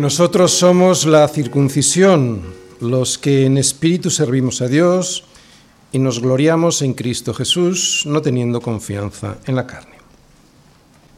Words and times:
Nosotros 0.00 0.52
somos 0.52 1.06
la 1.06 1.26
circuncisión, 1.26 2.42
los 2.80 3.18
que 3.18 3.46
en 3.46 3.56
espíritu 3.56 4.10
servimos 4.10 4.60
a 4.60 4.68
Dios 4.68 5.24
y 5.90 5.98
nos 5.98 6.20
gloriamos 6.20 6.82
en 6.82 6.92
Cristo 6.92 7.32
Jesús, 7.32 8.04
no 8.04 8.20
teniendo 8.20 8.60
confianza 8.60 9.38
en 9.46 9.56
la 9.56 9.66
carne. 9.66 9.96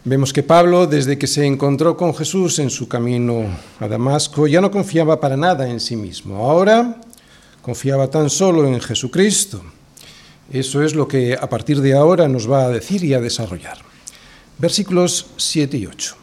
Vemos 0.05 0.33
que 0.33 0.45
Pablo, 0.45 0.87
desde 0.87 1.19
que 1.19 1.27
se 1.27 1.45
encontró 1.45 1.97
con 1.97 2.15
Jesús 2.15 2.61
en 2.61 2.71
su 2.71 2.89
camino 2.89 3.47
a 3.81 3.89
Damasco, 3.89 4.47
ya 4.47 4.61
no 4.61 4.71
confiaba 4.71 5.19
para 5.19 5.37
nada 5.37 5.69
en 5.69 5.81
sí 5.81 5.97
mismo. 5.97 6.49
Ahora 6.49 7.01
confiaba 7.61 8.09
tan 8.09 8.31
solo 8.31 8.67
en 8.67 8.81
Jesucristo. 8.81 9.61
Eso 10.53 10.83
es 10.83 10.95
lo 10.95 11.09
que 11.09 11.35
a 11.35 11.49
partir 11.49 11.81
de 11.81 11.95
ahora 11.95 12.29
nos 12.29 12.51
va 12.51 12.65
a 12.65 12.71
decir 12.71 13.03
y 13.03 13.13
a 13.13 13.21
desarrollar. 13.21 13.79
Versículos 14.57 15.27
7 15.37 15.77
y 15.77 15.87
8. 15.87 16.17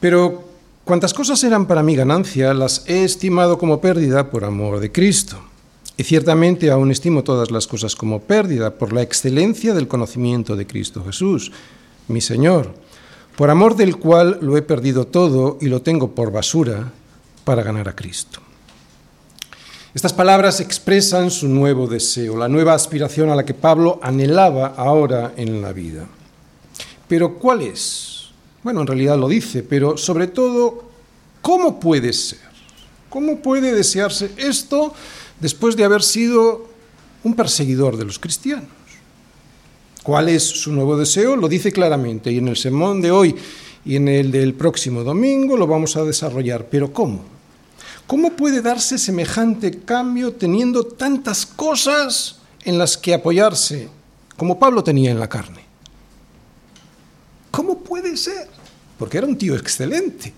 Pero 0.00 0.45
cuantas 0.86 1.12
cosas 1.12 1.42
eran 1.42 1.66
para 1.66 1.82
mi 1.82 1.96
ganancia, 1.96 2.54
las 2.54 2.84
he 2.86 3.02
estimado 3.02 3.58
como 3.58 3.80
pérdida 3.80 4.30
por 4.30 4.44
amor 4.44 4.78
de 4.78 4.92
Cristo. 4.92 5.36
Y 5.96 6.04
ciertamente 6.04 6.70
aún 6.70 6.92
estimo 6.92 7.24
todas 7.24 7.50
las 7.50 7.66
cosas 7.66 7.96
como 7.96 8.20
pérdida 8.20 8.70
por 8.70 8.92
la 8.92 9.02
excelencia 9.02 9.74
del 9.74 9.88
conocimiento 9.88 10.54
de 10.54 10.66
Cristo 10.66 11.02
Jesús, 11.04 11.50
mi 12.06 12.20
Señor, 12.20 12.72
por 13.36 13.50
amor 13.50 13.74
del 13.74 13.96
cual 13.96 14.38
lo 14.40 14.56
he 14.56 14.62
perdido 14.62 15.08
todo 15.08 15.58
y 15.60 15.66
lo 15.66 15.82
tengo 15.82 16.12
por 16.12 16.30
basura 16.30 16.92
para 17.44 17.64
ganar 17.64 17.88
a 17.88 17.96
Cristo. 17.96 18.38
Estas 19.92 20.12
palabras 20.12 20.60
expresan 20.60 21.32
su 21.32 21.48
nuevo 21.48 21.88
deseo, 21.88 22.36
la 22.36 22.48
nueva 22.48 22.74
aspiración 22.74 23.30
a 23.30 23.34
la 23.34 23.44
que 23.44 23.54
Pablo 23.54 23.98
anhelaba 24.02 24.74
ahora 24.76 25.32
en 25.36 25.60
la 25.62 25.72
vida. 25.72 26.06
Pero 27.08 27.34
¿cuál 27.34 27.62
es? 27.62 28.16
Bueno, 28.66 28.80
en 28.80 28.88
realidad 28.88 29.16
lo 29.16 29.28
dice, 29.28 29.62
pero 29.62 29.96
sobre 29.96 30.26
todo, 30.26 30.85
¿cómo 31.46 31.78
puede 31.78 32.12
ser? 32.12 32.40
¿Cómo 33.08 33.36
puede 33.36 33.72
desearse 33.72 34.32
esto 34.36 34.92
después 35.38 35.76
de 35.76 35.84
haber 35.84 36.02
sido 36.02 36.68
un 37.22 37.36
perseguidor 37.36 37.96
de 37.96 38.04
los 38.04 38.18
cristianos? 38.18 38.66
¿Cuál 40.02 40.28
es 40.28 40.42
su 40.42 40.72
nuevo 40.72 40.96
deseo? 40.96 41.36
Lo 41.36 41.46
dice 41.48 41.70
claramente 41.70 42.32
y 42.32 42.38
en 42.38 42.48
el 42.48 42.56
sermón 42.56 43.00
de 43.00 43.12
hoy 43.12 43.36
y 43.84 43.94
en 43.94 44.08
el 44.08 44.32
del 44.32 44.54
próximo 44.54 45.04
domingo 45.04 45.56
lo 45.56 45.68
vamos 45.68 45.96
a 45.96 46.02
desarrollar. 46.02 46.66
Pero 46.68 46.92
¿cómo? 46.92 47.22
¿Cómo 48.08 48.32
puede 48.32 48.60
darse 48.60 48.98
semejante 48.98 49.70
cambio 49.84 50.32
teniendo 50.32 50.82
tantas 50.82 51.46
cosas 51.46 52.40
en 52.64 52.76
las 52.76 52.98
que 52.98 53.14
apoyarse 53.14 53.88
como 54.36 54.58
Pablo 54.58 54.82
tenía 54.82 55.12
en 55.12 55.20
la 55.20 55.28
carne? 55.28 55.60
¿Cómo 57.52 57.78
puede 57.78 58.16
ser? 58.16 58.48
Porque 58.98 59.18
era 59.18 59.28
un 59.28 59.38
tío 59.38 59.54
excelente. 59.54 60.34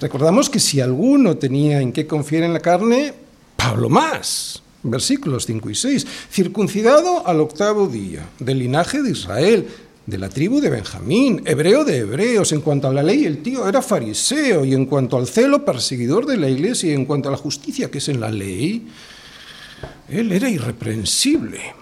Recordamos 0.00 0.50
que 0.50 0.58
si 0.58 0.80
alguno 0.80 1.36
tenía 1.36 1.80
en 1.80 1.92
qué 1.92 2.06
confiar 2.06 2.44
en 2.44 2.52
la 2.52 2.60
carne, 2.60 3.14
Pablo 3.56 3.88
más. 3.88 4.62
Versículos 4.82 5.46
5 5.46 5.70
y 5.70 5.74
6. 5.74 6.06
Circuncidado 6.30 7.26
al 7.26 7.40
octavo 7.40 7.86
día, 7.86 8.28
del 8.38 8.58
linaje 8.58 9.02
de 9.02 9.10
Israel, 9.12 9.68
de 10.06 10.18
la 10.18 10.28
tribu 10.28 10.60
de 10.60 10.70
Benjamín, 10.70 11.42
hebreo 11.44 11.84
de 11.84 11.98
hebreos. 11.98 12.52
En 12.52 12.60
cuanto 12.60 12.88
a 12.88 12.92
la 12.92 13.02
ley, 13.02 13.24
el 13.24 13.42
tío 13.42 13.68
era 13.68 13.82
fariseo, 13.82 14.64
y 14.64 14.74
en 14.74 14.86
cuanto 14.86 15.16
al 15.16 15.28
celo, 15.28 15.64
perseguidor 15.64 16.26
de 16.26 16.36
la 16.36 16.48
iglesia, 16.48 16.90
y 16.90 16.94
en 16.94 17.04
cuanto 17.04 17.28
a 17.28 17.32
la 17.32 17.38
justicia 17.38 17.90
que 17.90 17.98
es 17.98 18.08
en 18.08 18.20
la 18.20 18.30
ley, 18.30 18.88
él 20.08 20.32
era 20.32 20.48
irreprensible. 20.48 21.81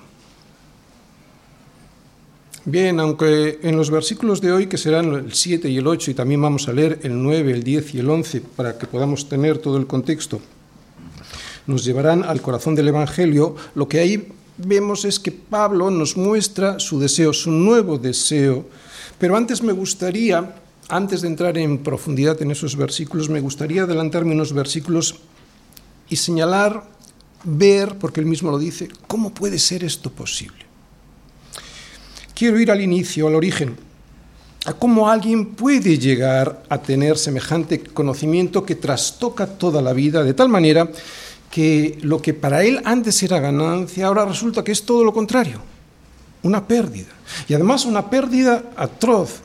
Bien, 2.71 3.01
aunque 3.01 3.59
en 3.65 3.77
los 3.77 3.91
versículos 3.91 4.41
de 4.41 4.53
hoy, 4.53 4.69
que 4.69 4.79
serán 4.79 5.13
el 5.13 5.33
7 5.33 5.69
y 5.69 5.79
el 5.79 5.89
8, 5.89 6.13
y 6.13 6.15
también 6.15 6.41
vamos 6.41 6.69
a 6.69 6.73
leer 6.73 7.01
el 7.03 7.21
9, 7.21 7.51
el 7.51 7.65
10 7.65 7.97
y 7.97 7.99
el 7.99 8.09
11 8.09 8.43
para 8.55 8.79
que 8.79 8.87
podamos 8.87 9.29
tener 9.29 9.59
todo 9.59 9.77
el 9.77 9.89
contexto, 9.89 10.41
nos 11.67 11.85
llevarán 11.85 12.23
al 12.23 12.41
corazón 12.41 12.77
del 12.77 12.87
Evangelio, 12.87 13.57
lo 13.75 13.89
que 13.89 13.99
ahí 13.99 14.29
vemos 14.57 15.05
es 15.05 15.19
que 15.19 15.33
Pablo 15.33 15.91
nos 15.91 16.17
muestra 16.17 16.79
su 16.79 17.01
deseo, 17.01 17.33
su 17.33 17.51
nuevo 17.51 17.99
deseo. 17.99 18.67
Pero 19.19 19.37
antes 19.37 19.65
me 19.65 19.73
gustaría, 19.73 20.55
antes 20.89 21.23
de 21.23 21.27
entrar 21.27 21.59
en 21.59 21.79
profundidad 21.79 22.41
en 22.41 22.53
esos 22.53 22.77
versículos, 22.77 23.29
me 23.29 23.41
gustaría 23.41 23.83
adelantarme 23.83 24.33
unos 24.33 24.53
versículos 24.53 25.17
y 26.09 26.15
señalar, 26.15 26.85
ver, 27.43 27.99
porque 27.99 28.21
él 28.21 28.27
mismo 28.27 28.53
lo 28.53 28.61
dice, 28.61 28.87
cómo 29.09 29.35
puede 29.35 29.59
ser 29.59 29.83
esto 29.83 30.13
posible. 30.13 30.70
Quiero 32.41 32.59
ir 32.59 32.71
al 32.71 32.81
inicio, 32.81 33.27
al 33.27 33.35
origen, 33.35 33.77
a 34.65 34.73
cómo 34.73 35.11
alguien 35.11 35.45
puede 35.45 35.99
llegar 35.99 36.63
a 36.71 36.79
tener 36.79 37.19
semejante 37.19 37.83
conocimiento 37.83 38.65
que 38.65 38.77
trastoca 38.77 39.47
toda 39.47 39.83
la 39.83 39.93
vida, 39.93 40.25
de 40.25 40.33
tal 40.33 40.49
manera 40.49 40.91
que 41.51 41.99
lo 42.01 42.23
que 42.23 42.33
para 42.33 42.63
él 42.65 42.81
antes 42.87 43.23
era 43.23 43.41
ganancia, 43.41 44.07
ahora 44.07 44.25
resulta 44.25 44.65
que 44.65 44.73
es 44.73 44.87
todo 44.87 45.05
lo 45.05 45.13
contrario, 45.13 45.61
una 46.43 46.67
pérdida. 46.67 47.11
Y 47.47 47.53
además 47.53 47.85
una 47.85 48.09
pérdida 48.09 48.71
atroz, 48.75 49.43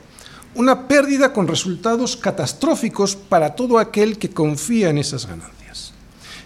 una 0.54 0.88
pérdida 0.88 1.34
con 1.34 1.48
resultados 1.48 2.16
catastróficos 2.16 3.14
para 3.14 3.54
todo 3.54 3.78
aquel 3.78 4.16
que 4.16 4.30
confía 4.30 4.88
en 4.88 4.96
esas 4.96 5.26
ganancias. 5.26 5.92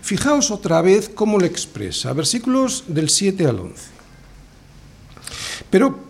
Fijaos 0.03 0.51
otra 0.51 0.83
vez 0.83 1.09
cómo 1.15 1.39
lo 1.39 1.47
expresa, 1.47 2.13
versículos 2.13 2.83
del 2.89 3.09
7 3.09 3.47
al 3.47 3.61
11. 3.61 3.85
Pero 5.71 6.10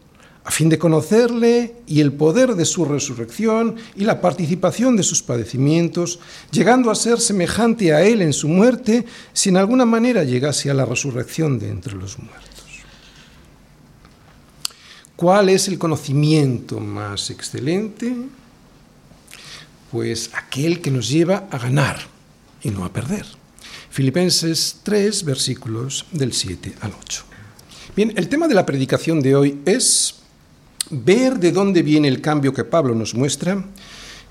a 0.43 0.49
fin 0.49 0.69
de 0.69 0.79
conocerle 0.79 1.75
y 1.85 2.01
el 2.01 2.13
poder 2.13 2.55
de 2.55 2.65
su 2.65 2.85
resurrección 2.85 3.75
y 3.95 4.05
la 4.05 4.21
participación 4.21 4.97
de 4.97 5.03
sus 5.03 5.21
padecimientos, 5.21 6.19
llegando 6.51 6.89
a 6.89 6.95
ser 6.95 7.19
semejante 7.19 7.93
a 7.93 8.01
él 8.01 8.21
en 8.21 8.33
su 8.33 8.47
muerte, 8.47 9.05
si 9.33 9.49
en 9.49 9.57
alguna 9.57 9.85
manera 9.85 10.23
llegase 10.23 10.71
a 10.71 10.73
la 10.73 10.85
resurrección 10.85 11.59
de 11.59 11.69
entre 11.69 11.93
los 11.93 12.17
muertos. 12.17 12.49
¿Cuál 15.15 15.49
es 15.49 15.67
el 15.67 15.77
conocimiento 15.77 16.79
más 16.79 17.29
excelente? 17.29 18.11
Pues 19.91 20.31
aquel 20.33 20.81
que 20.81 20.89
nos 20.89 21.09
lleva 21.09 21.47
a 21.51 21.59
ganar 21.59 21.99
y 22.63 22.71
no 22.71 22.83
a 22.83 22.91
perder. 22.91 23.27
Filipenses 23.91 24.77
3, 24.81 25.23
versículos 25.23 26.07
del 26.11 26.33
7 26.33 26.73
al 26.81 26.93
8. 26.99 27.23
Bien, 27.95 28.13
el 28.15 28.29
tema 28.29 28.47
de 28.47 28.55
la 28.55 28.65
predicación 28.65 29.21
de 29.21 29.35
hoy 29.35 29.59
es 29.65 30.20
ver 30.91 31.39
de 31.39 31.51
dónde 31.51 31.81
viene 31.81 32.07
el 32.07 32.21
cambio 32.21 32.53
que 32.53 32.63
Pablo 32.63 32.93
nos 32.93 33.15
muestra, 33.15 33.65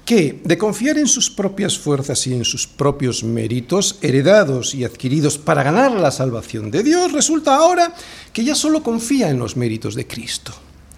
que 0.04 0.40
de 0.44 0.58
confiar 0.58 0.98
en 0.98 1.06
sus 1.06 1.30
propias 1.30 1.78
fuerzas 1.78 2.26
y 2.26 2.34
en 2.34 2.44
sus 2.44 2.66
propios 2.66 3.22
méritos, 3.22 3.98
heredados 4.02 4.74
y 4.74 4.84
adquiridos 4.84 5.38
para 5.38 5.62
ganar 5.62 5.92
la 5.92 6.10
salvación 6.10 6.70
de 6.70 6.82
Dios, 6.82 7.12
resulta 7.12 7.56
ahora 7.56 7.94
que 8.32 8.44
ya 8.44 8.54
solo 8.54 8.82
confía 8.82 9.30
en 9.30 9.38
los 9.38 9.56
méritos 9.56 9.94
de 9.94 10.06
Cristo. 10.06 10.52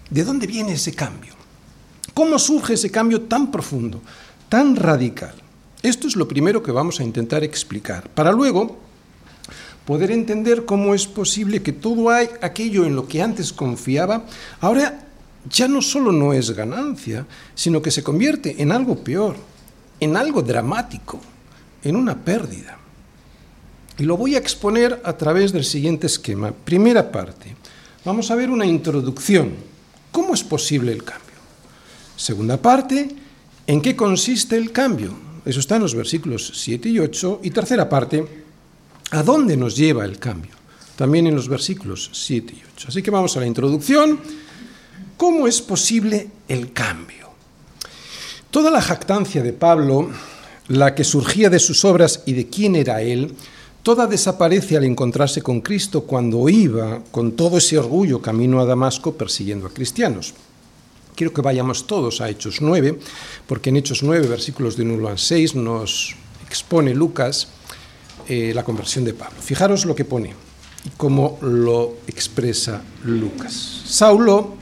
¿De 0.08 0.24
dónde 0.24 0.46
viene 0.46 0.74
ese 0.74 0.94
cambio? 0.94 1.34
¿Cómo 2.14 2.38
surge 2.38 2.74
ese 2.74 2.90
cambio 2.90 3.22
tan 3.22 3.50
profundo, 3.50 4.02
tan 4.48 4.76
radical? 4.76 5.34
Esto 5.82 6.06
es 6.06 6.16
lo 6.16 6.28
primero 6.28 6.62
que 6.62 6.72
vamos 6.72 7.00
a 7.00 7.04
intentar 7.04 7.42
explicar, 7.42 8.08
para 8.10 8.32
luego 8.32 8.78
poder 9.84 10.10
entender 10.10 10.64
cómo 10.64 10.94
es 10.94 11.06
posible 11.06 11.62
que 11.62 11.72
todo 11.72 12.10
aquello 12.10 12.86
en 12.86 12.94
lo 12.94 13.08
que 13.08 13.20
antes 13.20 13.52
confiaba, 13.52 14.26
ahora 14.60 15.11
ya 15.50 15.68
no 15.68 15.82
solo 15.82 16.12
no 16.12 16.32
es 16.32 16.50
ganancia, 16.50 17.26
sino 17.54 17.82
que 17.82 17.90
se 17.90 18.02
convierte 18.02 18.62
en 18.62 18.72
algo 18.72 19.02
peor, 19.02 19.36
en 20.00 20.16
algo 20.16 20.42
dramático, 20.42 21.20
en 21.82 21.96
una 21.96 22.16
pérdida. 22.16 22.78
Y 23.98 24.04
lo 24.04 24.16
voy 24.16 24.34
a 24.34 24.38
exponer 24.38 25.00
a 25.04 25.16
través 25.16 25.52
del 25.52 25.64
siguiente 25.64 26.06
esquema. 26.06 26.52
Primera 26.52 27.10
parte, 27.10 27.54
vamos 28.04 28.30
a 28.30 28.34
ver 28.34 28.50
una 28.50 28.66
introducción. 28.66 29.52
¿Cómo 30.10 30.34
es 30.34 30.42
posible 30.44 30.92
el 30.92 31.04
cambio? 31.04 31.22
Segunda 32.16 32.56
parte, 32.56 33.08
¿en 33.66 33.80
qué 33.80 33.96
consiste 33.96 34.56
el 34.56 34.72
cambio? 34.72 35.12
Eso 35.44 35.60
está 35.60 35.76
en 35.76 35.82
los 35.82 35.94
versículos 35.94 36.52
7 36.54 36.88
y 36.88 36.98
8. 37.00 37.40
Y 37.42 37.50
tercera 37.50 37.88
parte, 37.88 38.24
¿a 39.10 39.22
dónde 39.22 39.56
nos 39.56 39.76
lleva 39.76 40.04
el 40.04 40.18
cambio? 40.18 40.52
También 40.96 41.26
en 41.26 41.34
los 41.34 41.48
versículos 41.48 42.10
7 42.12 42.54
y 42.54 42.62
8. 42.76 42.88
Así 42.88 43.02
que 43.02 43.10
vamos 43.10 43.36
a 43.36 43.40
la 43.40 43.46
introducción 43.46 44.20
¿Cómo 45.22 45.46
es 45.46 45.62
posible 45.62 46.30
el 46.48 46.72
cambio? 46.72 47.28
Toda 48.50 48.72
la 48.72 48.82
jactancia 48.82 49.40
de 49.40 49.52
Pablo 49.52 50.10
la 50.66 50.96
que 50.96 51.04
surgía 51.04 51.48
de 51.48 51.60
sus 51.60 51.84
obras 51.84 52.24
y 52.26 52.32
de 52.32 52.48
quién 52.48 52.74
era 52.74 53.02
él, 53.02 53.32
toda 53.84 54.08
desaparece 54.08 54.76
al 54.76 54.82
encontrarse 54.82 55.40
con 55.40 55.60
Cristo 55.60 56.02
cuando 56.02 56.48
iba 56.48 57.04
con 57.12 57.36
todo 57.36 57.58
ese 57.58 57.78
orgullo 57.78 58.20
camino 58.20 58.60
a 58.60 58.64
Damasco 58.64 59.14
persiguiendo 59.14 59.68
a 59.68 59.70
cristianos. 59.70 60.34
Quiero 61.14 61.32
que 61.32 61.40
vayamos 61.40 61.86
todos 61.86 62.20
a 62.20 62.28
Hechos 62.28 62.60
9, 62.60 62.98
porque 63.46 63.70
en 63.70 63.76
Hechos 63.76 64.02
9, 64.02 64.26
versículos 64.26 64.76
de 64.76 64.82
1 64.82 65.06
al 65.06 65.20
6, 65.20 65.54
nos 65.54 66.16
expone 66.48 66.96
Lucas 66.96 67.46
eh, 68.26 68.50
la 68.52 68.64
conversión 68.64 69.04
de 69.04 69.14
Pablo. 69.14 69.40
Fijaros 69.40 69.84
lo 69.84 69.94
que 69.94 70.04
pone 70.04 70.34
y 70.84 70.90
cómo 70.96 71.38
lo 71.42 71.98
expresa 72.08 72.82
Lucas. 73.04 73.82
Saulo, 73.84 74.61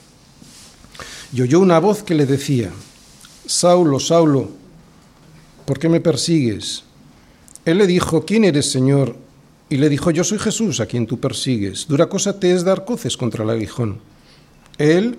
Y 1.33 1.41
oyó 1.41 1.59
una 1.59 1.79
voz 1.79 2.03
que 2.03 2.15
le 2.15 2.25
decía, 2.25 2.71
Saulo, 3.45 3.99
Saulo, 3.99 4.49
¿por 5.65 5.79
qué 5.79 5.87
me 5.87 6.01
persigues? 6.01 6.83
Él 7.63 7.77
le 7.77 7.87
dijo, 7.87 8.25
¿quién 8.25 8.43
eres, 8.43 8.69
Señor? 8.69 9.15
Y 9.69 9.77
le 9.77 9.87
dijo, 9.87 10.11
yo 10.11 10.23
soy 10.23 10.39
Jesús, 10.39 10.81
a 10.81 10.85
quien 10.85 11.07
tú 11.07 11.19
persigues. 11.19 11.87
Dura 11.87 12.07
cosa 12.07 12.39
te 12.39 12.51
es 12.51 12.65
dar 12.65 12.83
coces 12.83 13.15
contra 13.15 13.43
el 13.43 13.49
aguijón. 13.49 13.99
Él, 14.77 15.17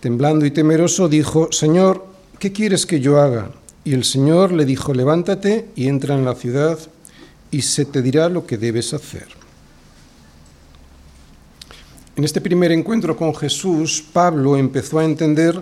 temblando 0.00 0.46
y 0.46 0.50
temeroso, 0.50 1.08
dijo, 1.08 1.52
Señor, 1.52 2.06
¿qué 2.38 2.52
quieres 2.52 2.86
que 2.86 3.00
yo 3.00 3.20
haga? 3.20 3.50
Y 3.84 3.92
el 3.92 4.04
Señor 4.04 4.52
le 4.52 4.64
dijo, 4.64 4.94
levántate 4.94 5.68
y 5.76 5.88
entra 5.88 6.14
en 6.14 6.24
la 6.24 6.34
ciudad 6.34 6.78
y 7.50 7.62
se 7.62 7.84
te 7.84 8.00
dirá 8.00 8.30
lo 8.30 8.46
que 8.46 8.56
debes 8.56 8.94
hacer. 8.94 9.43
En 12.16 12.22
este 12.22 12.40
primer 12.40 12.70
encuentro 12.70 13.16
con 13.16 13.34
Jesús, 13.34 14.04
Pablo 14.12 14.56
empezó 14.56 15.00
a 15.00 15.04
entender 15.04 15.60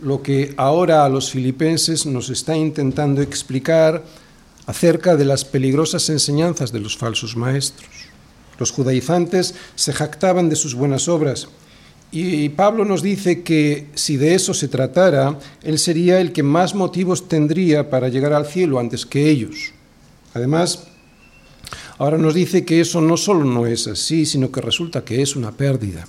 lo 0.00 0.22
que 0.22 0.54
ahora 0.56 1.04
a 1.04 1.08
los 1.08 1.32
filipenses 1.32 2.06
nos 2.06 2.30
está 2.30 2.56
intentando 2.56 3.20
explicar 3.20 4.04
acerca 4.66 5.16
de 5.16 5.24
las 5.24 5.44
peligrosas 5.44 6.08
enseñanzas 6.08 6.70
de 6.70 6.78
los 6.78 6.96
falsos 6.96 7.36
maestros. 7.36 7.88
Los 8.60 8.70
judaizantes 8.70 9.56
se 9.74 9.92
jactaban 9.92 10.48
de 10.48 10.54
sus 10.54 10.76
buenas 10.76 11.08
obras 11.08 11.48
y 12.12 12.48
Pablo 12.50 12.84
nos 12.84 13.02
dice 13.02 13.42
que 13.42 13.88
si 13.94 14.16
de 14.16 14.36
eso 14.36 14.54
se 14.54 14.68
tratara, 14.68 15.36
él 15.64 15.80
sería 15.80 16.20
el 16.20 16.32
que 16.32 16.44
más 16.44 16.76
motivos 16.76 17.28
tendría 17.28 17.90
para 17.90 18.08
llegar 18.08 18.32
al 18.32 18.46
cielo 18.46 18.78
antes 18.78 19.04
que 19.04 19.28
ellos. 19.28 19.72
Además, 20.32 20.86
ahora 21.98 22.18
nos 22.18 22.34
dice 22.34 22.64
que 22.64 22.80
eso 22.80 23.00
no 23.00 23.16
solo 23.16 23.44
no 23.44 23.66
es 23.66 23.86
así, 23.86 24.24
sino 24.24 24.50
que 24.50 24.60
resulta 24.60 25.04
que 25.04 25.20
es 25.20 25.36
una 25.36 25.52
pérdida. 25.52 26.06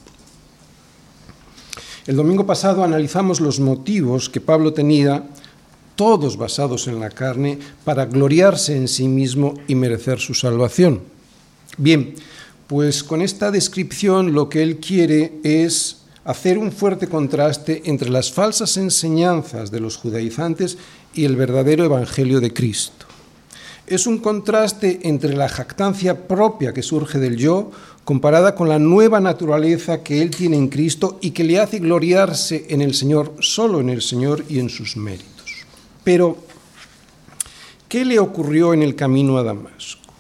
El 2.08 2.16
domingo 2.16 2.46
pasado 2.46 2.84
analizamos 2.84 3.40
los 3.40 3.60
motivos 3.60 4.30
que 4.30 4.42
Pablo 4.42 4.74
tenía 4.74 5.26
todos 6.00 6.38
basados 6.38 6.88
en 6.88 7.02
la 7.02 7.10
carne, 7.10 7.60
para 7.84 8.06
gloriarse 8.06 8.74
en 8.74 8.88
sí 8.88 9.10
mismo 9.10 9.56
y 9.68 9.76
merecer 9.76 10.18
su 10.20 10.34
salvación. 10.34 11.02
Bien, 11.78 12.16
pues 12.68 13.04
con 13.04 13.22
esta 13.22 13.52
descripción 13.52 14.32
lo 14.32 14.48
que 14.48 14.64
él 14.64 14.78
quiere 14.78 15.42
es 15.44 16.04
hacer 16.24 16.58
un 16.58 16.72
fuerte 16.72 17.08
contraste 17.08 17.82
entre 17.84 18.10
las 18.10 18.32
falsas 18.32 18.78
enseñanzas 18.78 19.72
de 19.72 19.82
los 19.82 19.98
judaizantes 19.98 20.78
y 21.14 21.26
el 21.26 21.36
verdadero 21.36 21.84
evangelio 21.84 22.40
de 22.40 22.54
Cristo. 22.54 23.09
Es 23.90 24.06
un 24.06 24.20
contraste 24.20 25.00
entre 25.02 25.36
la 25.36 25.50
jactancia 25.50 26.28
propia 26.28 26.74
que 26.74 26.84
surge 26.84 27.18
del 27.18 27.38
yo 27.38 27.72
comparada 28.04 28.54
con 28.54 28.70
la 28.70 28.78
nueva 28.78 29.20
naturaleza 29.20 30.04
que 30.04 30.22
él 30.22 30.30
tiene 30.30 30.58
en 30.58 30.68
Cristo 30.68 31.18
y 31.22 31.32
que 31.32 31.44
le 31.44 31.60
hace 31.60 31.80
gloriarse 31.80 32.68
en 32.70 32.84
el 32.84 32.94
Señor, 32.94 33.34
solo 33.40 33.80
en 33.80 33.90
el 33.90 34.04
Señor 34.04 34.46
y 34.48 34.60
en 34.60 34.70
sus 34.70 34.96
méritos. 34.96 35.66
Pero, 36.04 36.38
¿qué 37.88 38.06
le 38.06 38.20
ocurrió 38.20 38.76
en 38.76 38.84
el 38.84 38.96
camino 38.96 39.40
a 39.40 39.44
Damasco? 39.44 40.14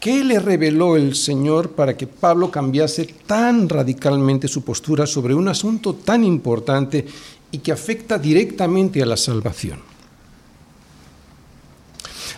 ¿Qué 0.00 0.24
le 0.24 0.40
reveló 0.40 0.96
el 0.96 1.14
Señor 1.14 1.70
para 1.70 1.96
que 1.96 2.08
Pablo 2.08 2.50
cambiase 2.50 3.04
tan 3.24 3.68
radicalmente 3.68 4.48
su 4.48 4.64
postura 4.64 5.06
sobre 5.06 5.32
un 5.32 5.46
asunto 5.46 5.94
tan 5.94 6.24
importante 6.24 7.06
y 7.52 7.58
que 7.58 7.70
afecta 7.70 8.18
directamente 8.18 9.00
a 9.00 9.06
la 9.06 9.16
salvación? 9.16 9.89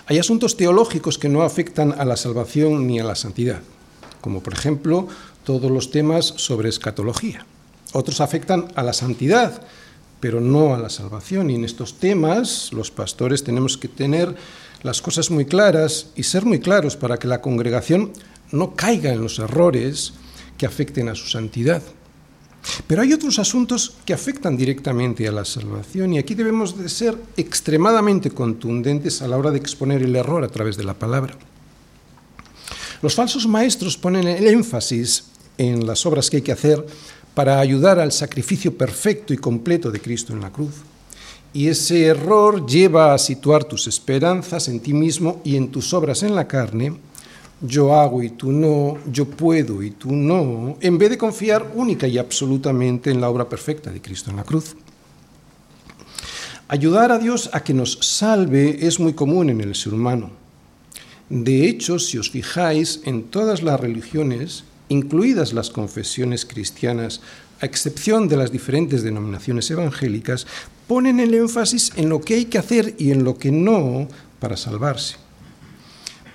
Hay 0.06 0.19
asuntos 0.19 0.56
teológicos 0.56 1.16
que 1.16 1.28
no 1.28 1.43
afectan 1.43 1.94
a 1.99 2.04
la 2.04 2.16
salvación 2.16 2.87
ni 2.87 2.99
a 2.99 3.04
la 3.04 3.14
santidad, 3.14 3.60
como 4.20 4.43
por 4.43 4.52
ejemplo 4.52 5.06
todos 5.44 5.70
los 5.70 5.90
temas 5.90 6.34
sobre 6.37 6.69
escatología. 6.69 7.46
Otros 7.93 8.20
afectan 8.20 8.72
a 8.75 8.82
la 8.82 8.93
santidad, 8.93 9.62
pero 10.19 10.40
no 10.40 10.75
a 10.75 10.78
la 10.78 10.90
salvación. 10.90 11.50
Y 11.50 11.54
en 11.54 11.64
estos 11.64 11.99
temas 11.99 12.72
los 12.72 12.90
pastores 12.90 13.44
tenemos 13.44 13.76
que 13.76 13.88
tener 13.88 14.34
las 14.82 15.02
cosas 15.02 15.31
muy 15.31 15.46
claras 15.46 16.08
y 16.16 16.25
ser 16.25 16.44
muy 16.44 16.58
claros 16.58 16.96
para 16.96 17.19
que 17.19 17.28
la 17.28 17.40
congregación 17.40 18.12
no 18.50 18.75
caiga 18.75 19.12
en 19.12 19.20
los 19.20 19.38
errores 19.38 20.14
que 20.58 20.66
afecten 20.66 21.08
a 21.08 21.14
su 21.14 21.28
santidad. 21.28 21.82
Pero 22.87 23.03
hay 23.03 23.12
otros 23.12 23.38
asuntos 23.38 23.97
que 24.05 24.14
afectan 24.14 24.56
directamente 24.56 25.26
a 25.26 25.32
la 25.32 25.44
salvación 25.44 26.12
y 26.12 26.19
aquí 26.19 26.35
debemos 26.35 26.79
de 26.79 26.88
ser 26.88 27.17
extremadamente 27.37 28.31
contundentes 28.31 29.20
a 29.23 29.29
la 29.29 29.37
hora 29.37 29.50
de 29.50 29.59
exponer 29.59 30.03
el 30.03 30.14
error 30.14 30.44
a 30.44 30.49
través 30.49 30.76
de 30.76 30.85
la 30.85 30.94
palabra. 30.94 31.37
Los 33.03 33.14
falsos 33.14 33.49
maestros 33.49 33.97
ponen 33.97 34.28
el 34.28 34.47
énfasis 34.47 35.25
en 35.59 35.87
las 35.87 36.07
obras 36.07 36.31
que 36.31 36.37
hay 36.37 36.42
que 36.42 36.52
hacer 36.52 36.87
para 37.35 37.59
ayudar 37.59 37.99
al 37.99 38.12
sacrificio 38.12 38.76
perfecto 38.76 39.33
y 39.35 39.38
completo 39.38 39.90
de 39.90 40.00
Cristo 40.00 40.33
en 40.33 40.40
la 40.40 40.52
cruz. 40.52 40.75
Y 41.52 41.69
ese 41.69 42.04
error 42.04 42.64
lleva 42.66 43.12
a 43.12 43.19
situar 43.19 43.64
tus 43.64 43.87
esperanzas 43.87 44.69
en 44.69 44.81
ti 44.81 44.92
mismo 44.92 45.40
y 45.45 45.57
en 45.57 45.71
tus 45.71 45.92
obras 45.92 46.23
en 46.23 46.35
la 46.35 46.49
carne, 46.49 46.97
yo 47.62 47.95
hago 47.95 48.23
y 48.23 48.31
tú 48.31 48.52
no, 48.52 48.99
yo 49.11 49.25
puedo 49.25 49.83
y 49.83 49.92
tú 49.92 50.12
no, 50.12 50.76
en 50.81 50.99
vez 50.99 51.11
de 51.11 51.19
confiar 51.19 51.73
única 51.75 52.07
y 52.09 52.19
absolutamente 52.19 53.11
en 53.11 53.21
la 53.21 53.31
obra 53.31 53.49
perfecta 53.49 53.90
de 53.90 54.02
Cristo 54.02 54.31
en 54.31 54.37
la 54.37 54.45
cruz. 54.45 54.76
Ayudar 56.69 57.12
a 57.12 57.19
Dios 57.19 57.50
a 57.52 57.62
que 57.62 57.75
nos 57.75 57.99
salve 58.00 58.87
es 58.87 58.99
muy 58.99 59.12
común 59.12 59.50
en 59.50 59.61
el 59.61 59.75
ser 59.75 59.95
humano. 59.95 60.31
De 61.28 61.69
hecho, 61.69 61.99
si 61.99 62.19
os 62.19 62.31
fijáis, 62.31 63.00
en 63.04 63.25
todas 63.25 63.62
las 63.62 63.78
religiones 63.78 64.64
incluidas 64.88 65.52
las 65.52 65.71
confesiones 65.71 66.45
cristianas, 66.45 67.21
a 67.61 67.66
excepción 67.66 68.28
de 68.28 68.37
las 68.37 68.52
diferentes 68.52 69.02
denominaciones 69.02 69.71
evangélicas, 69.71 70.47
ponen 70.87 71.21
el 71.21 71.33
énfasis 71.35 71.92
en 71.97 72.09
lo 72.09 72.21
que 72.21 72.35
hay 72.35 72.45
que 72.47 72.59
hacer 72.59 72.95
y 72.99 73.12
en 73.12 73.25
lo 73.25 73.38
que 73.38 73.50
no 73.50 74.09
para 74.40 74.57
salvarse. 74.57 75.16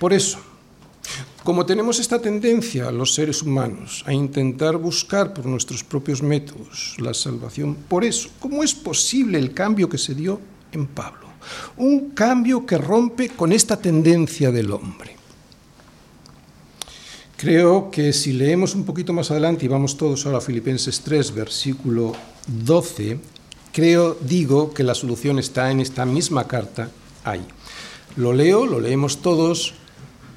Por 0.00 0.12
eso, 0.12 0.38
como 1.48 1.64
tenemos 1.64 1.98
esta 1.98 2.20
tendencia 2.20 2.90
los 2.90 3.14
seres 3.14 3.42
humanos 3.42 4.04
a 4.04 4.12
intentar 4.12 4.76
buscar 4.76 5.32
por 5.32 5.46
nuestros 5.46 5.82
propios 5.82 6.22
métodos 6.22 6.94
la 6.98 7.14
salvación, 7.14 7.74
por 7.88 8.04
eso, 8.04 8.28
¿cómo 8.38 8.62
es 8.62 8.74
posible 8.74 9.38
el 9.38 9.54
cambio 9.54 9.88
que 9.88 9.96
se 9.96 10.14
dio 10.14 10.42
en 10.72 10.86
Pablo? 10.86 11.26
Un 11.78 12.10
cambio 12.10 12.66
que 12.66 12.76
rompe 12.76 13.30
con 13.30 13.50
esta 13.50 13.78
tendencia 13.78 14.52
del 14.52 14.70
hombre. 14.72 15.16
Creo 17.38 17.90
que 17.90 18.12
si 18.12 18.34
leemos 18.34 18.74
un 18.74 18.84
poquito 18.84 19.14
más 19.14 19.30
adelante 19.30 19.64
y 19.64 19.68
vamos 19.68 19.96
todos 19.96 20.26
ahora 20.26 20.36
a 20.36 20.42
Filipenses 20.42 21.00
3, 21.00 21.32
versículo 21.32 22.12
12, 22.46 23.20
creo, 23.72 24.18
digo 24.20 24.74
que 24.74 24.84
la 24.84 24.94
solución 24.94 25.38
está 25.38 25.70
en 25.70 25.80
esta 25.80 26.04
misma 26.04 26.46
carta 26.46 26.90
ahí. 27.24 27.46
Lo 28.16 28.34
leo, 28.34 28.66
lo 28.66 28.80
leemos 28.80 29.22
todos, 29.22 29.72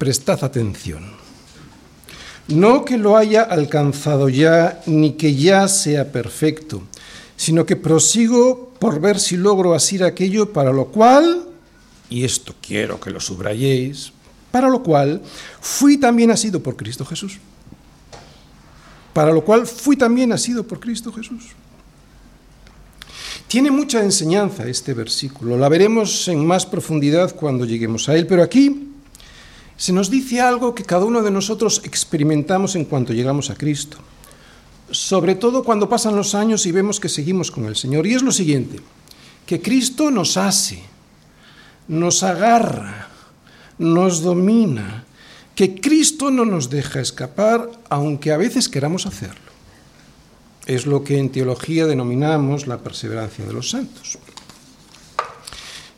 prestad 0.02 0.42
atención. 0.42 1.04
No 2.48 2.84
que 2.84 2.98
lo 2.98 3.16
haya 3.16 3.42
alcanzado 3.42 4.28
ya, 4.28 4.82
ni 4.86 5.12
que 5.12 5.36
ya 5.36 5.68
sea 5.68 6.10
perfecto, 6.10 6.82
sino 7.36 7.64
que 7.64 7.76
prosigo 7.76 8.74
por 8.80 9.00
ver 9.00 9.20
si 9.20 9.36
logro 9.36 9.74
asir 9.74 10.02
aquello 10.02 10.52
para 10.52 10.72
lo 10.72 10.86
cual, 10.86 11.46
y 12.10 12.24
esto 12.24 12.52
quiero 12.60 12.98
que 12.98 13.12
lo 13.12 13.20
subrayéis, 13.20 14.12
para 14.50 14.68
lo 14.68 14.82
cual 14.82 15.22
fui 15.60 15.98
también 15.98 16.32
asido 16.32 16.60
por 16.60 16.74
Cristo 16.74 17.04
Jesús. 17.04 17.38
Para 19.12 19.32
lo 19.32 19.44
cual 19.44 19.68
fui 19.68 19.96
también 19.96 20.32
asido 20.32 20.66
por 20.66 20.80
Cristo 20.80 21.12
Jesús. 21.12 21.44
Tiene 23.46 23.70
mucha 23.70 24.02
enseñanza 24.02 24.66
este 24.66 24.94
versículo, 24.94 25.56
la 25.56 25.68
veremos 25.68 26.26
en 26.26 26.44
más 26.44 26.66
profundidad 26.66 27.36
cuando 27.36 27.64
lleguemos 27.64 28.08
a 28.08 28.16
él, 28.16 28.26
pero 28.26 28.42
aquí 28.42 28.88
se 29.82 29.92
nos 29.92 30.10
dice 30.10 30.40
algo 30.40 30.76
que 30.76 30.84
cada 30.84 31.04
uno 31.04 31.22
de 31.22 31.32
nosotros 31.32 31.82
experimentamos 31.82 32.76
en 32.76 32.84
cuanto 32.84 33.12
llegamos 33.12 33.50
a 33.50 33.56
Cristo, 33.56 33.96
sobre 34.92 35.34
todo 35.34 35.64
cuando 35.64 35.88
pasan 35.88 36.14
los 36.14 36.36
años 36.36 36.66
y 36.66 36.70
vemos 36.70 37.00
que 37.00 37.08
seguimos 37.08 37.50
con 37.50 37.64
el 37.64 37.74
Señor. 37.74 38.06
Y 38.06 38.14
es 38.14 38.22
lo 38.22 38.30
siguiente, 38.30 38.78
que 39.44 39.60
Cristo 39.60 40.12
nos 40.12 40.36
hace, 40.36 40.84
nos 41.88 42.22
agarra, 42.22 43.08
nos 43.78 44.22
domina, 44.22 45.02
que 45.56 45.74
Cristo 45.80 46.30
no 46.30 46.44
nos 46.44 46.70
deja 46.70 47.00
escapar 47.00 47.68
aunque 47.88 48.30
a 48.30 48.36
veces 48.36 48.68
queramos 48.68 49.04
hacerlo. 49.06 49.50
Es 50.64 50.86
lo 50.86 51.02
que 51.02 51.18
en 51.18 51.32
teología 51.32 51.86
denominamos 51.86 52.68
la 52.68 52.78
perseverancia 52.78 53.44
de 53.44 53.52
los 53.52 53.70
santos. 53.70 54.16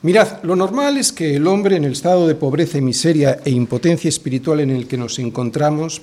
Mirad, 0.04 0.42
lo 0.42 0.54
normal 0.54 0.98
es 0.98 1.12
que 1.12 1.36
el 1.36 1.46
hombre 1.46 1.76
en 1.76 1.84
el 1.84 1.92
estado 1.92 2.28
de 2.28 2.34
pobreza 2.34 2.76
y 2.76 2.82
miseria 2.82 3.40
e 3.42 3.48
impotencia 3.48 4.10
espiritual 4.10 4.60
en 4.60 4.68
el 4.68 4.86
que 4.86 4.98
nos 4.98 5.18
encontramos, 5.18 6.02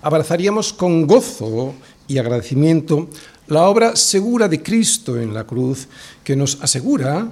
abrazaríamos 0.00 0.72
con 0.72 1.08
gozo 1.08 1.74
y 2.06 2.18
agradecimiento 2.18 3.08
la 3.48 3.66
obra 3.66 3.96
segura 3.96 4.46
de 4.46 4.62
Cristo 4.62 5.20
en 5.20 5.34
la 5.34 5.42
cruz, 5.42 5.88
que 6.22 6.36
nos 6.36 6.62
asegura 6.62 7.26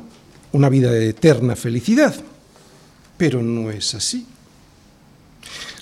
una 0.50 0.68
vida 0.68 0.90
de 0.90 1.10
eterna 1.10 1.54
felicidad. 1.54 2.16
Pero 3.16 3.40
no 3.40 3.70
es 3.70 3.94
así. 3.94 4.26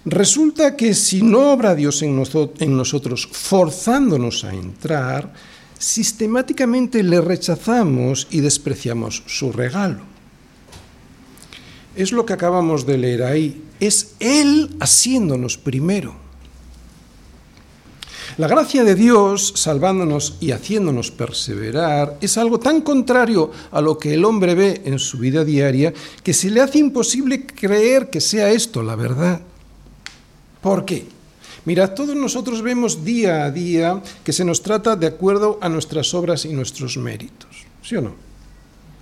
Resulta 0.05 0.77
que 0.77 0.93
si 0.93 1.23
no 1.23 1.53
obra 1.53 1.75
Dios 1.75 2.03
en, 2.03 2.15
nosotros 2.15 3.27
forzándonos 3.33 4.45
a 4.45 4.53
entrar, 4.53 5.33
sistemáticamente 5.79 7.03
le 7.03 7.19
rechazamos 7.23 8.27
y 8.31 8.41
despreciamos 8.41 9.23
su 9.27 9.53
regalo. 9.53 10.18
Es 11.97 12.13
lo 12.13 12.25
que 12.25 12.33
acabamos 12.33 12.87
de 12.87 12.99
leer 12.99 13.23
ahí. 13.23 13.63
Es 13.81 14.15
Él 14.21 14.77
haciéndonos 14.81 15.59
primero. 15.59 16.29
La 18.39 18.47
gracia 18.47 18.85
de 18.85 18.95
Dios, 18.95 19.53
salvándonos 19.57 20.37
y 20.39 20.53
haciéndonos 20.53 21.11
perseverar, 21.11 22.19
es 22.21 22.39
algo 22.39 22.61
tan 22.61 22.83
contrario 22.83 23.51
a 23.73 23.81
lo 23.81 23.99
que 23.99 24.15
el 24.15 24.25
hombre 24.25 24.55
ve 24.55 24.83
en 24.85 25.01
su 25.01 25.19
vida 25.19 25.45
diaria 25.45 25.93
que 26.23 26.33
se 26.33 26.49
le 26.49 26.61
hace 26.61 26.79
imposible 26.79 27.45
creer 27.47 28.11
que 28.11 28.21
sea 28.21 28.51
esto 28.51 28.81
la 28.85 28.95
verdad. 28.95 29.41
¿Por 30.63 30.85
qué? 30.85 31.07
Mira, 31.65 31.95
todos 31.95 32.15
nosotros 32.15 32.63
vemos 32.63 33.05
día 33.05 33.45
a 33.45 33.51
día 33.51 34.01
que 34.23 34.33
se 34.33 34.45
nos 34.45 34.63
trata 34.63 34.95
de 34.95 35.09
acuerdo 35.09 35.59
a 35.61 35.69
nuestras 35.69 36.15
obras 36.15 36.45
y 36.45 36.53
nuestros 36.53 36.97
méritos, 36.97 37.67
¿sí 37.83 37.97
o 37.97 38.03
no? 38.03 38.15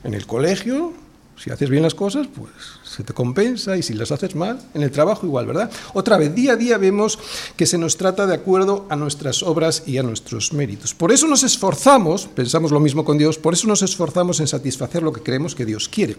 En 0.02 0.14
el 0.14 0.26
colegio, 0.26 0.95
si 1.37 1.50
haces 1.50 1.69
bien 1.69 1.83
las 1.83 1.95
cosas, 1.95 2.26
pues 2.35 2.50
se 2.85 3.05
te 3.05 3.12
compensa 3.12 3.76
y 3.76 3.83
si 3.83 3.93
las 3.95 4.11
haces 4.11 4.35
mal, 4.35 4.59
en 4.73 4.83
el 4.83 4.90
trabajo 4.90 5.26
igual, 5.26 5.47
¿verdad? 5.47 5.71
Otra 5.93 6.16
vez, 6.16 6.35
día 6.35 6.52
a 6.52 6.57
día 6.57 6.78
vemos 6.78 7.19
que 7.57 7.66
se 7.66 7.76
nos 7.76 7.97
trata 7.97 8.26
de 8.26 8.35
acuerdo 8.35 8.87
a 8.88 8.97
nuestras 8.97 9.43
obras 9.43 9.83
y 9.87 9.99
a 9.99 10.02
nuestros 10.02 10.52
méritos. 10.52 10.95
Por 10.95 11.12
eso 11.12 11.26
nos 11.26 11.43
esforzamos, 11.43 12.26
pensamos 12.26 12.71
lo 12.71 12.81
mismo 12.81 13.05
con 13.05 13.19
Dios, 13.19 13.38
por 13.38 13.52
eso 13.52 13.69
nos 13.69 13.83
esforzamos 13.83 14.40
en 14.40 14.47
satisfacer 14.47 15.02
lo 15.02 15.12
que 15.12 15.23
creemos 15.23 15.55
que 15.55 15.66
Dios 15.66 15.88
quiere. 15.88 16.16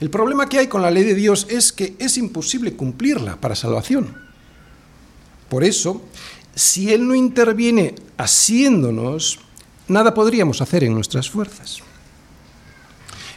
El 0.00 0.10
problema 0.10 0.48
que 0.48 0.58
hay 0.58 0.66
con 0.66 0.82
la 0.82 0.90
ley 0.90 1.04
de 1.04 1.14
Dios 1.14 1.46
es 1.48 1.72
que 1.72 1.96
es 1.98 2.16
imposible 2.18 2.74
cumplirla 2.74 3.36
para 3.36 3.54
salvación. 3.54 4.16
Por 5.48 5.64
eso, 5.64 6.02
si 6.54 6.92
Él 6.92 7.06
no 7.06 7.14
interviene 7.14 7.94
haciéndonos, 8.16 9.38
nada 9.88 10.14
podríamos 10.14 10.60
hacer 10.60 10.84
en 10.84 10.94
nuestras 10.94 11.30
fuerzas. 11.30 11.82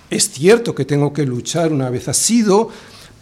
Es 0.09 0.31
cierto 0.31 0.73
que 0.73 0.85
tengo 0.85 1.13
que 1.13 1.25
luchar 1.25 1.71
una 1.71 1.89
vez 1.89 2.07
asido 2.07 2.69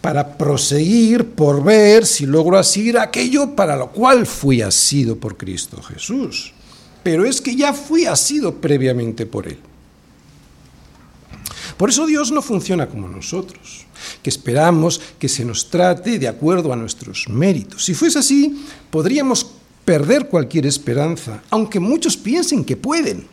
para 0.00 0.38
proseguir 0.38 1.30
por 1.30 1.62
ver 1.62 2.06
si 2.06 2.24
logro 2.24 2.58
asir 2.58 2.98
aquello 2.98 3.54
para 3.54 3.76
lo 3.76 3.90
cual 3.90 4.26
fui 4.26 4.62
asido 4.62 5.16
por 5.16 5.36
Cristo 5.36 5.82
Jesús. 5.82 6.52
Pero 7.02 7.24
es 7.24 7.40
que 7.40 7.56
ya 7.56 7.72
fui 7.72 8.06
asido 8.06 8.54
previamente 8.54 9.26
por 9.26 9.46
Él. 9.48 9.58
Por 11.76 11.90
eso 11.90 12.06
Dios 12.06 12.32
no 12.32 12.42
funciona 12.42 12.88
como 12.88 13.08
nosotros, 13.08 13.86
que 14.22 14.30
esperamos 14.30 15.00
que 15.18 15.28
se 15.28 15.44
nos 15.44 15.70
trate 15.70 16.18
de 16.18 16.26
acuerdo 16.26 16.72
a 16.72 16.76
nuestros 16.76 17.28
méritos. 17.28 17.84
Si 17.84 17.94
fuese 17.94 18.18
así, 18.18 18.64
podríamos 18.90 19.46
perder 19.84 20.28
cualquier 20.28 20.66
esperanza, 20.66 21.42
aunque 21.50 21.78
muchos 21.78 22.16
piensen 22.16 22.64
que 22.64 22.76
pueden. 22.76 23.26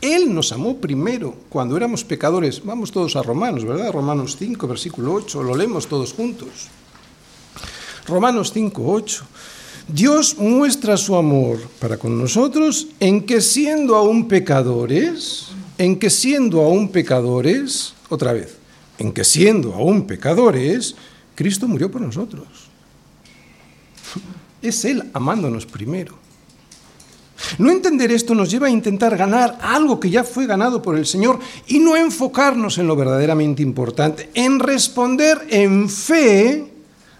Él 0.00 0.32
nos 0.32 0.52
amó 0.52 0.76
primero 0.76 1.34
cuando 1.48 1.76
éramos 1.76 2.04
pecadores. 2.04 2.64
Vamos 2.64 2.92
todos 2.92 3.16
a 3.16 3.22
Romanos, 3.22 3.64
¿verdad? 3.64 3.92
Romanos 3.92 4.36
5, 4.38 4.68
versículo 4.68 5.14
8, 5.14 5.42
lo 5.42 5.56
leemos 5.56 5.88
todos 5.88 6.12
juntos. 6.12 6.48
Romanos 8.06 8.52
5, 8.52 8.82
8. 8.84 9.24
Dios 9.88 10.36
muestra 10.38 10.96
su 10.96 11.16
amor 11.16 11.58
para 11.80 11.96
con 11.96 12.18
nosotros 12.18 12.88
en 13.00 13.24
que 13.24 13.40
siendo 13.40 13.96
aún 13.96 14.28
pecadores, 14.28 15.48
en 15.78 15.98
que 15.98 16.10
siendo 16.10 16.60
aún 16.62 16.90
pecadores, 16.90 17.94
otra 18.08 18.32
vez, 18.32 18.56
en 18.98 19.12
que 19.12 19.24
siendo 19.24 19.74
aún 19.74 20.06
pecadores, 20.06 20.94
Cristo 21.34 21.66
murió 21.66 21.90
por 21.90 22.00
nosotros. 22.00 22.46
Es 24.60 24.84
Él 24.84 25.04
amándonos 25.12 25.66
primero. 25.66 26.18
No 27.56 27.70
entender 27.70 28.12
esto 28.12 28.34
nos 28.34 28.50
lleva 28.50 28.66
a 28.66 28.70
intentar 28.70 29.16
ganar 29.16 29.58
algo 29.62 29.98
que 29.98 30.10
ya 30.10 30.24
fue 30.24 30.46
ganado 30.46 30.82
por 30.82 30.96
el 30.96 31.06
Señor 31.06 31.38
y 31.66 31.78
no 31.78 31.96
enfocarnos 31.96 32.76
en 32.78 32.86
lo 32.86 32.96
verdaderamente 32.96 33.62
importante, 33.62 34.28
en 34.34 34.58
responder 34.58 35.46
en 35.48 35.88
fe 35.88 36.72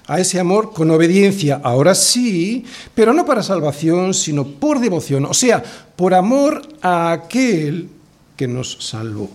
a 0.06 0.20
ese 0.20 0.40
amor 0.40 0.72
con 0.72 0.90
obediencia, 0.90 1.60
ahora 1.62 1.94
sí, 1.94 2.64
pero 2.94 3.12
no 3.12 3.26
para 3.26 3.42
salvación, 3.42 4.14
sino 4.14 4.46
por 4.46 4.80
devoción, 4.80 5.26
o 5.26 5.34
sea, 5.34 5.62
por 5.96 6.14
amor 6.14 6.62
a 6.80 7.12
aquel 7.12 7.90
que 8.36 8.48
nos 8.48 8.78
salvó. 8.80 9.30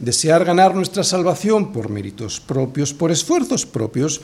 Desear 0.00 0.44
ganar 0.44 0.74
nuestra 0.74 1.04
salvación 1.04 1.72
por 1.72 1.90
méritos 1.90 2.40
propios, 2.40 2.92
por 2.92 3.12
esfuerzos 3.12 3.66
propios, 3.66 4.20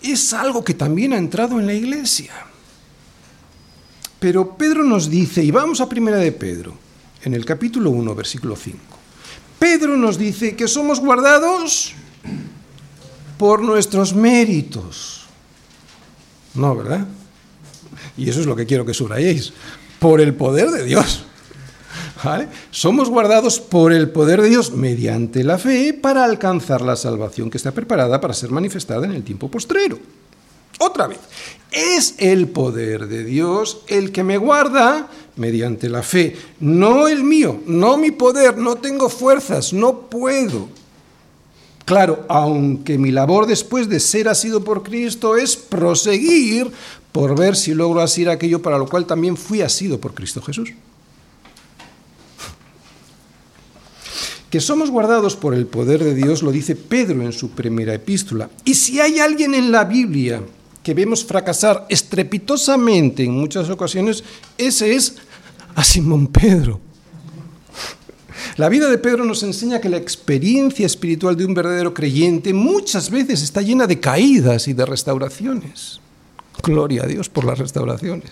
es 0.00 0.32
algo 0.32 0.62
que 0.62 0.74
también 0.74 1.12
ha 1.12 1.18
entrado 1.18 1.58
en 1.58 1.66
la 1.66 1.74
iglesia. 1.74 2.32
Pero 4.18 4.56
Pedro 4.56 4.84
nos 4.84 5.08
dice, 5.08 5.42
y 5.42 5.50
vamos 5.50 5.80
a 5.80 5.88
primera 5.88 6.16
de 6.18 6.32
Pedro, 6.32 6.74
en 7.22 7.34
el 7.34 7.44
capítulo 7.44 7.90
1, 7.90 8.14
versículo 8.14 8.56
5. 8.56 8.78
Pedro 9.58 9.96
nos 9.96 10.18
dice 10.18 10.56
que 10.56 10.68
somos 10.68 11.00
guardados 11.00 11.92
por 13.36 13.62
nuestros 13.62 14.14
méritos. 14.14 15.26
No, 16.54 16.74
¿verdad? 16.74 17.06
Y 18.16 18.28
eso 18.28 18.40
es 18.40 18.46
lo 18.46 18.56
que 18.56 18.66
quiero 18.66 18.84
que 18.84 18.94
subrayéis. 18.94 19.52
Por 19.98 20.20
el 20.20 20.34
poder 20.34 20.70
de 20.70 20.84
Dios. 20.84 21.24
Somos 22.70 23.08
guardados 23.08 23.60
por 23.60 23.92
el 23.92 24.10
poder 24.10 24.42
de 24.42 24.48
Dios 24.48 24.72
mediante 24.72 25.44
la 25.44 25.58
fe 25.58 25.94
para 25.94 26.24
alcanzar 26.24 26.80
la 26.80 26.96
salvación 26.96 27.48
que 27.50 27.56
está 27.56 27.70
preparada 27.72 28.20
para 28.20 28.34
ser 28.34 28.50
manifestada 28.50 29.06
en 29.06 29.12
el 29.12 29.22
tiempo 29.22 29.48
postrero. 29.48 29.98
Otra 30.80 31.06
vez, 31.06 31.18
es 31.70 32.14
el 32.18 32.48
poder 32.48 33.08
de 33.08 33.24
Dios 33.24 33.82
el 33.88 34.12
que 34.12 34.24
me 34.24 34.38
guarda 34.38 35.08
mediante 35.36 35.88
la 35.88 36.02
fe, 36.02 36.36
no 36.60 37.08
el 37.08 37.22
mío, 37.22 37.60
no 37.66 37.96
mi 37.96 38.10
poder, 38.10 38.58
no 38.58 38.76
tengo 38.76 39.08
fuerzas, 39.08 39.72
no 39.72 40.00
puedo. 40.08 40.68
Claro, 41.84 42.26
aunque 42.28 42.98
mi 42.98 43.10
labor 43.10 43.46
después 43.46 43.88
de 43.88 44.00
ser 44.00 44.28
asido 44.28 44.62
por 44.62 44.82
Cristo 44.82 45.36
es 45.36 45.56
proseguir 45.56 46.70
por 47.12 47.38
ver 47.38 47.56
si 47.56 47.72
logro 47.72 48.02
asir 48.02 48.28
aquello 48.28 48.60
para 48.60 48.76
lo 48.76 48.86
cual 48.86 49.06
también 49.06 49.36
fui 49.36 49.62
asido 49.62 49.98
por 49.98 50.12
Cristo 50.12 50.42
Jesús. 50.42 50.72
Que 54.50 54.60
somos 54.60 54.90
guardados 54.90 55.36
por 55.36 55.54
el 55.54 55.66
poder 55.66 56.02
de 56.02 56.14
Dios 56.14 56.42
lo 56.42 56.52
dice 56.52 56.74
Pedro 56.74 57.22
en 57.22 57.32
su 57.32 57.50
primera 57.50 57.94
epístola. 57.94 58.50
Y 58.64 58.74
si 58.74 59.00
hay 59.00 59.18
alguien 59.18 59.54
en 59.54 59.70
la 59.70 59.84
Biblia 59.84 60.42
que 60.88 60.94
vemos 60.94 61.22
fracasar 61.22 61.84
estrepitosamente 61.90 63.22
en 63.22 63.32
muchas 63.32 63.68
ocasiones, 63.68 64.24
ese 64.56 64.94
es 64.94 65.16
a 65.74 65.84
Simón 65.84 66.28
Pedro. 66.28 66.80
La 68.56 68.70
vida 68.70 68.88
de 68.88 68.96
Pedro 68.96 69.26
nos 69.26 69.42
enseña 69.42 69.82
que 69.82 69.90
la 69.90 69.98
experiencia 69.98 70.86
espiritual 70.86 71.36
de 71.36 71.44
un 71.44 71.52
verdadero 71.52 71.92
creyente 71.92 72.54
muchas 72.54 73.10
veces 73.10 73.42
está 73.42 73.60
llena 73.60 73.86
de 73.86 74.00
caídas 74.00 74.66
y 74.66 74.72
de 74.72 74.86
restauraciones. 74.86 76.00
Gloria 76.62 77.02
a 77.02 77.06
Dios 77.06 77.28
por 77.28 77.44
las 77.44 77.58
restauraciones. 77.58 78.30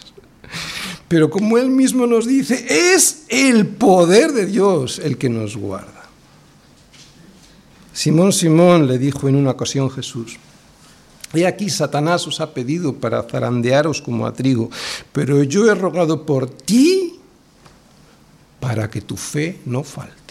Pero 1.09 1.29
como 1.29 1.59
él 1.59 1.69
mismo 1.69 2.07
nos 2.07 2.27
dice, 2.27 2.95
es 2.95 3.25
el 3.29 3.67
poder 3.67 4.33
de 4.33 4.47
Dios 4.47 4.99
el 4.99 5.19
que 5.19 5.29
nos 5.29 5.59
guarda. 5.59 6.09
Simón, 7.93 8.33
Simón, 8.33 8.87
le 8.87 8.97
dijo 8.97 9.29
en 9.29 9.37
una 9.37 9.51
ocasión 9.51 9.91
Jesús, 9.91 10.39
He 11.35 11.47
aquí 11.47 11.69
Satanás 11.71 12.27
os 12.27 12.41
ha 12.41 12.55
pedido 12.55 12.95
para 12.95 13.23
zarandearos 13.23 14.01
como 14.01 14.27
a 14.27 14.33
trigo, 14.33 14.71
pero 15.13 15.43
yo 15.43 15.71
he 15.71 15.75
rogado 15.75 16.25
por 16.25 16.49
ti 16.49 17.19
para 18.61 18.89
que 18.89 19.01
tu 19.01 19.17
fe 19.17 19.59
no 19.65 19.83
falte. 19.83 20.27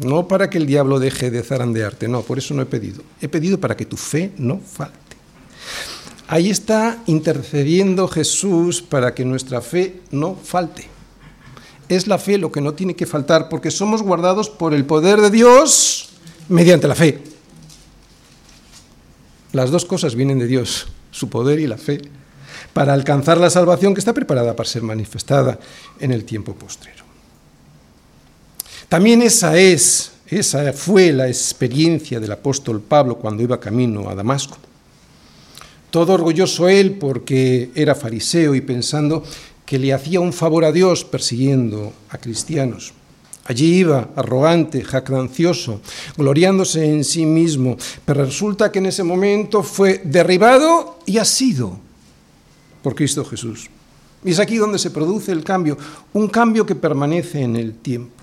no 0.00 0.26
para 0.28 0.48
que 0.48 0.58
el 0.58 0.66
diablo 0.66 0.98
deje 0.98 1.30
de 1.30 1.42
zarandearte, 1.42 2.08
no, 2.08 2.22
por 2.22 2.38
eso 2.38 2.54
no 2.54 2.62
he 2.62 2.66
pedido. 2.66 3.02
He 3.20 3.28
pedido 3.28 3.60
para 3.60 3.76
que 3.76 3.84
tu 3.84 3.96
fe 3.96 4.32
no 4.38 4.58
falte. 4.58 4.96
Ahí 6.26 6.48
está 6.48 7.02
intercediendo 7.06 8.08
Jesús 8.08 8.82
para 8.82 9.14
que 9.14 9.24
nuestra 9.24 9.60
fe 9.60 10.00
no 10.10 10.36
falte. 10.36 10.88
Es 11.88 12.06
la 12.06 12.18
fe 12.18 12.38
lo 12.38 12.52
que 12.52 12.60
no 12.60 12.74
tiene 12.74 12.94
que 12.94 13.04
faltar 13.04 13.48
porque 13.48 13.70
somos 13.70 14.02
guardados 14.02 14.48
por 14.48 14.72
el 14.72 14.84
poder 14.84 15.20
de 15.20 15.30
Dios 15.30 16.10
mediante 16.48 16.88
la 16.88 16.94
fe. 16.94 17.22
Las 19.52 19.70
dos 19.70 19.84
cosas 19.84 20.14
vienen 20.14 20.38
de 20.38 20.46
Dios, 20.46 20.88
su 21.10 21.28
poder 21.28 21.58
y 21.58 21.66
la 21.66 21.76
fe, 21.76 22.00
para 22.72 22.94
alcanzar 22.94 23.38
la 23.38 23.50
salvación 23.50 23.94
que 23.94 24.00
está 24.00 24.12
preparada 24.12 24.54
para 24.54 24.68
ser 24.68 24.82
manifestada 24.82 25.58
en 25.98 26.12
el 26.12 26.24
tiempo 26.24 26.54
postrero. 26.54 27.04
También 28.88 29.22
esa 29.22 29.58
es, 29.58 30.12
esa 30.26 30.72
fue 30.72 31.12
la 31.12 31.28
experiencia 31.28 32.20
del 32.20 32.32
apóstol 32.32 32.80
Pablo 32.80 33.16
cuando 33.16 33.42
iba 33.42 33.60
camino 33.60 34.08
a 34.08 34.14
Damasco. 34.14 34.58
Todo 35.90 36.12
orgulloso 36.12 36.68
él 36.68 36.98
porque 36.98 37.70
era 37.74 37.94
fariseo 37.94 38.54
y 38.54 38.60
pensando 38.60 39.24
que 39.66 39.78
le 39.78 39.92
hacía 39.92 40.20
un 40.20 40.32
favor 40.32 40.64
a 40.64 40.72
Dios 40.72 41.04
persiguiendo 41.04 41.92
a 42.10 42.18
cristianos. 42.18 42.92
Allí 43.44 43.78
iba, 43.78 44.10
arrogante, 44.16 44.82
jactancioso, 44.82 45.80
gloriándose 46.16 46.84
en 46.84 47.04
sí 47.04 47.26
mismo, 47.26 47.76
pero 48.04 48.24
resulta 48.24 48.70
que 48.70 48.78
en 48.78 48.86
ese 48.86 49.02
momento 49.02 49.62
fue 49.62 50.02
derribado 50.04 50.98
y 51.06 51.18
asido 51.18 51.78
por 52.82 52.94
Cristo 52.94 53.24
Jesús. 53.24 53.68
Y 54.24 54.30
es 54.30 54.38
aquí 54.38 54.56
donde 54.56 54.78
se 54.78 54.90
produce 54.90 55.32
el 55.32 55.42
cambio, 55.42 55.78
un 56.12 56.28
cambio 56.28 56.66
que 56.66 56.74
permanece 56.74 57.40
en 57.42 57.56
el 57.56 57.74
tiempo 57.74 58.20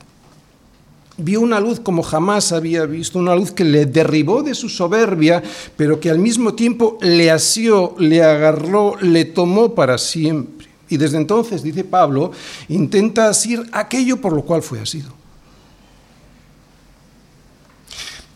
vio 1.17 1.41
una 1.41 1.59
luz 1.59 1.79
como 1.79 2.03
jamás 2.03 2.51
había 2.51 2.85
visto, 2.85 3.19
una 3.19 3.35
luz 3.35 3.51
que 3.51 3.63
le 3.63 3.85
derribó 3.85 4.43
de 4.43 4.53
su 4.53 4.69
soberbia, 4.69 5.41
pero 5.75 5.99
que 5.99 6.09
al 6.09 6.19
mismo 6.19 6.53
tiempo 6.53 6.97
le 7.01 7.31
asió, 7.31 7.95
le 7.97 8.23
agarró, 8.23 8.95
le 9.01 9.25
tomó 9.25 9.73
para 9.73 9.97
siempre. 9.97 10.56
Y 10.89 10.97
desde 10.97 11.17
entonces, 11.17 11.63
dice 11.63 11.83
Pablo, 11.83 12.31
intenta 12.69 13.29
asir 13.29 13.67
aquello 13.71 14.21
por 14.21 14.33
lo 14.33 14.43
cual 14.43 14.61
fue 14.61 14.79
asido. 14.79 15.13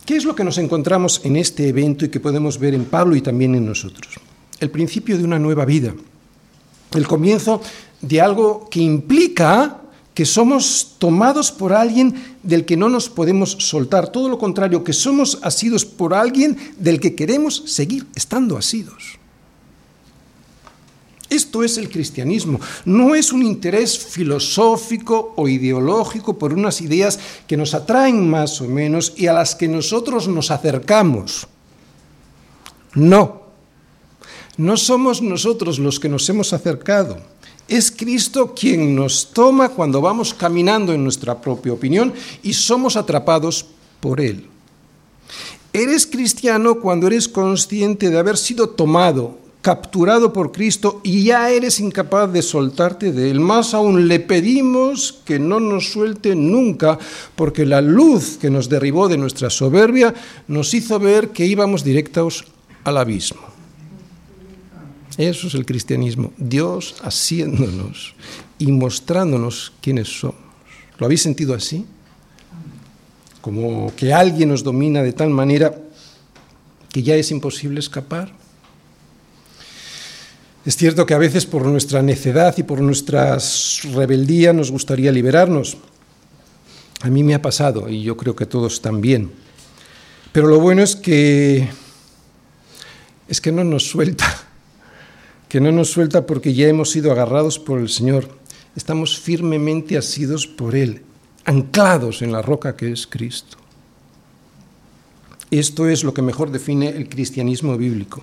¿Qué 0.04 0.16
es 0.16 0.24
lo 0.24 0.34
que 0.34 0.44
nos 0.44 0.58
encontramos 0.58 1.20
en 1.24 1.36
este 1.36 1.68
evento 1.68 2.04
y 2.04 2.08
que 2.08 2.20
podemos 2.20 2.58
ver 2.58 2.74
en 2.74 2.84
Pablo 2.84 3.14
y 3.14 3.20
también 3.20 3.54
en 3.54 3.64
nosotros? 3.64 4.14
El 4.58 4.70
principio 4.70 5.16
de 5.16 5.24
una 5.24 5.38
nueva 5.38 5.64
vida, 5.64 5.94
el 6.94 7.06
comienzo 7.06 7.62
de 8.00 8.20
algo 8.20 8.68
que 8.68 8.80
implica 8.80 9.80
que 10.12 10.26
somos 10.26 10.96
tomados 10.98 11.50
por 11.50 11.72
alguien 11.72 12.14
del 12.42 12.66
que 12.66 12.76
no 12.76 12.88
nos 12.88 13.08
podemos 13.08 13.52
soltar, 13.60 14.10
todo 14.10 14.28
lo 14.28 14.38
contrario, 14.38 14.84
que 14.84 14.92
somos 14.92 15.38
asidos 15.42 15.84
por 15.84 16.12
alguien 16.12 16.58
del 16.78 17.00
que 17.00 17.14
queremos 17.14 17.62
seguir 17.66 18.06
estando 18.14 18.58
asidos. 18.58 19.21
Esto 21.32 21.64
es 21.64 21.78
el 21.78 21.88
cristianismo, 21.88 22.60
no 22.84 23.14
es 23.14 23.32
un 23.32 23.42
interés 23.42 23.98
filosófico 23.98 25.32
o 25.36 25.48
ideológico 25.48 26.38
por 26.38 26.52
unas 26.52 26.80
ideas 26.80 27.18
que 27.46 27.56
nos 27.56 27.72
atraen 27.74 28.28
más 28.28 28.60
o 28.60 28.68
menos 28.68 29.14
y 29.16 29.28
a 29.28 29.32
las 29.32 29.54
que 29.54 29.68
nosotros 29.68 30.28
nos 30.28 30.50
acercamos. 30.50 31.46
No, 32.94 33.42
no 34.58 34.76
somos 34.76 35.22
nosotros 35.22 35.78
los 35.78 35.98
que 35.98 36.10
nos 36.10 36.28
hemos 36.28 36.52
acercado 36.52 37.16
es 37.68 37.90
Cristo 37.90 38.54
quien 38.54 38.94
nos 38.94 39.32
toma 39.32 39.70
cuando 39.70 40.00
vamos 40.00 40.34
caminando 40.34 40.92
en 40.92 41.02
nuestra 41.02 41.40
propia 41.40 41.72
opinión 41.72 42.12
y 42.42 42.52
somos 42.52 42.96
atrapados 42.96 43.64
por 44.00 44.20
Él. 44.20 44.46
Eres 45.72 46.06
cristiano 46.06 46.80
cuando 46.80 47.06
eres 47.06 47.28
consciente 47.28 48.10
de 48.10 48.18
haber 48.18 48.36
sido 48.36 48.68
tomado, 48.68 49.38
capturado 49.62 50.32
por 50.32 50.50
Cristo 50.50 51.00
y 51.04 51.24
ya 51.24 51.48
eres 51.48 51.78
incapaz 51.78 52.30
de 52.32 52.42
soltarte 52.42 53.12
de 53.12 53.30
Él. 53.30 53.40
Más 53.40 53.74
aún 53.74 54.08
le 54.08 54.18
pedimos 54.18 55.20
que 55.24 55.38
no 55.38 55.60
nos 55.60 55.92
suelte 55.92 56.34
nunca, 56.34 56.98
porque 57.36 57.64
la 57.64 57.80
luz 57.80 58.36
que 58.38 58.50
nos 58.50 58.68
derribó 58.68 59.08
de 59.08 59.16
nuestra 59.16 59.48
soberbia 59.50 60.12
nos 60.48 60.74
hizo 60.74 60.98
ver 60.98 61.30
que 61.30 61.46
íbamos 61.46 61.84
directos 61.84 62.44
al 62.82 62.98
abismo. 62.98 63.40
Eso 65.16 65.46
es 65.46 65.54
el 65.54 65.64
cristianismo, 65.64 66.32
Dios 66.38 66.96
haciéndonos 67.02 68.14
y 68.58 68.72
mostrándonos 68.72 69.72
quiénes 69.80 70.08
somos. 70.08 70.36
¿Lo 70.98 71.06
habéis 71.06 71.22
sentido 71.22 71.54
así? 71.54 71.86
Como 73.40 73.94
que 73.94 74.12
alguien 74.12 74.48
nos 74.48 74.64
domina 74.64 75.02
de 75.02 75.12
tal 75.12 75.30
manera 75.30 75.76
que 76.90 77.02
ya 77.02 77.14
es 77.14 77.30
imposible 77.30 77.80
escapar. 77.80 78.41
Es 80.64 80.76
cierto 80.76 81.06
que 81.06 81.14
a 81.14 81.18
veces 81.18 81.44
por 81.44 81.66
nuestra 81.66 82.02
necedad 82.02 82.54
y 82.56 82.62
por 82.62 82.80
nuestra 82.80 83.36
rebeldía 83.92 84.52
nos 84.52 84.70
gustaría 84.70 85.10
liberarnos. 85.10 85.76
A 87.00 87.10
mí 87.10 87.24
me 87.24 87.34
ha 87.34 87.42
pasado 87.42 87.88
y 87.88 88.04
yo 88.04 88.16
creo 88.16 88.36
que 88.36 88.46
todos 88.46 88.80
también. 88.80 89.32
Pero 90.30 90.46
lo 90.46 90.60
bueno 90.60 90.82
es 90.82 90.94
que 90.94 91.68
es 93.26 93.40
que 93.40 93.50
no 93.50 93.64
nos 93.64 93.88
suelta 93.88 94.26
que 95.48 95.60
no 95.60 95.72
nos 95.72 95.90
suelta 95.90 96.26
porque 96.26 96.54
ya 96.54 96.68
hemos 96.68 96.90
sido 96.90 97.10
agarrados 97.10 97.58
por 97.58 97.80
el 97.80 97.88
Señor. 97.88 98.28
Estamos 98.76 99.18
firmemente 99.18 99.98
asidos 99.98 100.46
por 100.46 100.76
Él, 100.76 101.02
anclados 101.44 102.22
en 102.22 102.30
la 102.30 102.40
roca 102.40 102.76
que 102.76 102.92
es 102.92 103.08
Cristo. 103.08 103.58
Esto 105.50 105.88
es 105.88 106.04
lo 106.04 106.14
que 106.14 106.22
mejor 106.22 106.52
define 106.52 106.88
el 106.88 107.08
cristianismo 107.08 107.76
bíblico 107.76 108.22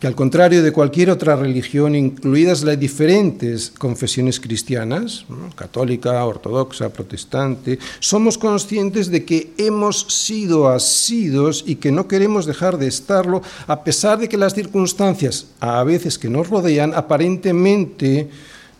que 0.00 0.06
al 0.06 0.14
contrario 0.14 0.62
de 0.62 0.72
cualquier 0.72 1.10
otra 1.10 1.36
religión, 1.36 1.94
incluidas 1.94 2.62
las 2.62 2.78
diferentes 2.78 3.70
confesiones 3.70 4.40
cristianas, 4.40 5.24
católica, 5.54 6.24
ortodoxa, 6.24 6.90
protestante, 6.90 7.78
somos 8.00 8.36
conscientes 8.36 9.10
de 9.10 9.24
que 9.24 9.52
hemos 9.56 10.02
sido 10.08 10.68
asidos 10.68 11.64
y 11.66 11.76
que 11.76 11.92
no 11.92 12.06
queremos 12.08 12.44
dejar 12.44 12.76
de 12.76 12.88
estarlo, 12.88 13.42
a 13.66 13.82
pesar 13.82 14.18
de 14.18 14.28
que 14.28 14.36
las 14.36 14.54
circunstancias, 14.54 15.46
a 15.60 15.82
veces 15.84 16.18
que 16.18 16.28
nos 16.28 16.48
rodean, 16.48 16.92
aparentemente 16.94 18.28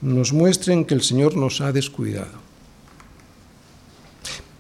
nos 0.03 0.33
muestren 0.33 0.85
que 0.85 0.95
el 0.95 1.03
Señor 1.03 1.37
nos 1.37 1.61
ha 1.61 1.73
descuidado. 1.73 2.45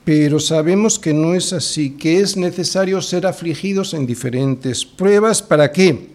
Pero 0.04 0.38
sabemos 0.38 0.98
que 0.98 1.14
no 1.14 1.34
es 1.34 1.52
así, 1.52 1.90
que 1.90 2.20
es 2.20 2.36
necesario 2.36 3.00
ser 3.00 3.26
afligidos 3.26 3.94
en 3.94 4.06
diferentes 4.06 4.84
pruebas. 4.84 5.42
¿Para 5.42 5.72
qué? 5.72 6.13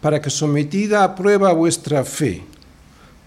Para 0.00 0.20
que 0.20 0.30
sometida 0.30 1.04
a 1.04 1.14
prueba 1.14 1.52
vuestra 1.52 2.04
fe, 2.04 2.42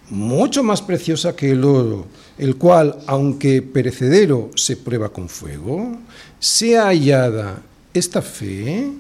mucho 0.10 0.64
más 0.64 0.82
preciosa 0.82 1.36
que 1.36 1.52
el 1.52 1.64
oro, 1.64 2.08
el 2.38 2.58
cual, 2.58 3.00
aunque 3.08 3.62
perecedero, 3.62 4.50
se 4.56 4.78
prueba 4.78 5.10
con 5.10 5.30
fuego, 5.30 5.98
sea 6.40 6.86
hallada 6.86 7.62
esta 7.94 8.22
fe, 8.22 8.92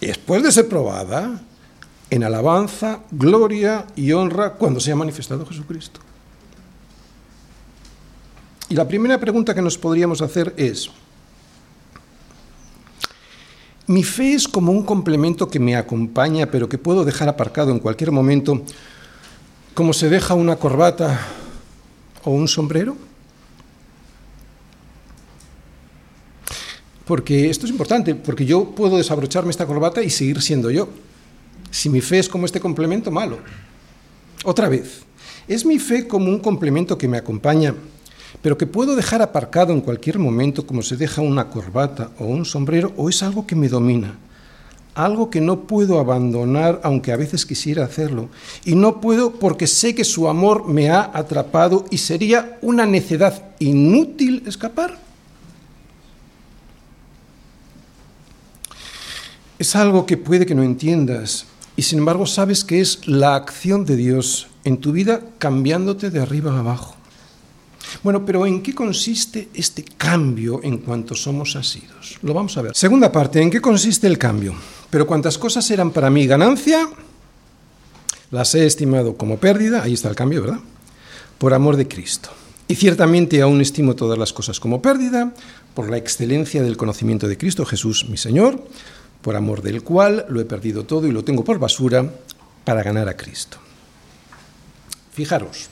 después 0.00 0.42
de 0.42 0.52
ser 0.52 0.68
probada, 0.68 1.40
en 2.10 2.22
alabanza, 2.22 3.00
gloria 3.10 3.86
y 3.96 4.12
honra 4.12 4.52
cuando 4.52 4.78
sea 4.78 4.94
manifestado 4.94 5.46
Jesucristo. 5.46 6.00
Y 8.68 8.74
la 8.74 8.86
primera 8.86 9.18
pregunta 9.18 9.54
que 9.54 9.62
nos 9.62 9.78
podríamos 9.78 10.22
hacer 10.22 10.54
es, 10.56 10.90
mi 13.86 14.02
fe 14.02 14.34
es 14.34 14.48
como 14.48 14.72
un 14.72 14.82
complemento 14.82 15.48
que 15.48 15.60
me 15.60 15.76
acompaña, 15.76 16.46
pero 16.46 16.68
que 16.68 16.78
puedo 16.78 17.04
dejar 17.04 17.28
aparcado 17.28 17.70
en 17.70 17.78
cualquier 17.78 18.10
momento, 18.12 18.62
como 19.74 19.92
se 19.92 20.08
deja 20.08 20.34
una 20.34 20.56
corbata 20.56 21.20
o 22.24 22.30
un 22.30 22.48
sombrero. 22.48 22.96
Porque 27.04 27.50
esto 27.50 27.66
es 27.66 27.72
importante, 27.72 28.14
porque 28.14 28.46
yo 28.46 28.70
puedo 28.70 28.96
desabrocharme 28.96 29.50
esta 29.50 29.66
corbata 29.66 30.02
y 30.02 30.08
seguir 30.08 30.40
siendo 30.40 30.70
yo. 30.70 30.88
Si 31.70 31.90
mi 31.90 32.00
fe 32.00 32.18
es 32.18 32.28
como 32.28 32.46
este 32.46 32.60
complemento, 32.60 33.10
malo. 33.10 33.38
Otra 34.44 34.70
vez, 34.70 35.02
¿es 35.46 35.66
mi 35.66 35.78
fe 35.78 36.06
como 36.06 36.30
un 36.30 36.38
complemento 36.38 36.96
que 36.96 37.08
me 37.08 37.18
acompaña 37.18 37.74
pero 38.42 38.58
que 38.58 38.66
puedo 38.66 38.96
dejar 38.96 39.22
aparcado 39.22 39.72
en 39.72 39.80
cualquier 39.80 40.18
momento 40.18 40.66
como 40.66 40.82
se 40.82 40.96
deja 40.96 41.22
una 41.22 41.48
corbata 41.48 42.10
o 42.18 42.26
un 42.26 42.44
sombrero, 42.44 42.92
o 42.96 43.08
es 43.08 43.22
algo 43.22 43.46
que 43.46 43.56
me 43.56 43.68
domina, 43.68 44.18
algo 44.94 45.30
que 45.30 45.40
no 45.40 45.60
puedo 45.60 45.98
abandonar 45.98 46.80
aunque 46.84 47.12
a 47.12 47.16
veces 47.16 47.46
quisiera 47.46 47.84
hacerlo, 47.84 48.28
y 48.64 48.74
no 48.74 49.00
puedo 49.00 49.32
porque 49.32 49.66
sé 49.66 49.94
que 49.94 50.04
su 50.04 50.28
amor 50.28 50.68
me 50.68 50.90
ha 50.90 51.10
atrapado 51.14 51.84
y 51.90 51.98
sería 51.98 52.58
una 52.62 52.86
necedad 52.86 53.42
inútil 53.58 54.42
escapar. 54.46 54.98
Es 59.58 59.76
algo 59.76 60.04
que 60.04 60.16
puede 60.16 60.46
que 60.46 60.54
no 60.54 60.62
entiendas, 60.62 61.46
y 61.76 61.82
sin 61.82 62.00
embargo 62.00 62.26
sabes 62.26 62.64
que 62.64 62.80
es 62.80 63.06
la 63.06 63.34
acción 63.36 63.84
de 63.84 63.96
Dios 63.96 64.48
en 64.64 64.78
tu 64.78 64.92
vida 64.92 65.22
cambiándote 65.38 66.10
de 66.10 66.20
arriba 66.20 66.52
a 66.54 66.60
abajo 66.60 66.96
Bueno, 68.02 68.24
pero 68.24 68.46
¿en 68.46 68.62
qué 68.62 68.74
consiste 68.74 69.48
este 69.54 69.84
cambio 69.84 70.60
en 70.62 70.78
cuanto 70.78 71.14
somos 71.14 71.56
asidos? 71.56 72.18
Lo 72.22 72.34
vamos 72.34 72.56
a 72.56 72.62
ver. 72.62 72.74
Segunda 72.74 73.10
parte, 73.10 73.40
¿en 73.40 73.50
qué 73.50 73.60
consiste 73.60 74.06
el 74.06 74.18
cambio? 74.18 74.54
Pero 74.90 75.06
cuantas 75.06 75.38
cosas 75.38 75.70
eran 75.70 75.90
para 75.90 76.10
mí 76.10 76.26
ganancia, 76.26 76.88
las 78.30 78.54
he 78.54 78.66
estimado 78.66 79.16
como 79.16 79.38
pérdida, 79.38 79.82
ahí 79.82 79.94
está 79.94 80.08
el 80.08 80.16
cambio, 80.16 80.42
¿verdad? 80.42 80.60
Por 81.38 81.54
amor 81.54 81.76
de 81.76 81.88
Cristo. 81.88 82.30
Y 82.66 82.76
ciertamente 82.76 83.42
aún 83.42 83.60
estimo 83.60 83.94
todas 83.94 84.18
las 84.18 84.32
cosas 84.32 84.58
como 84.58 84.80
pérdida, 84.80 85.34
por 85.74 85.90
la 85.90 85.98
excelencia 85.98 86.62
del 86.62 86.76
conocimiento 86.76 87.28
de 87.28 87.36
Cristo 87.36 87.64
Jesús, 87.64 88.08
mi 88.08 88.16
Señor, 88.16 88.64
por 89.20 89.36
amor 89.36 89.62
del 89.62 89.82
cual 89.82 90.26
lo 90.28 90.40
he 90.40 90.44
perdido 90.44 90.84
todo 90.84 91.06
y 91.06 91.12
lo 91.12 91.24
tengo 91.24 91.44
por 91.44 91.58
basura 91.58 92.10
para 92.64 92.82
ganar 92.82 93.08
a 93.08 93.16
Cristo. 93.16 93.58
Fijaros, 95.12 95.68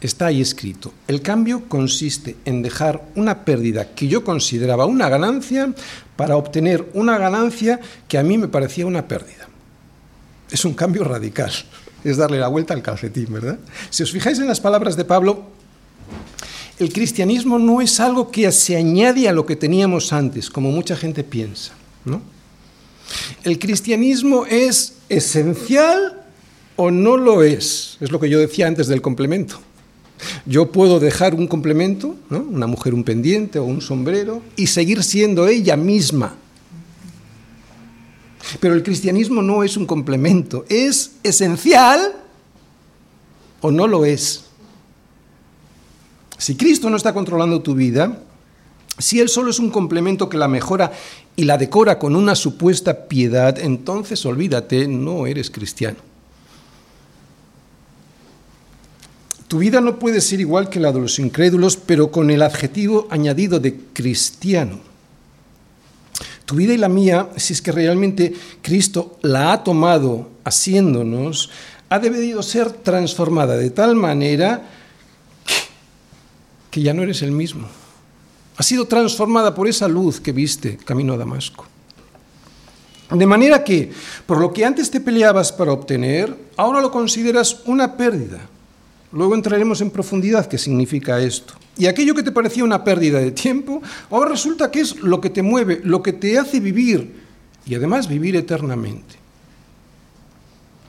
está 0.00 0.26
ahí 0.26 0.40
escrito, 0.40 0.92
el 1.08 1.22
cambio 1.22 1.64
consiste 1.68 2.36
en 2.44 2.62
dejar 2.62 3.02
una 3.14 3.44
pérdida 3.44 3.94
que 3.94 4.08
yo 4.08 4.24
consideraba 4.24 4.86
una 4.86 5.08
ganancia 5.08 5.72
para 6.16 6.36
obtener 6.36 6.88
una 6.94 7.18
ganancia 7.18 7.80
que 8.08 8.18
a 8.18 8.22
mí 8.22 8.38
me 8.38 8.48
parecía 8.48 8.86
una 8.86 9.08
pérdida. 9.08 9.48
Es 10.50 10.64
un 10.64 10.74
cambio 10.74 11.04
radical, 11.04 11.52
es 12.04 12.16
darle 12.16 12.38
la 12.38 12.48
vuelta 12.48 12.74
al 12.74 12.82
calcetín, 12.82 13.32
¿verdad? 13.32 13.58
Si 13.90 14.02
os 14.02 14.12
fijáis 14.12 14.38
en 14.38 14.46
las 14.46 14.60
palabras 14.60 14.96
de 14.96 15.04
Pablo, 15.04 15.44
el 16.78 16.92
cristianismo 16.92 17.58
no 17.58 17.80
es 17.80 18.00
algo 18.00 18.30
que 18.30 18.50
se 18.52 18.76
añade 18.76 19.28
a 19.28 19.32
lo 19.32 19.46
que 19.46 19.56
teníamos 19.56 20.12
antes, 20.12 20.50
como 20.50 20.70
mucha 20.70 20.94
gente 20.94 21.24
piensa, 21.24 21.72
¿no? 22.04 22.20
El 23.44 23.58
cristianismo 23.58 24.46
es 24.46 24.94
esencial 25.08 26.24
o 26.76 26.90
no 26.90 27.16
lo 27.16 27.42
es. 27.42 27.96
Es 28.00 28.10
lo 28.10 28.20
que 28.20 28.28
yo 28.28 28.38
decía 28.38 28.66
antes 28.66 28.86
del 28.88 29.02
complemento. 29.02 29.60
Yo 30.46 30.72
puedo 30.72 31.00
dejar 31.00 31.34
un 31.34 31.46
complemento, 31.46 32.16
una 32.30 32.66
mujer 32.66 32.94
un 32.94 33.04
pendiente 33.04 33.58
o 33.58 33.64
un 33.64 33.80
sombrero, 33.80 34.42
y 34.56 34.68
seguir 34.68 35.02
siendo 35.02 35.46
ella 35.46 35.76
misma. 35.76 36.36
Pero 38.60 38.74
el 38.74 38.82
cristianismo 38.82 39.42
no 39.42 39.64
es 39.64 39.76
un 39.76 39.86
complemento, 39.86 40.64
es 40.68 41.12
esencial 41.22 42.14
o 43.60 43.70
no 43.70 43.86
lo 43.86 44.04
es. 44.04 44.44
Si 46.38 46.56
Cristo 46.56 46.90
no 46.90 46.96
está 46.96 47.12
controlando 47.12 47.60
tu 47.62 47.74
vida, 47.74 48.22
si 48.98 49.20
Él 49.20 49.28
solo 49.28 49.50
es 49.50 49.58
un 49.58 49.70
complemento 49.70 50.28
que 50.28 50.38
la 50.38 50.48
mejora 50.48 50.92
y 51.34 51.44
la 51.44 51.58
decora 51.58 51.98
con 51.98 52.16
una 52.16 52.34
supuesta 52.34 53.08
piedad, 53.08 53.58
entonces 53.58 54.24
olvídate, 54.24 54.86
no 54.88 55.26
eres 55.26 55.50
cristiano. 55.50 55.98
Tu 59.48 59.58
vida 59.58 59.80
no 59.80 59.98
puede 59.98 60.20
ser 60.20 60.40
igual 60.40 60.68
que 60.68 60.80
la 60.80 60.92
de 60.92 61.00
los 61.00 61.18
incrédulos, 61.18 61.76
pero 61.76 62.10
con 62.10 62.30
el 62.30 62.42
adjetivo 62.42 63.06
añadido 63.10 63.60
de 63.60 63.76
cristiano. 63.92 64.80
Tu 66.44 66.56
vida 66.56 66.72
y 66.72 66.78
la 66.78 66.88
mía, 66.88 67.30
si 67.36 67.52
es 67.52 67.62
que 67.62 67.72
realmente 67.72 68.32
Cristo 68.62 69.18
la 69.22 69.52
ha 69.52 69.64
tomado 69.64 70.30
haciéndonos, 70.44 71.50
ha 71.88 71.98
debido 71.98 72.42
ser 72.42 72.70
transformada 72.72 73.56
de 73.56 73.70
tal 73.70 73.94
manera 73.94 74.68
que 76.70 76.82
ya 76.82 76.92
no 76.92 77.02
eres 77.02 77.22
el 77.22 77.30
mismo. 77.30 77.68
Ha 78.56 78.62
sido 78.62 78.86
transformada 78.86 79.54
por 79.54 79.68
esa 79.68 79.86
luz 79.86 80.20
que 80.20 80.32
viste 80.32 80.76
camino 80.76 81.14
a 81.14 81.18
Damasco. 81.18 81.66
De 83.10 83.26
manera 83.26 83.62
que, 83.62 83.92
por 84.26 84.40
lo 84.40 84.52
que 84.52 84.64
antes 84.64 84.90
te 84.90 85.00
peleabas 85.00 85.52
para 85.52 85.72
obtener, 85.72 86.36
ahora 86.56 86.80
lo 86.80 86.90
consideras 86.90 87.60
una 87.66 87.96
pérdida 87.96 88.48
Luego 89.12 89.34
entraremos 89.34 89.80
en 89.80 89.90
profundidad 89.90 90.46
qué 90.46 90.58
significa 90.58 91.20
esto. 91.20 91.54
Y 91.78 91.86
aquello 91.86 92.14
que 92.14 92.22
te 92.22 92.32
parecía 92.32 92.64
una 92.64 92.84
pérdida 92.84 93.18
de 93.18 93.30
tiempo, 93.30 93.82
ahora 94.10 94.30
resulta 94.30 94.70
que 94.70 94.80
es 94.80 94.96
lo 94.96 95.20
que 95.20 95.30
te 95.30 95.42
mueve, 95.42 95.80
lo 95.84 96.02
que 96.02 96.12
te 96.12 96.38
hace 96.38 96.60
vivir 96.60 97.14
y 97.66 97.74
además 97.74 98.08
vivir 98.08 98.36
eternamente. 98.36 99.26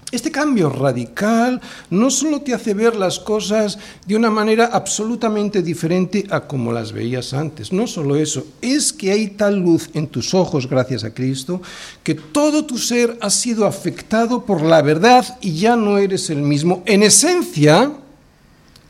Este 0.10 0.32
cambio 0.32 0.70
radical 0.70 1.60
no 1.90 2.10
solo 2.10 2.42
te 2.42 2.54
hace 2.54 2.74
ver 2.74 2.96
las 2.96 3.20
cosas 3.20 3.78
de 4.06 4.16
una 4.16 4.30
manera 4.30 4.70
absolutamente 4.72 5.62
diferente 5.62 6.26
a 6.30 6.48
como 6.48 6.72
las 6.72 6.94
veías 6.94 7.34
antes, 7.34 7.74
no 7.74 7.88
solo 7.88 8.16
eso, 8.16 8.48
es 8.62 8.94
que 8.94 9.12
hay 9.12 9.28
tal 9.28 9.58
luz 9.58 9.90
en 9.94 10.08
tus 10.08 10.34
ojos 10.34 10.70
gracias 10.70 11.04
a 11.04 11.14
Cristo 11.14 11.62
que 12.04 12.16
todo 12.16 12.66
tu 12.66 12.78
ser 12.78 13.18
ha 13.20 13.30
sido 13.30 13.66
afectado 13.66 14.46
por 14.46 14.62
la 14.62 14.82
verdad 14.82 15.38
y 15.42 15.56
ya 15.60 15.76
no 15.76 15.98
eres 15.98 16.30
el 16.30 16.42
mismo. 16.42 16.84
En 16.86 17.04
esencia, 17.04 17.92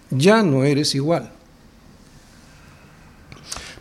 ya 0.10 0.44
no 0.44 0.64
eres 0.64 0.96
igual. 0.96 1.32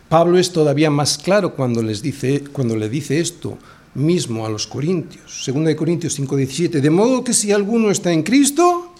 Pablo 0.08 0.38
es 0.38 0.52
todavía 0.52 0.90
más 0.90 1.18
claro 1.18 1.54
cuando, 1.54 1.82
les 1.82 2.00
dice, 2.00 2.44
cuando 2.52 2.76
le 2.76 2.88
dice 2.88 3.18
esto 3.18 3.58
mismo 3.94 4.46
a 4.46 4.50
los 4.50 4.66
corintios. 4.66 5.44
Segunda 5.44 5.68
de 5.68 5.76
Corintios 5.76 6.18
5:17, 6.18 6.80
de 6.80 6.90
modo 6.90 7.24
que 7.24 7.32
si 7.32 7.50
alguno 7.50 7.90
está 7.90 8.12
en 8.12 8.22
Cristo, 8.22 8.92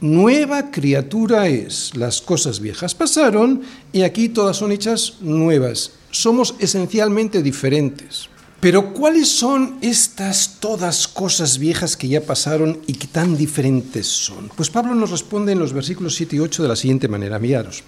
nueva 0.00 0.70
criatura 0.70 1.46
es. 1.48 1.94
Las 1.94 2.20
cosas 2.20 2.60
viejas 2.60 2.94
pasaron 2.94 3.62
y 3.92 4.02
aquí 4.02 4.28
todas 4.28 4.56
son 4.56 4.72
hechas 4.72 5.14
nuevas. 5.20 5.92
Somos 6.10 6.54
esencialmente 6.58 7.42
diferentes. 7.42 8.28
Pero 8.66 8.92
¿cuáles 8.92 9.28
son 9.28 9.78
estas 9.80 10.56
todas 10.58 11.06
cosas 11.06 11.58
viejas 11.58 11.96
que 11.96 12.08
ya 12.08 12.20
pasaron 12.20 12.80
y 12.88 12.94
que 12.94 13.06
tan 13.06 13.36
diferentes 13.36 14.08
son? 14.08 14.50
Pues 14.56 14.70
Pablo 14.70 14.92
nos 14.92 15.12
responde 15.12 15.52
en 15.52 15.60
los 15.60 15.72
versículos 15.72 16.16
7 16.16 16.34
y 16.34 16.38
8 16.40 16.64
de 16.64 16.68
la 16.68 16.74
siguiente 16.74 17.06
manera, 17.06 17.38
miraros. 17.38 17.84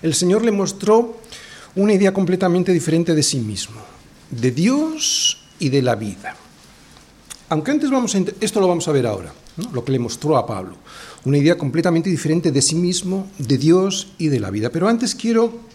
El 0.00 0.14
Señor 0.14 0.44
le 0.44 0.52
mostró 0.52 1.18
una 1.74 1.92
idea 1.92 2.14
completamente 2.14 2.72
diferente 2.72 3.16
de 3.16 3.22
sí 3.24 3.40
mismo, 3.40 3.80
de 4.30 4.52
Dios 4.52 5.38
y 5.58 5.70
de 5.70 5.82
la 5.82 5.96
vida. 5.96 6.36
Aunque 7.48 7.72
antes 7.72 7.90
vamos. 7.90 8.14
Esto 8.14 8.60
lo 8.60 8.68
vamos 8.68 8.86
a 8.86 8.92
ver 8.92 9.08
ahora, 9.08 9.34
lo 9.72 9.84
que 9.84 9.90
le 9.90 9.98
mostró 9.98 10.36
a 10.36 10.46
Pablo. 10.46 10.76
Una 11.24 11.38
idea 11.38 11.58
completamente 11.58 12.08
diferente 12.08 12.52
de 12.52 12.62
sí 12.62 12.76
mismo, 12.76 13.26
de 13.38 13.58
Dios 13.58 14.12
y 14.18 14.28
de 14.28 14.38
la 14.38 14.52
vida. 14.52 14.70
Pero 14.70 14.86
antes 14.86 15.16
quiero 15.16 15.73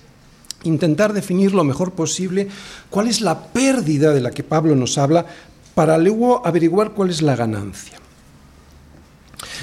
intentar 0.63 1.13
definir 1.13 1.53
lo 1.53 1.63
mejor 1.63 1.93
posible 1.93 2.47
cuál 2.89 3.07
es 3.07 3.21
la 3.21 3.47
pérdida 3.47 4.13
de 4.13 4.21
la 4.21 4.31
que 4.31 4.43
Pablo 4.43 4.75
nos 4.75 4.97
habla 4.97 5.25
para 5.75 5.97
luego 5.97 6.45
averiguar 6.45 6.91
cuál 6.91 7.09
es 7.09 7.21
la 7.21 7.35
ganancia. 7.35 7.97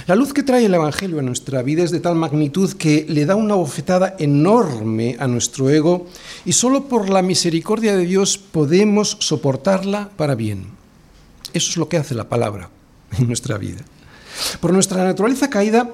La 0.06 0.14
luz 0.14 0.32
que 0.32 0.42
trae 0.42 0.64
el 0.64 0.74
Evangelio 0.74 1.18
a 1.18 1.22
nuestra 1.22 1.62
vida 1.62 1.82
es 1.82 1.90
de 1.90 2.00
tal 2.00 2.14
magnitud 2.14 2.72
que 2.74 3.04
le 3.08 3.26
da 3.26 3.34
una 3.34 3.54
bofetada 3.54 4.14
enorme 4.18 5.16
a 5.18 5.26
nuestro 5.26 5.68
ego 5.68 6.06
y 6.44 6.52
solo 6.52 6.88
por 6.88 7.10
la 7.10 7.22
misericordia 7.22 7.96
de 7.96 8.06
Dios 8.06 8.38
podemos 8.38 9.16
soportarla 9.20 10.10
para 10.16 10.34
bien. 10.34 10.68
Eso 11.52 11.70
es 11.70 11.76
lo 11.76 11.88
que 11.88 11.96
hace 11.96 12.14
la 12.14 12.28
palabra 12.28 12.70
en 13.18 13.26
nuestra 13.26 13.58
vida. 13.58 13.84
Por 14.60 14.72
nuestra 14.72 15.04
naturaleza 15.04 15.50
caída, 15.50 15.90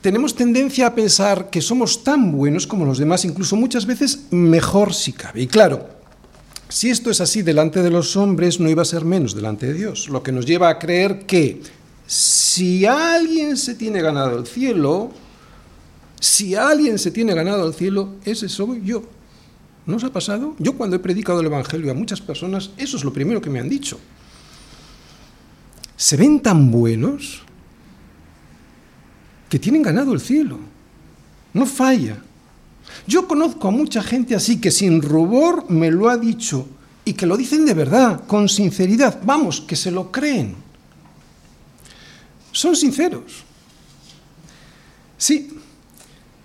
tenemos 0.00 0.34
tendencia 0.34 0.86
a 0.86 0.94
pensar 0.94 1.50
que 1.50 1.60
somos 1.60 2.04
tan 2.04 2.32
buenos 2.32 2.66
como 2.66 2.84
los 2.84 2.98
demás, 2.98 3.24
incluso 3.24 3.56
muchas 3.56 3.86
veces 3.86 4.26
mejor 4.30 4.94
si 4.94 5.12
cabe. 5.12 5.42
Y 5.42 5.46
claro, 5.46 5.88
si 6.68 6.90
esto 6.90 7.10
es 7.10 7.20
así 7.20 7.42
delante 7.42 7.82
de 7.82 7.90
los 7.90 8.16
hombres, 8.16 8.60
no 8.60 8.68
iba 8.68 8.82
a 8.82 8.86
ser 8.86 9.04
menos 9.04 9.34
delante 9.34 9.66
de 9.66 9.74
Dios, 9.74 10.08
lo 10.08 10.22
que 10.22 10.32
nos 10.32 10.46
lleva 10.46 10.68
a 10.68 10.78
creer 10.78 11.26
que 11.26 11.62
si 12.06 12.86
alguien 12.86 13.56
se 13.56 13.74
tiene 13.74 14.00
ganado 14.00 14.38
el 14.38 14.46
cielo, 14.46 15.10
si 16.20 16.54
alguien 16.54 16.98
se 16.98 17.10
tiene 17.10 17.34
ganado 17.34 17.66
el 17.66 17.74
cielo, 17.74 18.14
ese 18.24 18.48
soy 18.48 18.82
yo. 18.84 19.02
¿No 19.86 19.96
os 19.96 20.04
ha 20.04 20.12
pasado? 20.12 20.54
Yo 20.58 20.74
cuando 20.74 20.96
he 20.96 20.98
predicado 20.98 21.40
el 21.40 21.46
Evangelio 21.46 21.90
a 21.90 21.94
muchas 21.94 22.20
personas, 22.20 22.70
eso 22.76 22.96
es 22.96 23.04
lo 23.04 23.12
primero 23.12 23.40
que 23.40 23.50
me 23.50 23.58
han 23.58 23.68
dicho. 23.68 23.98
Se 25.96 26.16
ven 26.16 26.40
tan 26.40 26.70
buenos 26.70 27.42
que 29.48 29.58
tienen 29.58 29.82
ganado 29.82 30.12
el 30.12 30.20
cielo. 30.20 30.58
No 31.52 31.66
falla. 31.66 32.18
Yo 33.06 33.26
conozco 33.26 33.68
a 33.68 33.70
mucha 33.70 34.02
gente 34.02 34.34
así 34.34 34.60
que 34.60 34.70
sin 34.70 35.02
rubor 35.02 35.70
me 35.70 35.90
lo 35.90 36.08
ha 36.08 36.16
dicho 36.16 36.66
y 37.04 37.14
que 37.14 37.26
lo 37.26 37.36
dicen 37.36 37.64
de 37.64 37.74
verdad, 37.74 38.26
con 38.26 38.48
sinceridad. 38.48 39.20
Vamos, 39.24 39.60
que 39.60 39.76
se 39.76 39.90
lo 39.90 40.12
creen. 40.12 40.56
Son 42.52 42.76
sinceros. 42.76 43.44
Sí, 45.16 45.50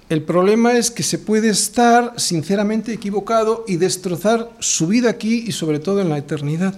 el 0.10 0.24
problema 0.24 0.74
es 0.74 0.92
que 0.92 1.04
se 1.04 1.18
puede 1.18 1.50
estar 1.50 2.14
sinceramente 2.18 2.94
equivocado 2.94 3.66
y 3.68 3.78
destrozar 3.78 4.52
su 4.60 4.88
vida 4.88 5.10
aquí 5.10 5.44
y 5.48 5.52
sobre 5.52 5.80
todo 5.80 6.02
en 6.02 6.10
la 6.10 6.18
eternidad. 6.18 6.76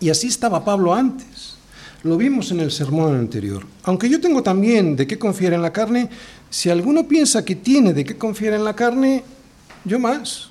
Y 0.00 0.10
así 0.10 0.26
estaba 0.26 0.64
Pablo 0.64 0.94
antes. 0.94 1.49
Lo 2.02 2.16
vimos 2.16 2.50
en 2.50 2.60
el 2.60 2.70
sermón 2.70 3.14
anterior. 3.14 3.66
Aunque 3.82 4.08
yo 4.08 4.20
tengo 4.20 4.42
también 4.42 4.96
de 4.96 5.06
qué 5.06 5.18
confiar 5.18 5.52
en 5.52 5.60
la 5.60 5.72
carne, 5.72 6.08
si 6.48 6.70
alguno 6.70 7.06
piensa 7.06 7.44
que 7.44 7.56
tiene 7.56 7.92
de 7.92 8.04
qué 8.04 8.16
confiar 8.16 8.54
en 8.54 8.64
la 8.64 8.74
carne, 8.74 9.22
yo 9.84 9.98
más. 9.98 10.48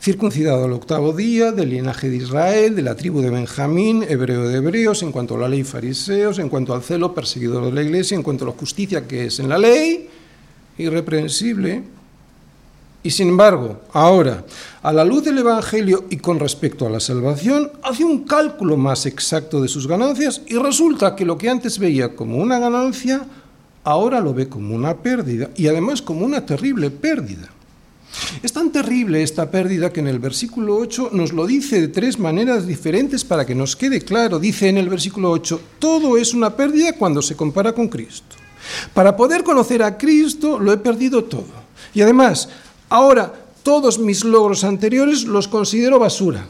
Circuncidado 0.00 0.64
al 0.64 0.72
octavo 0.72 1.12
día, 1.12 1.52
del 1.52 1.70
linaje 1.70 2.08
de 2.08 2.16
Israel, 2.16 2.74
de 2.74 2.82
la 2.82 2.94
tribu 2.94 3.20
de 3.20 3.28
Benjamín, 3.28 4.02
hebreo 4.08 4.48
de 4.48 4.58
hebreos, 4.58 5.02
en 5.02 5.12
cuanto 5.12 5.34
a 5.34 5.38
la 5.38 5.48
ley 5.48 5.62
fariseos, 5.62 6.38
en 6.38 6.48
cuanto 6.48 6.72
al 6.72 6.82
celo 6.82 7.12
perseguidor 7.12 7.66
de 7.66 7.72
la 7.72 7.82
iglesia, 7.82 8.14
en 8.14 8.22
cuanto 8.22 8.44
a 8.44 8.48
la 8.48 8.54
justicia 8.54 9.06
que 9.06 9.26
es 9.26 9.40
en 9.40 9.50
la 9.50 9.58
ley, 9.58 10.08
irreprensible. 10.78 11.82
Y 13.02 13.10
sin 13.10 13.28
embargo, 13.28 13.80
ahora, 13.92 14.44
a 14.82 14.92
la 14.92 15.04
luz 15.04 15.24
del 15.24 15.38
Evangelio 15.38 16.06
y 16.10 16.16
con 16.16 16.40
respecto 16.40 16.86
a 16.86 16.90
la 16.90 17.00
salvación, 17.00 17.70
hace 17.82 18.04
un 18.04 18.24
cálculo 18.24 18.76
más 18.76 19.06
exacto 19.06 19.60
de 19.60 19.68
sus 19.68 19.86
ganancias 19.86 20.42
y 20.46 20.56
resulta 20.56 21.14
que 21.14 21.24
lo 21.24 21.38
que 21.38 21.48
antes 21.48 21.78
veía 21.78 22.16
como 22.16 22.38
una 22.38 22.58
ganancia, 22.58 23.24
ahora 23.84 24.20
lo 24.20 24.34
ve 24.34 24.48
como 24.48 24.74
una 24.74 24.96
pérdida 24.96 25.50
y 25.56 25.68
además 25.68 26.02
como 26.02 26.26
una 26.26 26.44
terrible 26.44 26.90
pérdida. 26.90 27.48
Es 28.42 28.52
tan 28.52 28.72
terrible 28.72 29.22
esta 29.22 29.50
pérdida 29.50 29.92
que 29.92 30.00
en 30.00 30.08
el 30.08 30.18
versículo 30.18 30.76
8 30.76 31.10
nos 31.12 31.32
lo 31.32 31.46
dice 31.46 31.80
de 31.80 31.88
tres 31.88 32.18
maneras 32.18 32.66
diferentes 32.66 33.24
para 33.24 33.46
que 33.46 33.54
nos 33.54 33.76
quede 33.76 34.00
claro. 34.00 34.38
Dice 34.38 34.68
en 34.68 34.78
el 34.78 34.88
versículo 34.88 35.30
8, 35.30 35.60
todo 35.78 36.16
es 36.16 36.34
una 36.34 36.56
pérdida 36.56 36.94
cuando 36.94 37.22
se 37.22 37.36
compara 37.36 37.72
con 37.72 37.88
Cristo. 37.88 38.36
Para 38.92 39.16
poder 39.16 39.44
conocer 39.44 39.82
a 39.82 39.96
Cristo 39.96 40.58
lo 40.58 40.72
he 40.72 40.78
perdido 40.78 41.24
todo. 41.24 41.68
Y 41.94 42.02
además, 42.02 42.48
ahora 42.88 43.32
todos 43.62 43.98
mis 43.98 44.24
logros 44.24 44.64
anteriores 44.64 45.24
los 45.24 45.48
considero 45.48 45.98
basura. 45.98 46.46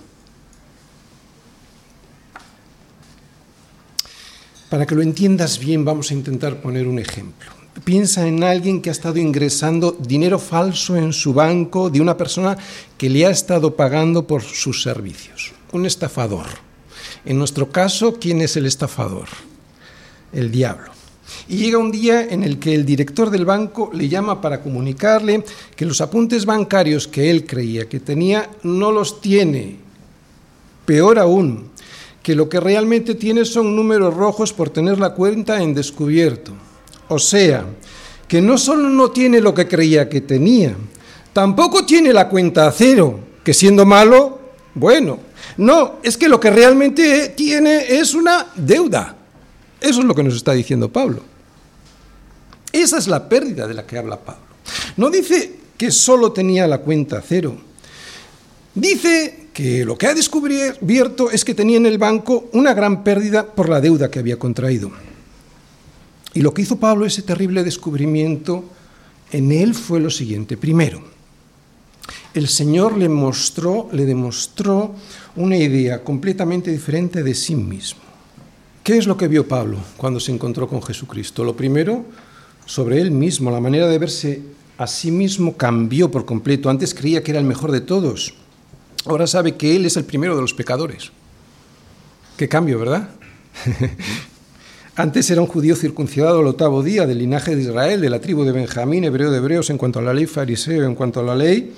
Para 4.70 4.87
que 4.87 4.94
lo 4.94 5.03
entiendas 5.03 5.59
bien, 5.59 5.85
vamos 5.85 6.11
a 6.11 6.14
intentar 6.14 6.61
poner 6.61 6.87
un 6.87 6.98
ejemplo. 6.98 7.51
Piensa 7.85 8.27
en 8.27 8.44
alguien 8.44 8.83
que 8.83 8.90
ha 8.90 8.92
estado 8.92 9.18
ingresando 9.18 9.96
dinero 9.98 10.38
falso 10.38 10.96
en 10.96 11.12
su 11.12 11.33
banco 11.33 11.90
de 11.90 12.01
una 12.01 12.16
persona 12.16 12.57
que 12.98 13.09
le 13.09 13.24
ha 13.24 13.31
estado 13.31 13.77
pagando 13.77 14.27
por 14.27 14.42
sus 14.42 14.83
servicios. 14.83 15.53
Un 15.72 15.87
estafador. 15.87 16.46
En 17.24 17.38
nuestro 17.38 17.70
caso, 17.70 18.18
¿quién 18.20 18.42
es 18.42 18.57
el 18.57 18.66
estafador? 18.66 19.29
El 20.33 20.51
diablo. 20.51 20.97
Y 21.48 21.56
llega 21.56 21.78
un 21.78 21.90
día 21.90 22.26
en 22.28 22.42
el 22.42 22.58
que 22.58 22.74
el 22.74 22.84
director 22.84 23.30
del 23.30 23.44
banco 23.44 23.90
le 23.92 24.08
llama 24.08 24.40
para 24.40 24.62
comunicarle 24.62 25.44
que 25.76 25.84
los 25.84 26.00
apuntes 26.00 26.44
bancarios 26.44 27.08
que 27.08 27.30
él 27.30 27.46
creía 27.46 27.88
que 27.88 28.00
tenía 28.00 28.50
no 28.62 28.92
los 28.92 29.20
tiene. 29.20 29.76
Peor 30.84 31.18
aún, 31.18 31.70
que 32.22 32.34
lo 32.34 32.48
que 32.48 32.60
realmente 32.60 33.14
tiene 33.14 33.44
son 33.44 33.74
números 33.74 34.14
rojos 34.14 34.52
por 34.52 34.70
tener 34.70 34.98
la 34.98 35.14
cuenta 35.14 35.62
en 35.62 35.74
descubierto. 35.74 36.52
O 37.08 37.18
sea, 37.18 37.64
que 38.26 38.42
no 38.42 38.58
solo 38.58 38.88
no 38.88 39.10
tiene 39.10 39.40
lo 39.40 39.54
que 39.54 39.66
creía 39.66 40.08
que 40.08 40.20
tenía, 40.20 40.74
tampoco 41.32 41.86
tiene 41.86 42.12
la 42.12 42.28
cuenta 42.28 42.66
a 42.66 42.72
cero, 42.72 43.18
que 43.42 43.54
siendo 43.54 43.86
malo, 43.86 44.38
bueno. 44.74 45.20
No, 45.56 45.96
es 46.02 46.16
que 46.16 46.28
lo 46.28 46.38
que 46.38 46.50
realmente 46.50 47.30
tiene 47.30 47.98
es 47.98 48.14
una 48.14 48.46
deuda. 48.54 49.17
Eso 49.80 50.00
es 50.00 50.06
lo 50.06 50.14
que 50.14 50.22
nos 50.22 50.34
está 50.34 50.52
diciendo 50.52 50.92
Pablo. 50.92 51.22
Esa 52.72 52.98
es 52.98 53.06
la 53.06 53.28
pérdida 53.28 53.66
de 53.66 53.74
la 53.74 53.86
que 53.86 53.98
habla 53.98 54.18
Pablo. 54.18 54.42
No 54.96 55.10
dice 55.10 55.56
que 55.76 55.90
solo 55.90 56.32
tenía 56.32 56.66
la 56.66 56.78
cuenta 56.78 57.22
cero. 57.26 57.56
Dice 58.74 59.48
que 59.52 59.84
lo 59.84 59.96
que 59.96 60.06
ha 60.06 60.14
descubierto 60.14 61.30
es 61.30 61.44
que 61.44 61.54
tenía 61.54 61.78
en 61.78 61.86
el 61.86 61.98
banco 61.98 62.48
una 62.52 62.74
gran 62.74 63.02
pérdida 63.02 63.46
por 63.46 63.68
la 63.68 63.80
deuda 63.80 64.10
que 64.10 64.18
había 64.18 64.38
contraído. 64.38 64.90
Y 66.34 66.42
lo 66.42 66.52
que 66.52 66.62
hizo 66.62 66.78
Pablo, 66.78 67.06
ese 67.06 67.22
terrible 67.22 67.64
descubrimiento, 67.64 68.64
en 69.32 69.50
él 69.50 69.74
fue 69.74 70.00
lo 70.00 70.10
siguiente. 70.10 70.56
Primero, 70.56 71.02
el 72.34 72.48
Señor 72.48 72.96
le 72.96 73.08
mostró, 73.08 73.88
le 73.92 74.04
demostró 74.04 74.94
una 75.36 75.56
idea 75.56 76.04
completamente 76.04 76.70
diferente 76.70 77.22
de 77.22 77.34
sí 77.34 77.54
mismo. 77.54 78.07
¿Qué 78.88 78.96
es 78.96 79.07
lo 79.07 79.18
que 79.18 79.29
vio 79.29 79.46
Pablo 79.46 79.77
cuando 79.98 80.18
se 80.18 80.33
encontró 80.33 80.66
con 80.66 80.83
Jesucristo? 80.83 81.44
Lo 81.44 81.55
primero, 81.55 82.07
sobre 82.64 83.03
él 83.03 83.11
mismo, 83.11 83.51
la 83.51 83.61
manera 83.61 83.87
de 83.87 83.98
verse 83.98 84.40
a 84.79 84.87
sí 84.87 85.11
mismo 85.11 85.59
cambió 85.59 86.11
por 86.11 86.24
completo. 86.24 86.70
Antes 86.70 86.94
creía 86.94 87.22
que 87.22 87.33
era 87.33 87.38
el 87.38 87.44
mejor 87.44 87.70
de 87.70 87.83
todos. 87.83 88.33
Ahora 89.05 89.27
sabe 89.27 89.57
que 89.57 89.77
él 89.77 89.85
es 89.85 89.98
el 89.98 90.05
primero 90.05 90.35
de 90.37 90.40
los 90.40 90.55
pecadores. 90.55 91.11
Qué 92.38 92.48
cambio, 92.48 92.79
¿verdad? 92.79 93.11
Antes 94.96 95.31
era 95.31 95.42
un 95.42 95.48
judío 95.48 95.77
circuncidado 95.77 96.38
al 96.38 96.46
octavo 96.46 96.83
día 96.83 97.07
del 97.07 97.18
linaje 97.18 97.57
de 97.57 97.61
Israel, 97.64 98.01
de 98.01 98.09
la 98.09 98.22
tribu 98.22 98.42
de 98.44 98.53
Benjamín, 98.53 99.05
hebreo 99.05 99.31
de 99.31 99.37
hebreos, 99.37 99.68
en 99.68 99.77
cuanto 99.77 99.98
a 99.98 100.03
la 100.03 100.14
ley 100.14 100.24
fariseo, 100.24 100.87
en 100.87 100.94
cuanto 100.94 101.20
a 101.20 101.24
la 101.24 101.37
ley, 101.37 101.74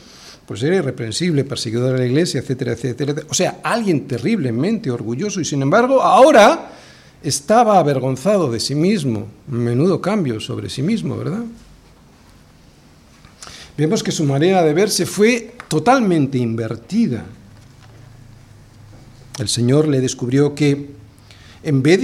pues 0.47 0.63
era 0.63 0.77
irreprensible, 0.77 1.43
perseguidor 1.43 1.95
de 1.95 1.99
la 1.99 2.07
iglesia, 2.07 2.39
etcétera, 2.39 2.71
etcétera. 2.71 3.15
O 3.29 3.35
sea, 3.35 3.59
alguien 3.65 4.07
terriblemente 4.07 4.93
orgulloso 4.93 5.41
y 5.41 5.45
sin 5.45 5.61
embargo 5.61 6.03
ahora 6.03 6.77
estaba 7.23 7.79
avergonzado 7.79 8.51
de 8.51 8.61
sí 8.61 8.75
mismo. 8.75 9.29
Menudo 9.47 10.01
cambio 10.01 10.41
sobre 10.41 10.71
sí 10.71 10.83
mismo, 10.83 11.17
¿verdad? 11.17 11.45
Vemos 13.77 14.03
que 14.03 14.13
su 14.13 14.25
manera 14.25 14.63
de 14.63 14.75
verse 14.75 15.07
fue 15.07 15.55
totalmente 15.69 16.39
invertida. 16.39 17.25
El 19.39 19.49
Señor 19.49 19.89
le 19.89 20.01
descubrió 20.01 20.55
que 20.55 20.91
en 21.63 21.83
vez 21.83 22.01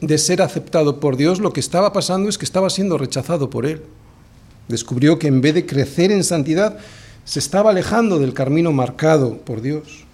de, 0.00 0.18
ser 0.18 0.42
aceptado 0.42 1.00
por 1.00 1.16
Dios, 1.16 1.40
lo 1.40 1.52
que 1.52 1.60
estaba 1.60 1.92
pasando 1.92 2.28
es 2.28 2.36
que 2.36 2.44
estaba 2.44 2.70
siendo 2.70 2.98
rechazado 2.98 3.48
por 3.50 3.64
Él. 3.66 3.82
Descubrió 4.68 5.18
que 5.18 5.28
en 5.28 5.40
vez 5.40 5.54
de 5.54 5.66
crecer 5.66 6.12
en 6.12 6.24
santidad, 6.24 6.78
se 7.24 7.38
estaba 7.38 7.70
alejando 7.70 8.18
del 8.18 8.34
camino 8.34 8.72
marcado 8.72 9.38
por 9.38 9.62
Dios. 9.62 10.04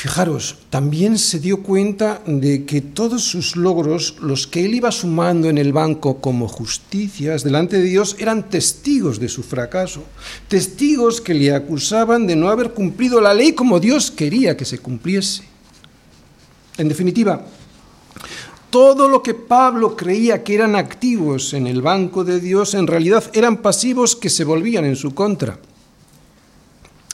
Fijaros, 0.00 0.56
también 0.70 1.18
se 1.18 1.40
dio 1.40 1.62
cuenta 1.62 2.22
de 2.24 2.64
que 2.64 2.80
todos 2.80 3.22
sus 3.22 3.54
logros, 3.54 4.16
los 4.22 4.46
que 4.46 4.64
él 4.64 4.72
iba 4.72 4.90
sumando 4.90 5.50
en 5.50 5.58
el 5.58 5.74
banco 5.74 6.22
como 6.22 6.48
justicias 6.48 7.44
delante 7.44 7.76
de 7.76 7.82
Dios, 7.82 8.16
eran 8.18 8.48
testigos 8.48 9.20
de 9.20 9.28
su 9.28 9.42
fracaso, 9.42 10.02
testigos 10.48 11.20
que 11.20 11.34
le 11.34 11.54
acusaban 11.54 12.26
de 12.26 12.34
no 12.34 12.48
haber 12.48 12.70
cumplido 12.70 13.20
la 13.20 13.34
ley 13.34 13.52
como 13.52 13.78
Dios 13.78 14.10
quería 14.10 14.56
que 14.56 14.64
se 14.64 14.78
cumpliese. 14.78 15.42
En 16.78 16.88
definitiva, 16.88 17.44
todo 18.70 19.06
lo 19.06 19.22
que 19.22 19.34
Pablo 19.34 19.98
creía 19.98 20.42
que 20.42 20.54
eran 20.54 20.76
activos 20.76 21.52
en 21.52 21.66
el 21.66 21.82
banco 21.82 22.24
de 22.24 22.40
Dios 22.40 22.72
en 22.72 22.86
realidad 22.86 23.24
eran 23.34 23.58
pasivos 23.58 24.16
que 24.16 24.30
se 24.30 24.44
volvían 24.44 24.86
en 24.86 24.96
su 24.96 25.14
contra. 25.14 25.58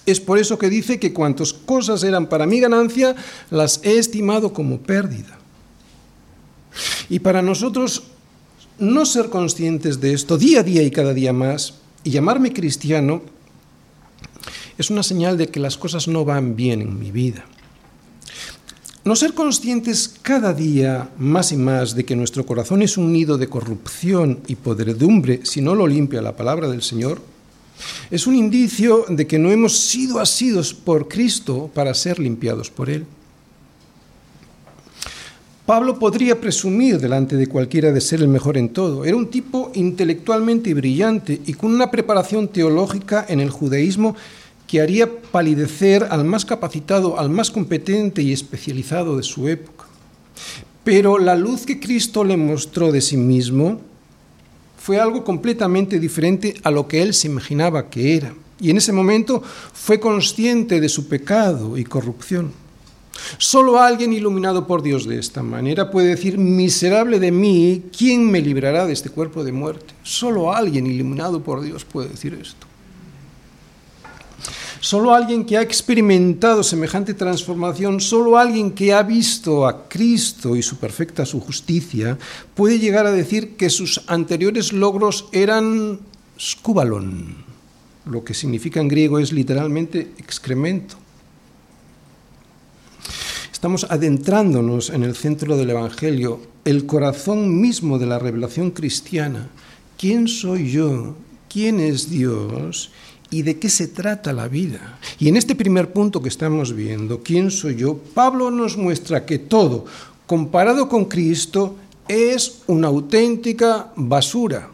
Es 0.07 0.21
por 0.21 0.39
eso 0.39 0.57
que 0.57 0.71
dice 0.71 1.01
que 1.01 1.13
cuantas 1.13 1.53
cosas 1.53 2.05
eran 2.05 2.29
para 2.29 2.47
mi 2.47 2.61
ganancia, 2.61 3.17
las 3.51 3.81
he 3.83 3.99
estimado 3.99 4.53
como 4.53 4.79
pérdida. 4.79 5.37
Y 7.09 7.19
para 7.19 7.43
nosotros 7.43 8.05
no 8.79 9.05
ser 9.05 9.29
conscientes 9.31 10.01
de 10.01 10.13
esto 10.13 10.39
día 10.39 10.61
a 10.61 10.63
día 10.63 10.83
y 10.83 10.91
cada 10.91 11.13
día 11.13 11.33
más, 11.33 11.75
y 12.05 12.11
llamarme 12.11 12.53
cristiano, 12.53 13.23
es 14.79 14.91
una 14.91 15.03
señal 15.03 15.37
de 15.39 15.49
que 15.49 15.59
las 15.59 15.77
cosas 15.77 16.07
no 16.07 16.25
van 16.25 16.55
bien 16.55 16.83
en 16.83 16.99
mi 16.99 17.11
vida. 17.11 17.45
No 19.05 19.17
ser 19.17 19.35
conscientes 19.35 20.15
cada 20.21 20.53
día 20.53 21.11
más 21.17 21.53
y 21.53 21.57
más 21.57 21.95
de 21.95 22.05
que 22.05 22.17
nuestro 22.17 22.45
corazón 22.45 22.83
es 22.83 22.97
un 22.97 23.13
nido 23.13 23.39
de 23.39 23.49
corrupción 23.49 24.41
y 24.47 24.57
podredumbre 24.57 25.41
si 25.45 25.61
no 25.61 25.75
lo 25.75 25.87
limpia 25.87 26.21
la 26.21 26.37
palabra 26.37 26.69
del 26.69 26.83
Señor, 26.83 27.21
es 28.11 28.27
un 28.27 28.35
indicio 28.35 29.05
de 29.09 29.27
que 29.27 29.39
no 29.39 29.51
hemos 29.51 29.79
sido 29.79 30.21
asidos 30.21 30.73
por 30.75 31.09
Cristo 31.09 31.71
para 31.75 31.95
ser 31.95 32.19
limpiados 32.19 32.71
por 32.71 32.91
Él. 32.91 33.07
Pablo 35.67 35.99
podría 35.99 36.41
presumir 36.41 37.01
delante 37.01 37.37
de 37.37 37.49
cualquiera 37.49 37.91
de 37.91 38.01
ser 38.01 38.21
el 38.21 38.29
mejor 38.29 38.57
en 38.57 38.69
todo. 38.69 39.05
Era 39.05 39.17
un 39.17 39.29
tipo 39.29 39.73
intelectualmente 39.75 40.73
brillante 40.75 41.41
y 41.45 41.55
con 41.55 41.75
una 41.75 41.91
preparación 41.91 42.47
teológica 42.47 43.27
en 43.29 43.41
el 43.41 43.51
judaísmo 43.51 44.15
que 44.69 44.81
haría 44.81 45.21
palidecer 45.21 46.07
al 46.11 46.25
más 46.25 46.45
capacitado, 46.45 47.19
al 47.19 47.31
más 47.31 47.51
competente 47.51 48.23
y 48.23 48.33
especializado 48.33 49.17
de 49.17 49.25
su 49.25 49.49
época. 49.49 49.87
Pero 50.85 51.19
la 51.19 51.35
luz 51.35 51.67
que 51.67 51.81
Cristo 51.81 52.23
le 52.23 52.37
mostró 52.37 52.93
de 52.93 53.01
sí 53.01 53.17
mismo 53.17 53.81
fue 54.87 55.01
algo 55.01 55.25
completamente 55.25 55.99
diferente 55.99 56.55
a 56.63 56.71
lo 56.71 56.87
que 56.87 57.03
él 57.03 57.13
se 57.13 57.27
imaginaba 57.27 57.91
que 57.91 58.17
era. 58.17 58.33
Y 58.61 58.71
en 58.71 58.77
ese 58.77 58.93
momento 58.93 59.43
fue 59.43 59.99
consciente 59.99 60.81
de 60.81 60.89
su 60.89 61.09
pecado 61.09 61.77
y 61.77 61.83
corrupción. 61.83 62.53
Solo 63.37 63.81
alguien 63.81 64.13
iluminado 64.13 64.65
por 64.65 64.85
Dios 64.85 65.05
de 65.05 65.19
esta 65.19 65.43
manera 65.43 65.91
puede 65.91 66.11
decir, 66.11 66.39
miserable 66.39 67.19
de 67.19 67.33
mí, 67.33 67.87
¿quién 67.99 68.31
me 68.31 68.41
librará 68.41 68.87
de 68.87 68.93
este 68.93 69.11
cuerpo 69.11 69.43
de 69.43 69.51
muerte? 69.51 69.93
Solo 70.05 70.55
alguien 70.55 70.87
iluminado 70.87 71.43
por 71.43 71.63
Dios 71.63 71.85
puede 71.85 72.11
decir 72.11 72.39
esto. 72.41 72.66
Solo 74.81 75.15
alguien 75.15 75.45
que 75.45 75.57
ha 75.57 75.63
experimentado 75.63 76.63
semejante 76.63 77.15
transformación, 77.15 78.01
solo 78.01 78.39
alguien 78.39 78.73
que 78.73 78.93
ha 78.93 79.03
visto 79.03 79.67
a 79.67 79.89
Cristo 79.89 80.57
y 80.57 80.63
su 80.63 80.77
perfecta 80.77 81.27
su 81.27 81.41
justicia, 81.41 82.19
puede 82.55 82.79
llegar 82.79 83.07
a 83.07 83.13
decir 83.13 83.57
que 83.57 83.71
sus 83.71 84.03
anteriores 84.07 84.73
logros 84.73 85.29
eran 85.33 86.01
skubalon. 86.39 87.45
Lo 88.05 88.23
que 88.23 88.35
significa 88.35 88.81
en 88.81 88.89
griego 88.89 89.19
es 89.19 89.33
literalmente 89.33 90.13
excremento. 90.19 90.97
Estamos 93.53 93.85
adentrándonos 93.89 94.91
en 94.91 95.03
el 95.03 95.17
centro 95.17 95.57
del 95.57 95.71
Evangelio, 95.71 96.41
el 96.65 96.87
corazón 96.87 97.61
mismo 97.61 97.99
de 97.99 98.07
la 98.07 98.19
revelación 98.19 98.71
cristiana. 98.71 99.49
¿Quién 99.97 100.29
soy 100.29 100.71
yo 100.71 101.17
quién 101.57 101.81
es 101.81 102.11
Dios 102.11 102.91
y 103.31 103.43
de 103.43 103.59
qué 103.59 103.69
se 103.69 103.89
trata 103.89 104.33
la 104.33 104.49
vida. 104.49 104.99
Y 105.19 105.29
en 105.29 105.37
este 105.37 105.55
primer 105.55 105.93
punto 105.93 106.23
que 106.23 106.29
estamos 106.29 106.75
viendo, 106.75 107.23
¿quién 107.23 107.51
soy 107.51 107.77
yo? 107.77 107.97
Pablo 107.97 108.51
nos 108.51 108.77
muestra 108.77 109.27
que 109.27 109.39
todo, 109.39 109.85
comparado 110.27 110.89
con 110.89 111.07
Cristo, 111.07 111.77
es 112.09 112.63
una 112.67 112.89
auténtica 112.89 113.93
basura. 113.97 114.71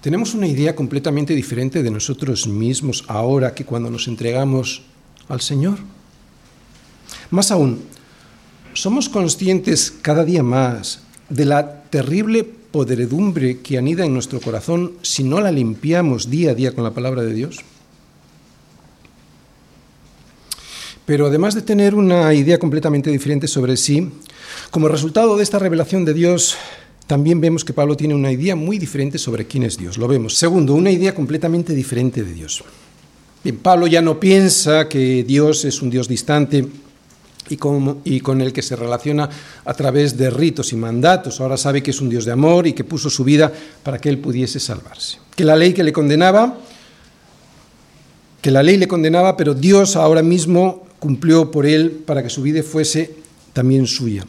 Tenemos 0.00 0.34
una 0.34 0.46
idea 0.46 0.74
completamente 0.74 1.34
diferente 1.34 1.82
de 1.82 1.90
nosotros 1.90 2.46
mismos 2.46 3.04
ahora 3.08 3.54
que 3.54 3.64
cuando 3.64 3.90
nos 3.90 4.06
entregamos 4.06 4.82
al 5.28 5.40
Señor. 5.40 5.78
Más 7.30 7.50
aún, 7.50 7.82
somos 8.72 9.08
conscientes 9.08 9.90
cada 9.90 10.24
día 10.24 10.44
más 10.44 11.00
de 11.28 11.44
la 11.44 11.82
terrible 11.82 12.44
podredumbre 12.76 13.60
que 13.60 13.78
anida 13.78 14.04
en 14.04 14.12
nuestro 14.12 14.38
corazón 14.38 14.92
si 15.00 15.24
no 15.24 15.40
la 15.40 15.50
limpiamos 15.50 16.28
día 16.28 16.50
a 16.50 16.54
día 16.54 16.74
con 16.74 16.84
la 16.84 16.90
palabra 16.90 17.22
de 17.22 17.32
Dios. 17.32 17.60
Pero 21.06 21.28
además 21.28 21.54
de 21.54 21.62
tener 21.62 21.94
una 21.94 22.34
idea 22.34 22.58
completamente 22.58 23.08
diferente 23.08 23.48
sobre 23.48 23.78
sí, 23.78 24.12
como 24.70 24.88
resultado 24.88 25.38
de 25.38 25.42
esta 25.42 25.58
revelación 25.58 26.04
de 26.04 26.12
Dios, 26.12 26.58
también 27.06 27.40
vemos 27.40 27.64
que 27.64 27.72
Pablo 27.72 27.96
tiene 27.96 28.14
una 28.14 28.30
idea 28.30 28.54
muy 28.54 28.78
diferente 28.78 29.16
sobre 29.16 29.46
quién 29.46 29.62
es 29.62 29.78
Dios. 29.78 29.96
Lo 29.96 30.06
vemos. 30.06 30.34
Segundo, 30.34 30.74
una 30.74 30.90
idea 30.90 31.14
completamente 31.14 31.74
diferente 31.74 32.24
de 32.24 32.34
Dios. 32.34 32.62
Bien, 33.42 33.56
Pablo 33.56 33.86
ya 33.86 34.02
no 34.02 34.20
piensa 34.20 34.86
que 34.86 35.24
Dios 35.24 35.64
es 35.64 35.80
un 35.80 35.88
Dios 35.88 36.08
distante 36.08 36.68
y 37.48 37.56
con, 37.56 38.40
el 38.40 38.52
que 38.52 38.62
se 38.62 38.76
relaciona 38.76 39.28
a 39.64 39.74
través 39.74 40.16
de 40.16 40.30
ritos 40.30 40.72
y 40.72 40.76
mandatos. 40.76 41.40
Ahora 41.40 41.56
sabe 41.56 41.82
que 41.82 41.90
es 41.90 42.00
un 42.00 42.08
Dios 42.08 42.24
de 42.24 42.32
amor 42.32 42.66
y 42.66 42.72
que 42.72 42.84
puso 42.84 43.10
su 43.10 43.24
vida 43.24 43.52
para 43.82 43.98
que 43.98 44.08
él 44.08 44.18
pudiese 44.18 44.60
salvarse. 44.60 45.18
Que 45.34 45.44
la 45.44 45.56
ley 45.56 45.72
que 45.72 45.84
le 45.84 45.92
condenaba, 45.92 46.58
que 48.40 48.50
la 48.50 48.62
ley 48.62 48.76
le 48.76 48.88
condenaba, 48.88 49.36
pero 49.36 49.54
Dios 49.54 49.96
ahora 49.96 50.22
mismo 50.22 50.86
cumplió 50.98 51.50
por 51.50 51.66
él 51.66 51.90
para 51.90 52.22
que 52.22 52.30
su 52.30 52.42
vida 52.42 52.62
fuese 52.62 53.14
también 53.52 53.86
suya. 53.86 54.24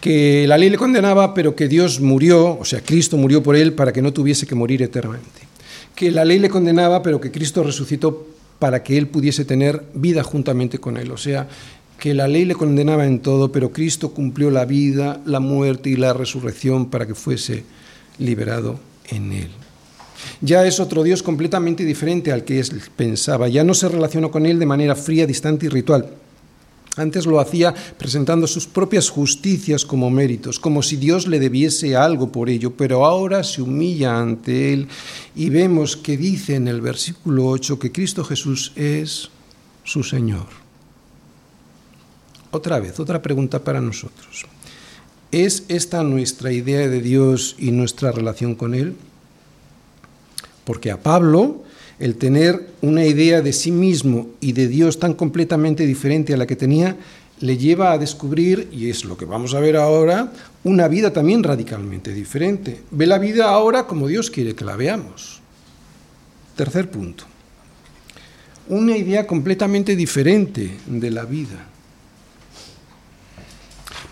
Que 0.00 0.46
la 0.48 0.56
ley 0.56 0.70
le 0.70 0.78
condenaba, 0.78 1.34
pero 1.34 1.54
que 1.54 1.68
Dios 1.68 2.00
murió, 2.00 2.58
o 2.58 2.64
sea, 2.64 2.80
Cristo 2.80 3.16
murió 3.16 3.42
por 3.42 3.54
él 3.54 3.74
para 3.74 3.92
que 3.92 4.00
no 4.00 4.12
tuviese 4.12 4.46
que 4.46 4.54
morir 4.54 4.82
eternamente. 4.82 5.48
Que 5.94 6.10
la 6.10 6.24
ley 6.24 6.38
le 6.38 6.48
condenaba, 6.48 7.02
pero 7.02 7.20
que 7.20 7.30
Cristo 7.30 7.62
resucitó 7.62 8.26
para 8.60 8.84
que 8.84 8.96
él 8.96 9.08
pudiese 9.08 9.44
tener 9.44 9.82
vida 9.94 10.22
juntamente 10.22 10.78
con 10.78 10.96
él. 10.96 11.10
O 11.10 11.16
sea, 11.16 11.48
que 11.98 12.14
la 12.14 12.28
ley 12.28 12.44
le 12.44 12.54
condenaba 12.54 13.06
en 13.06 13.18
todo, 13.18 13.50
pero 13.50 13.72
Cristo 13.72 14.12
cumplió 14.12 14.50
la 14.50 14.64
vida, 14.64 15.20
la 15.24 15.40
muerte 15.40 15.90
y 15.90 15.96
la 15.96 16.12
resurrección 16.12 16.90
para 16.90 17.06
que 17.06 17.16
fuese 17.16 17.64
liberado 18.18 18.78
en 19.08 19.32
él. 19.32 19.50
Ya 20.40 20.64
es 20.66 20.78
otro 20.78 21.02
Dios 21.02 21.22
completamente 21.22 21.84
diferente 21.84 22.30
al 22.30 22.44
que 22.44 22.60
él 22.60 22.82
pensaba. 22.96 23.48
Ya 23.48 23.64
no 23.64 23.74
se 23.74 23.88
relacionó 23.88 24.30
con 24.30 24.46
él 24.46 24.58
de 24.58 24.66
manera 24.66 24.94
fría, 24.94 25.26
distante 25.26 25.66
y 25.66 25.68
ritual. 25.70 26.10
Antes 26.96 27.24
lo 27.24 27.38
hacía 27.38 27.72
presentando 27.98 28.46
sus 28.46 28.66
propias 28.66 29.10
justicias 29.10 29.84
como 29.84 30.10
méritos, 30.10 30.58
como 30.58 30.82
si 30.82 30.96
Dios 30.96 31.28
le 31.28 31.38
debiese 31.38 31.94
algo 31.94 32.32
por 32.32 32.50
ello, 32.50 32.72
pero 32.72 33.06
ahora 33.06 33.44
se 33.44 33.62
humilla 33.62 34.18
ante 34.18 34.72
Él 34.72 34.88
y 35.36 35.50
vemos 35.50 35.96
que 35.96 36.16
dice 36.16 36.56
en 36.56 36.66
el 36.66 36.80
versículo 36.80 37.46
8 37.46 37.78
que 37.78 37.92
Cristo 37.92 38.24
Jesús 38.24 38.72
es 38.74 39.30
su 39.84 40.02
Señor. 40.02 40.46
Otra 42.50 42.80
vez, 42.80 42.98
otra 42.98 43.22
pregunta 43.22 43.62
para 43.62 43.80
nosotros. 43.80 44.46
¿Es 45.30 45.64
esta 45.68 46.02
nuestra 46.02 46.50
idea 46.50 46.88
de 46.88 47.00
Dios 47.00 47.54
y 47.56 47.70
nuestra 47.70 48.10
relación 48.10 48.56
con 48.56 48.74
Él? 48.74 48.96
Porque 50.64 50.90
a 50.90 51.00
Pablo 51.00 51.62
el 52.00 52.16
tener 52.16 52.66
una 52.80 53.04
idea 53.04 53.42
de 53.42 53.52
sí 53.52 53.70
mismo 53.70 54.30
y 54.40 54.52
de 54.52 54.66
Dios 54.66 54.98
tan 54.98 55.14
completamente 55.14 55.86
diferente 55.86 56.34
a 56.34 56.36
la 56.38 56.46
que 56.46 56.56
tenía, 56.56 56.96
le 57.40 57.56
lleva 57.56 57.92
a 57.92 57.98
descubrir, 57.98 58.68
y 58.72 58.90
es 58.90 59.04
lo 59.04 59.16
que 59.16 59.24
vamos 59.24 59.54
a 59.54 59.60
ver 59.60 59.76
ahora, 59.76 60.32
una 60.64 60.88
vida 60.88 61.12
también 61.12 61.42
radicalmente 61.42 62.12
diferente. 62.12 62.82
Ve 62.90 63.06
la 63.06 63.18
vida 63.18 63.48
ahora 63.48 63.86
como 63.86 64.08
Dios 64.08 64.30
quiere 64.30 64.54
que 64.54 64.64
la 64.64 64.76
veamos. 64.76 65.40
Tercer 66.56 66.90
punto. 66.90 67.24
Una 68.68 68.96
idea 68.96 69.26
completamente 69.26 69.96
diferente 69.96 70.76
de 70.86 71.10
la 71.10 71.24
vida. 71.24 71.69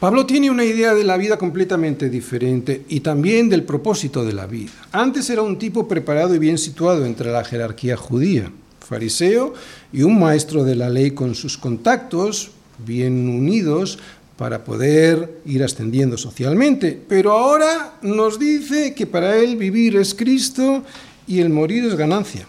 Pablo 0.01 0.27
tiene 0.27 0.49
una 0.49 0.65
idea 0.65 0.95
de 0.95 1.03
la 1.03 1.17
vida 1.17 1.39
completamente 1.39 2.09
diferente 2.09 2.85
y 2.89 3.01
también 3.01 3.49
del 3.49 3.65
propósito 3.65 4.25
de 4.25 4.33
la 4.33 4.47
vida. 4.47 4.71
Antes 4.93 5.29
era 5.29 5.43
un 5.43 5.59
tipo 5.59 5.89
preparado 5.89 6.37
y 6.37 6.39
bien 6.39 6.57
situado 6.57 7.05
entre 7.05 7.33
la 7.33 7.43
jerarquía 7.43 7.97
judía, 7.97 8.53
fariseo 8.79 9.55
y 9.93 10.03
un 10.03 10.21
maestro 10.21 10.63
de 10.63 10.77
la 10.77 10.89
ley 10.89 11.11
con 11.11 11.35
sus 11.35 11.59
contactos 11.59 12.53
bien 12.87 13.29
unidos 13.29 13.99
para 14.37 14.63
poder 14.63 15.41
ir 15.45 15.65
ascendiendo 15.65 16.17
socialmente. 16.17 16.97
Pero 17.09 17.33
ahora 17.33 17.95
nos 18.01 18.39
dice 18.39 18.95
que 18.95 19.05
para 19.05 19.37
él 19.39 19.57
vivir 19.57 19.97
es 19.97 20.15
Cristo 20.15 20.85
y 21.27 21.41
el 21.41 21.51
morir 21.51 21.85
es 21.87 21.97
ganancia. 21.97 22.47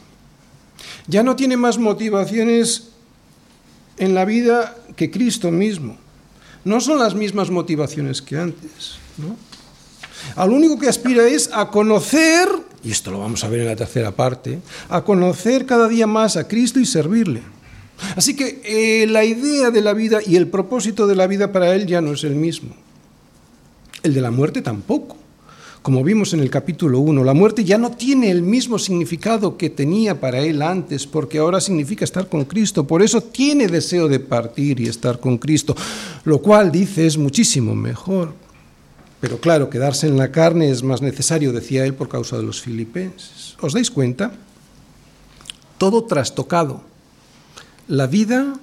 Ya 1.08 1.24
no 1.24 1.36
tiene 1.36 1.58
más 1.58 1.80
motivaciones 1.80 2.90
en 3.98 4.14
la 4.14 4.24
vida 4.26 4.78
que 4.96 5.10
Cristo 5.10 5.50
mismo 5.50 5.98
no 6.64 6.80
son 6.82 7.00
las 7.00 7.16
mismas 7.16 7.50
motivaciones 7.50 8.22
que 8.22 8.38
antes. 8.38 8.98
¿no? 9.18 9.36
Al 10.36 10.52
único 10.52 10.78
que 10.78 10.90
aspira 10.90 11.28
es 11.28 11.50
a 11.54 11.70
conocer, 11.70 12.50
y 12.84 12.92
esto 12.92 13.12
lo 13.12 13.20
vamos 13.20 13.44
a 13.44 13.50
ver 13.50 13.62
en 13.62 13.68
la 13.68 13.76
tercera 13.76 14.12
parte, 14.12 14.60
a 14.90 15.04
conocer 15.04 15.66
cada 15.66 15.88
día 15.88 16.08
más 16.08 16.38
a 16.38 16.48
Cristo 16.48 16.80
y 16.80 16.86
servirle. 16.86 17.42
Así 18.16 18.36
que 18.36 18.62
eh, 18.64 19.08
la 19.08 19.26
idea 19.26 19.72
de 19.72 19.82
la 19.82 19.94
vida 19.94 20.20
y 20.26 20.36
el 20.36 20.48
propósito 20.48 21.08
de 21.08 21.16
la 21.16 21.28
vida 21.28 21.52
para 21.52 21.76
él 21.76 21.86
ya 21.86 22.02
no 22.02 22.14
es 22.14 22.24
el 22.24 22.36
mismo. 22.36 22.76
El 24.04 24.14
de 24.14 24.22
la 24.22 24.32
muerte 24.32 24.62
tampoco. 24.62 25.18
Como 25.82 26.04
vimos 26.04 26.34
en 26.34 26.42
el 26.42 26.50
capítulo 26.50 27.00
1, 27.00 27.24
la 27.24 27.34
muerte 27.34 27.64
ya 27.64 27.78
no 27.78 27.92
tiene 27.92 28.30
el 28.30 28.42
mismo 28.42 28.78
significado 28.78 29.56
que 29.56 29.70
tenía 29.70 30.20
para 30.20 30.40
él 30.40 30.62
antes, 30.62 31.08
porque 31.08 31.38
ahora 31.38 31.62
significa 31.62 32.04
estar 32.04 32.28
con 32.28 32.44
Cristo. 32.44 32.86
Por 32.86 33.02
eso 33.02 33.22
tiene 33.22 33.68
deseo 33.68 34.10
de 34.10 34.20
partir 34.20 34.82
y 34.82 34.88
estar 34.88 35.22
con 35.22 35.38
Cristo, 35.38 35.76
lo 36.26 36.42
cual 36.42 36.70
dice 36.70 37.08
es 37.08 37.18
muchísimo 37.18 37.76
mejor. 37.76 38.34
Pero 39.22 39.40
claro, 39.40 39.70
quedarse 39.70 40.08
en 40.08 40.18
la 40.18 40.32
carne 40.32 40.70
es 40.70 40.84
más 40.84 41.02
necesario, 41.02 41.54
decía 41.54 41.86
él, 41.86 41.94
por 41.94 42.10
causa 42.10 42.38
de 42.38 42.44
los 42.44 42.62
filipenses. 42.62 43.56
¿Os 43.62 43.74
dais 43.74 43.90
cuenta? 43.90 44.34
Todo 45.78 46.04
trastocado, 46.04 46.82
la 47.88 48.08
vida 48.08 48.54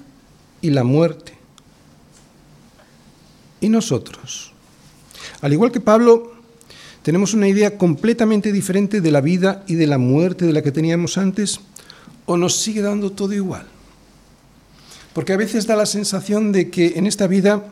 y 0.60 0.68
la 0.68 0.84
muerte. 0.84 1.32
¿Y 3.60 3.70
nosotros? 3.70 4.52
Al 5.40 5.52
igual 5.52 5.72
que 5.72 5.80
Pablo, 5.80 6.35
tenemos 7.06 7.34
una 7.34 7.46
idea 7.46 7.78
completamente 7.78 8.50
diferente 8.50 9.00
de 9.00 9.12
la 9.12 9.20
vida 9.20 9.62
y 9.68 9.76
de 9.76 9.86
la 9.86 9.96
muerte 9.96 10.44
de 10.44 10.52
la 10.52 10.60
que 10.60 10.72
teníamos 10.72 11.18
antes 11.18 11.60
o 12.24 12.36
nos 12.36 12.56
sigue 12.56 12.82
dando 12.82 13.12
todo 13.12 13.32
igual. 13.32 13.64
Porque 15.12 15.32
a 15.32 15.36
veces 15.36 15.68
da 15.68 15.76
la 15.76 15.86
sensación 15.86 16.50
de 16.50 16.68
que 16.68 16.94
en 16.96 17.06
esta 17.06 17.28
vida 17.28 17.64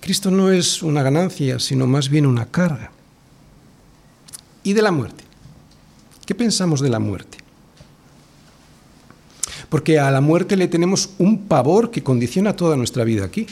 Cristo 0.00 0.32
no 0.32 0.50
es 0.50 0.82
una 0.82 1.04
ganancia, 1.04 1.60
sino 1.60 1.86
más 1.86 2.08
bien 2.08 2.26
una 2.26 2.46
carga. 2.46 2.90
¿Y 4.64 4.72
de 4.72 4.82
la 4.82 4.90
muerte? 4.90 5.22
¿Qué 6.26 6.34
pensamos 6.34 6.80
de 6.80 6.88
la 6.88 6.98
muerte? 6.98 7.38
Porque 9.68 10.00
a 10.00 10.10
la 10.10 10.20
muerte 10.20 10.56
le 10.56 10.66
tenemos 10.66 11.10
un 11.18 11.46
pavor 11.46 11.92
que 11.92 12.02
condiciona 12.02 12.56
toda 12.56 12.76
nuestra 12.76 13.04
vida 13.04 13.24
aquí. 13.24 13.46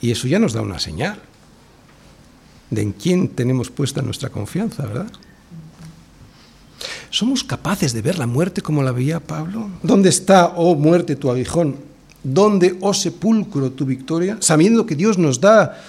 Y 0.00 0.12
eso 0.12 0.26
ya 0.28 0.38
nos 0.38 0.54
da 0.54 0.62
una 0.62 0.78
señal 0.78 1.20
de 2.70 2.82
en 2.82 2.92
quién 2.92 3.28
tenemos 3.28 3.70
puesta 3.70 4.02
nuestra 4.02 4.28
confianza, 4.28 4.86
¿verdad? 4.86 5.10
¿Somos 7.10 7.42
capaces 7.42 7.92
de 7.92 8.02
ver 8.02 8.18
la 8.18 8.26
muerte 8.26 8.60
como 8.60 8.82
la 8.82 8.92
veía 8.92 9.20
Pablo? 9.20 9.70
¿Dónde 9.82 10.10
está, 10.10 10.52
oh 10.56 10.74
muerte, 10.74 11.16
tu 11.16 11.30
aguijón? 11.30 11.76
¿Dónde, 12.22 12.76
oh 12.80 12.92
sepulcro, 12.92 13.72
tu 13.72 13.86
victoria? 13.86 14.36
Sabiendo 14.40 14.84
que 14.84 14.94
Dios 14.94 15.16
nos 15.16 15.40
da 15.40 15.80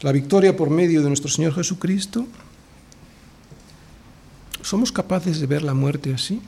la 0.00 0.12
victoria 0.12 0.56
por 0.56 0.70
medio 0.70 1.02
de 1.02 1.08
nuestro 1.08 1.28
Señor 1.28 1.54
Jesucristo. 1.54 2.26
¿Somos 4.62 4.90
capaces 4.90 5.40
de 5.40 5.46
ver 5.46 5.62
la 5.62 5.74
muerte 5.74 6.14
así? 6.14 6.40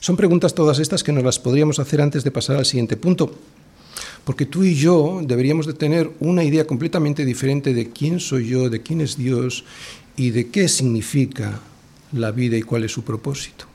Son 0.00 0.16
preguntas 0.16 0.54
todas 0.54 0.78
estas 0.80 1.02
que 1.02 1.12
nos 1.12 1.24
las 1.24 1.38
podríamos 1.38 1.78
hacer 1.78 2.02
antes 2.02 2.24
de 2.24 2.30
pasar 2.30 2.56
al 2.56 2.66
siguiente 2.66 2.96
punto. 2.96 3.32
Porque 4.24 4.46
tú 4.46 4.64
y 4.64 4.74
yo 4.74 5.20
deberíamos 5.22 5.66
de 5.66 5.74
tener 5.74 6.10
una 6.20 6.44
idea 6.44 6.66
completamente 6.66 7.24
diferente 7.24 7.74
de 7.74 7.90
quién 7.90 8.20
soy 8.20 8.48
yo, 8.48 8.70
de 8.70 8.82
quién 8.82 9.00
es 9.00 9.16
Dios 9.16 9.64
y 10.16 10.30
de 10.30 10.48
qué 10.48 10.68
significa 10.68 11.60
la 12.12 12.30
vida 12.30 12.56
y 12.56 12.62
cuál 12.62 12.84
es 12.84 12.92
su 12.92 13.04
propósito. 13.04 13.66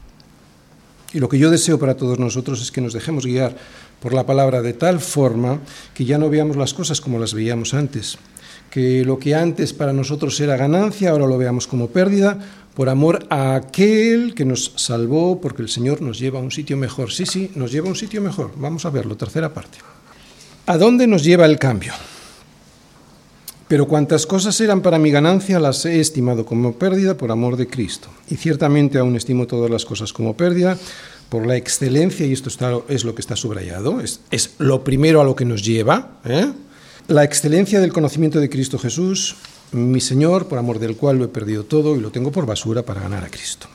Y 1.13 1.19
lo 1.19 1.29
que 1.29 1.39
yo 1.39 1.49
deseo 1.49 1.79
para 1.79 1.97
todos 1.97 2.19
nosotros 2.19 2.61
es 2.61 2.71
que 2.71 2.81
nos 2.81 2.93
dejemos 2.93 3.25
guiar 3.25 3.55
por 3.99 4.13
la 4.13 4.25
palabra 4.25 4.61
de 4.61 4.73
tal 4.73 4.99
forma 4.99 5.59
que 5.93 6.05
ya 6.05 6.17
no 6.17 6.29
veamos 6.29 6.55
las 6.55 6.73
cosas 6.73 7.01
como 7.01 7.19
las 7.19 7.33
veíamos 7.33 7.73
antes, 7.73 8.17
que 8.69 9.03
lo 9.03 9.17
que 9.17 9.35
antes 9.35 9.73
para 9.73 9.93
nosotros 9.93 10.39
era 10.39 10.55
ganancia, 10.55 11.09
ahora 11.09 11.27
lo 11.27 11.37
veamos 11.37 11.67
como 11.67 11.89
pérdida, 11.89 12.39
por 12.75 12.89
amor 12.89 13.25
a 13.29 13.55
aquel 13.55 14.33
que 14.35 14.45
nos 14.45 14.73
salvó, 14.77 15.41
porque 15.41 15.63
el 15.63 15.69
Señor 15.69 16.01
nos 16.01 16.19
lleva 16.19 16.39
a 16.39 16.43
un 16.43 16.51
sitio 16.51 16.77
mejor. 16.77 17.11
Sí, 17.11 17.25
sí, 17.25 17.51
nos 17.55 17.71
lleva 17.71 17.87
a 17.87 17.89
un 17.89 17.95
sitio 17.95 18.21
mejor. 18.21 18.51
Vamos 18.55 18.85
a 18.85 18.89
verlo, 18.89 19.17
tercera 19.17 19.53
parte. 19.53 19.79
¿A 20.69 20.77
dónde 20.77 21.07
nos 21.07 21.23
lleva 21.23 21.47
el 21.47 21.57
cambio? 21.57 21.93
Pero 23.67 23.87
cuantas 23.87 24.27
cosas 24.27 24.61
eran 24.61 24.83
para 24.83 24.99
mi 24.99 25.09
ganancia 25.09 25.59
las 25.59 25.83
he 25.87 25.99
estimado 25.99 26.45
como 26.45 26.73
pérdida 26.73 27.17
por 27.17 27.31
amor 27.31 27.57
de 27.57 27.65
Cristo. 27.65 28.09
Y 28.29 28.35
ciertamente 28.35 28.99
aún 28.99 29.15
estimo 29.15 29.47
todas 29.47 29.71
las 29.71 29.83
cosas 29.83 30.13
como 30.13 30.37
pérdida 30.37 30.77
por 31.29 31.47
la 31.47 31.55
excelencia, 31.55 32.23
y 32.27 32.33
esto 32.33 32.49
está, 32.49 32.71
es 32.87 33.03
lo 33.03 33.15
que 33.15 33.21
está 33.21 33.35
subrayado, 33.35 33.99
es, 33.99 34.19
es, 34.29 34.51
lo 34.59 34.83
primero 34.83 35.21
a 35.21 35.23
lo 35.23 35.35
que 35.35 35.43
nos 35.43 35.65
lleva, 35.65 36.19
¿eh? 36.23 36.51
la 37.07 37.23
excelencia 37.23 37.79
del 37.79 37.91
conocimiento 37.91 38.39
de 38.39 38.51
Cristo 38.51 38.77
Jesús, 38.77 39.37
mi 39.71 40.01
Señor, 40.01 40.47
por 40.47 40.59
amor 40.59 40.77
del 40.77 40.97
cual 40.97 41.17
lo 41.17 41.25
he 41.25 41.29
perdido 41.29 41.63
todo 41.63 41.95
y 41.95 41.99
lo 41.99 42.11
tengo 42.11 42.31
por 42.31 42.45
basura 42.45 42.83
para 42.83 43.01
ganar 43.01 43.23
a 43.23 43.29
Cristo. 43.29 43.67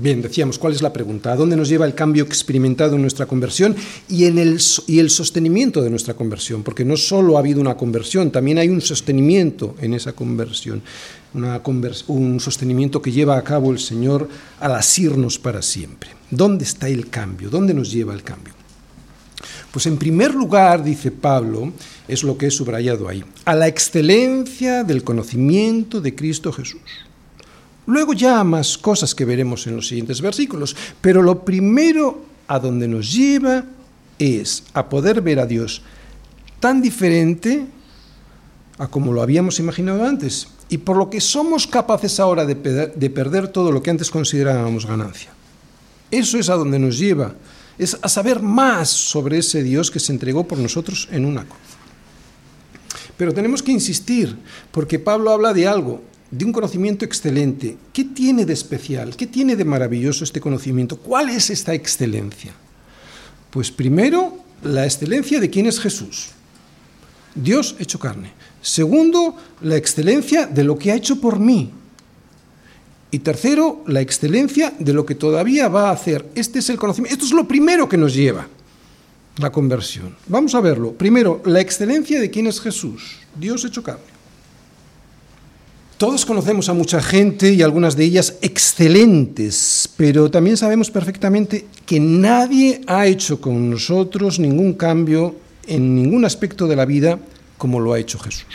Bien, 0.00 0.22
decíamos, 0.22 0.58
¿cuál 0.58 0.72
es 0.72 0.80
la 0.80 0.94
pregunta? 0.94 1.30
¿A 1.30 1.36
dónde 1.36 1.56
nos 1.56 1.68
lleva 1.68 1.84
el 1.84 1.94
cambio 1.94 2.24
experimentado 2.24 2.96
en 2.96 3.02
nuestra 3.02 3.26
conversión 3.26 3.76
y, 4.08 4.24
en 4.24 4.38
el, 4.38 4.58
y 4.86 4.98
el 4.98 5.10
sostenimiento 5.10 5.82
de 5.82 5.90
nuestra 5.90 6.14
conversión? 6.14 6.62
Porque 6.62 6.86
no 6.86 6.96
solo 6.96 7.36
ha 7.36 7.40
habido 7.40 7.60
una 7.60 7.76
conversión, 7.76 8.30
también 8.30 8.56
hay 8.56 8.70
un 8.70 8.80
sostenimiento 8.80 9.74
en 9.78 9.92
esa 9.92 10.14
conversión, 10.14 10.82
un 11.34 12.40
sostenimiento 12.40 13.02
que 13.02 13.12
lleva 13.12 13.36
a 13.36 13.44
cabo 13.44 13.72
el 13.72 13.78
Señor 13.78 14.26
al 14.58 14.74
asirnos 14.74 15.38
para 15.38 15.60
siempre. 15.60 16.10
¿Dónde 16.30 16.64
está 16.64 16.88
el 16.88 17.10
cambio? 17.10 17.50
¿Dónde 17.50 17.74
nos 17.74 17.92
lleva 17.92 18.14
el 18.14 18.22
cambio? 18.22 18.54
Pues 19.70 19.84
en 19.84 19.98
primer 19.98 20.34
lugar, 20.34 20.82
dice 20.82 21.10
Pablo, 21.10 21.74
es 22.08 22.22
lo 22.22 22.38
que 22.38 22.46
he 22.46 22.50
subrayado 22.50 23.06
ahí, 23.06 23.22
a 23.44 23.54
la 23.54 23.68
excelencia 23.68 24.82
del 24.82 25.04
conocimiento 25.04 26.00
de 26.00 26.14
Cristo 26.14 26.52
Jesús. 26.52 26.80
Luego 27.86 28.12
ya 28.12 28.44
más 28.44 28.78
cosas 28.78 29.14
que 29.14 29.24
veremos 29.24 29.66
en 29.66 29.76
los 29.76 29.88
siguientes 29.88 30.20
versículos, 30.20 30.76
pero 31.00 31.22
lo 31.22 31.44
primero 31.44 32.24
a 32.46 32.58
donde 32.58 32.86
nos 32.86 33.12
lleva 33.12 33.64
es 34.18 34.64
a 34.74 34.88
poder 34.88 35.22
ver 35.22 35.40
a 35.40 35.46
Dios 35.46 35.82
tan 36.60 36.82
diferente 36.82 37.66
a 38.78 38.88
como 38.88 39.12
lo 39.12 39.20
habíamos 39.20 39.58
imaginado 39.58 40.04
antes, 40.04 40.48
y 40.70 40.78
por 40.78 40.96
lo 40.96 41.10
que 41.10 41.20
somos 41.20 41.66
capaces 41.66 42.18
ahora 42.18 42.46
de, 42.46 42.54
de 42.54 43.10
perder 43.10 43.48
todo 43.48 43.72
lo 43.72 43.82
que 43.82 43.90
antes 43.90 44.10
considerábamos 44.10 44.86
ganancia. 44.86 45.30
Eso 46.10 46.38
es 46.38 46.48
a 46.48 46.54
donde 46.54 46.78
nos 46.78 46.98
lleva, 46.98 47.34
es 47.76 47.98
a 48.00 48.08
saber 48.08 48.40
más 48.40 48.88
sobre 48.88 49.38
ese 49.38 49.62
Dios 49.62 49.90
que 49.90 50.00
se 50.00 50.12
entregó 50.12 50.44
por 50.48 50.58
nosotros 50.58 51.08
en 51.10 51.26
una 51.26 51.44
cruz. 51.44 51.58
Pero 53.18 53.34
tenemos 53.34 53.62
que 53.62 53.72
insistir, 53.72 54.34
porque 54.70 54.98
Pablo 54.98 55.30
habla 55.30 55.52
de 55.52 55.68
algo, 55.68 56.02
de 56.30 56.44
un 56.44 56.52
conocimiento 56.52 57.04
excelente. 57.04 57.76
¿Qué 57.92 58.04
tiene 58.04 58.44
de 58.44 58.52
especial? 58.52 59.16
¿Qué 59.16 59.26
tiene 59.26 59.56
de 59.56 59.64
maravilloso 59.64 60.24
este 60.24 60.40
conocimiento? 60.40 60.96
¿Cuál 60.96 61.30
es 61.30 61.50
esta 61.50 61.74
excelencia? 61.74 62.52
Pues 63.50 63.70
primero, 63.70 64.38
la 64.62 64.84
excelencia 64.84 65.40
de 65.40 65.50
quién 65.50 65.66
es 65.66 65.80
Jesús. 65.80 66.28
Dios 67.34 67.76
hecho 67.78 67.98
carne. 67.98 68.32
Segundo, 68.62 69.36
la 69.62 69.76
excelencia 69.76 70.46
de 70.46 70.64
lo 70.64 70.78
que 70.78 70.92
ha 70.92 70.96
hecho 70.96 71.20
por 71.20 71.38
mí. 71.38 71.70
Y 73.10 73.20
tercero, 73.20 73.82
la 73.88 74.00
excelencia 74.00 74.72
de 74.78 74.92
lo 74.92 75.04
que 75.04 75.16
todavía 75.16 75.68
va 75.68 75.88
a 75.88 75.92
hacer. 75.92 76.28
Este 76.34 76.60
es 76.60 76.70
el 76.70 76.76
conocimiento. 76.76 77.14
Esto 77.14 77.26
es 77.26 77.32
lo 77.32 77.48
primero 77.48 77.88
que 77.88 77.96
nos 77.96 78.14
lleva 78.14 78.46
la 79.36 79.50
conversión. 79.50 80.14
Vamos 80.28 80.54
a 80.54 80.60
verlo. 80.60 80.92
Primero, 80.92 81.42
la 81.44 81.60
excelencia 81.60 82.20
de 82.20 82.30
quién 82.30 82.46
es 82.46 82.60
Jesús. 82.60 83.18
Dios 83.34 83.64
hecho 83.64 83.82
carne. 83.82 84.19
Todos 86.00 86.24
conocemos 86.24 86.70
a 86.70 86.72
mucha 86.72 87.02
gente 87.02 87.52
y 87.52 87.60
algunas 87.60 87.94
de 87.94 88.04
ellas 88.04 88.36
excelentes, 88.40 89.86
pero 89.98 90.30
también 90.30 90.56
sabemos 90.56 90.90
perfectamente 90.90 91.66
que 91.84 92.00
nadie 92.00 92.80
ha 92.86 93.06
hecho 93.06 93.38
con 93.38 93.68
nosotros 93.68 94.38
ningún 94.38 94.72
cambio 94.72 95.34
en 95.66 95.94
ningún 95.94 96.24
aspecto 96.24 96.66
de 96.66 96.74
la 96.74 96.86
vida 96.86 97.18
como 97.58 97.80
lo 97.80 97.92
ha 97.92 97.98
hecho 97.98 98.18
Jesús. 98.18 98.46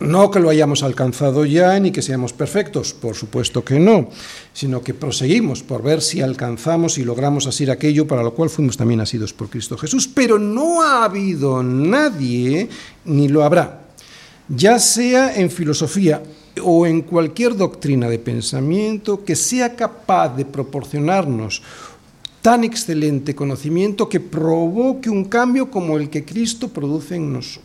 No 0.00 0.30
que 0.30 0.40
lo 0.40 0.48
hayamos 0.48 0.82
alcanzado 0.82 1.44
ya 1.44 1.78
ni 1.80 1.90
que 1.90 2.00
seamos 2.00 2.32
perfectos, 2.32 2.94
por 2.94 3.14
supuesto 3.14 3.62
que 3.62 3.78
no, 3.78 4.08
sino 4.54 4.80
que 4.82 4.94
proseguimos 4.94 5.62
por 5.62 5.82
ver 5.82 6.00
si 6.00 6.22
alcanzamos 6.22 6.96
y 6.96 7.04
logramos 7.04 7.46
asir 7.46 7.70
aquello 7.70 8.06
para 8.06 8.22
lo 8.22 8.32
cual 8.32 8.48
fuimos 8.48 8.78
también 8.78 9.02
asidos 9.02 9.34
por 9.34 9.50
Cristo 9.50 9.76
Jesús. 9.76 10.08
Pero 10.08 10.38
no 10.38 10.80
ha 10.80 11.04
habido 11.04 11.62
nadie, 11.62 12.70
ni 13.04 13.28
lo 13.28 13.44
habrá, 13.44 13.83
ya 14.48 14.78
sea 14.78 15.34
en 15.34 15.50
filosofía 15.50 16.22
o 16.62 16.86
en 16.86 17.02
cualquier 17.02 17.56
doctrina 17.56 18.08
de 18.08 18.18
pensamiento 18.18 19.24
que 19.24 19.36
sea 19.36 19.74
capaz 19.74 20.36
de 20.36 20.44
proporcionarnos 20.44 21.62
tan 22.42 22.62
excelente 22.62 23.34
conocimiento 23.34 24.08
que 24.08 24.20
provoque 24.20 25.08
un 25.08 25.24
cambio 25.24 25.70
como 25.70 25.96
el 25.96 26.10
que 26.10 26.24
Cristo 26.24 26.68
produce 26.68 27.16
en 27.16 27.32
nosotros. 27.32 27.64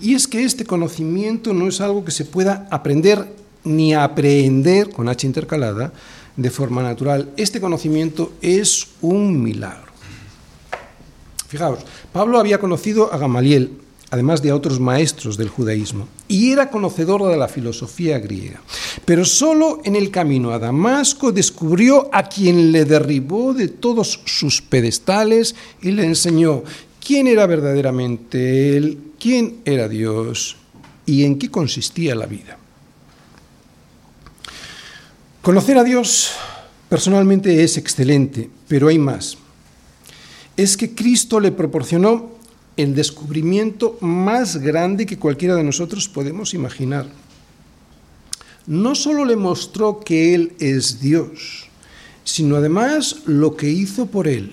Y 0.00 0.14
es 0.14 0.28
que 0.28 0.44
este 0.44 0.64
conocimiento 0.64 1.52
no 1.52 1.68
es 1.68 1.80
algo 1.80 2.04
que 2.04 2.12
se 2.12 2.24
pueda 2.24 2.68
aprender 2.70 3.34
ni 3.64 3.94
aprender 3.94 4.90
con 4.90 5.08
H 5.08 5.26
intercalada 5.26 5.92
de 6.36 6.50
forma 6.50 6.82
natural. 6.82 7.30
Este 7.36 7.60
conocimiento 7.60 8.32
es 8.40 8.88
un 9.00 9.42
milagro. 9.42 9.92
Fijaos, 11.48 11.80
Pablo 12.12 12.38
había 12.38 12.58
conocido 12.58 13.12
a 13.12 13.18
Gamaliel, 13.18 13.81
además 14.12 14.42
de 14.42 14.50
a 14.50 14.54
otros 14.54 14.78
maestros 14.78 15.38
del 15.38 15.48
judaísmo, 15.48 16.06
y 16.28 16.52
era 16.52 16.68
conocedor 16.68 17.26
de 17.30 17.36
la 17.38 17.48
filosofía 17.48 18.18
griega. 18.18 18.60
Pero 19.06 19.24
solo 19.24 19.80
en 19.84 19.96
el 19.96 20.10
camino 20.10 20.50
a 20.50 20.58
Damasco 20.58 21.32
descubrió 21.32 22.10
a 22.12 22.24
quien 22.24 22.72
le 22.72 22.84
derribó 22.84 23.54
de 23.54 23.68
todos 23.68 24.20
sus 24.26 24.60
pedestales 24.60 25.54
y 25.80 25.92
le 25.92 26.04
enseñó 26.04 26.62
quién 27.02 27.26
era 27.26 27.46
verdaderamente 27.46 28.76
él, 28.76 28.98
quién 29.18 29.60
era 29.64 29.88
Dios 29.88 30.56
y 31.06 31.24
en 31.24 31.38
qué 31.38 31.50
consistía 31.50 32.14
la 32.14 32.26
vida. 32.26 32.58
Conocer 35.40 35.78
a 35.78 35.84
Dios 35.84 36.32
personalmente 36.90 37.64
es 37.64 37.78
excelente, 37.78 38.50
pero 38.68 38.88
hay 38.88 38.98
más. 38.98 39.38
Es 40.54 40.76
que 40.76 40.94
Cristo 40.94 41.40
le 41.40 41.50
proporcionó 41.50 42.41
el 42.76 42.94
descubrimiento 42.94 43.98
más 44.00 44.56
grande 44.56 45.06
que 45.06 45.18
cualquiera 45.18 45.56
de 45.56 45.64
nosotros 45.64 46.08
podemos 46.08 46.54
imaginar. 46.54 47.06
No 48.66 48.94
solo 48.94 49.24
le 49.24 49.36
mostró 49.36 50.00
que 50.00 50.34
Él 50.34 50.52
es 50.58 51.00
Dios, 51.00 51.66
sino 52.24 52.56
además 52.56 53.22
lo 53.26 53.56
que 53.56 53.68
hizo 53.68 54.06
por 54.06 54.28
Él. 54.28 54.52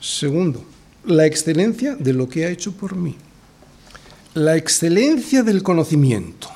Segundo, 0.00 0.64
la 1.04 1.26
excelencia 1.26 1.94
de 1.94 2.12
lo 2.12 2.28
que 2.28 2.46
ha 2.46 2.50
hecho 2.50 2.72
por 2.72 2.96
mí. 2.96 3.16
La 4.34 4.56
excelencia 4.56 5.42
del 5.42 5.62
conocimiento. 5.62 6.48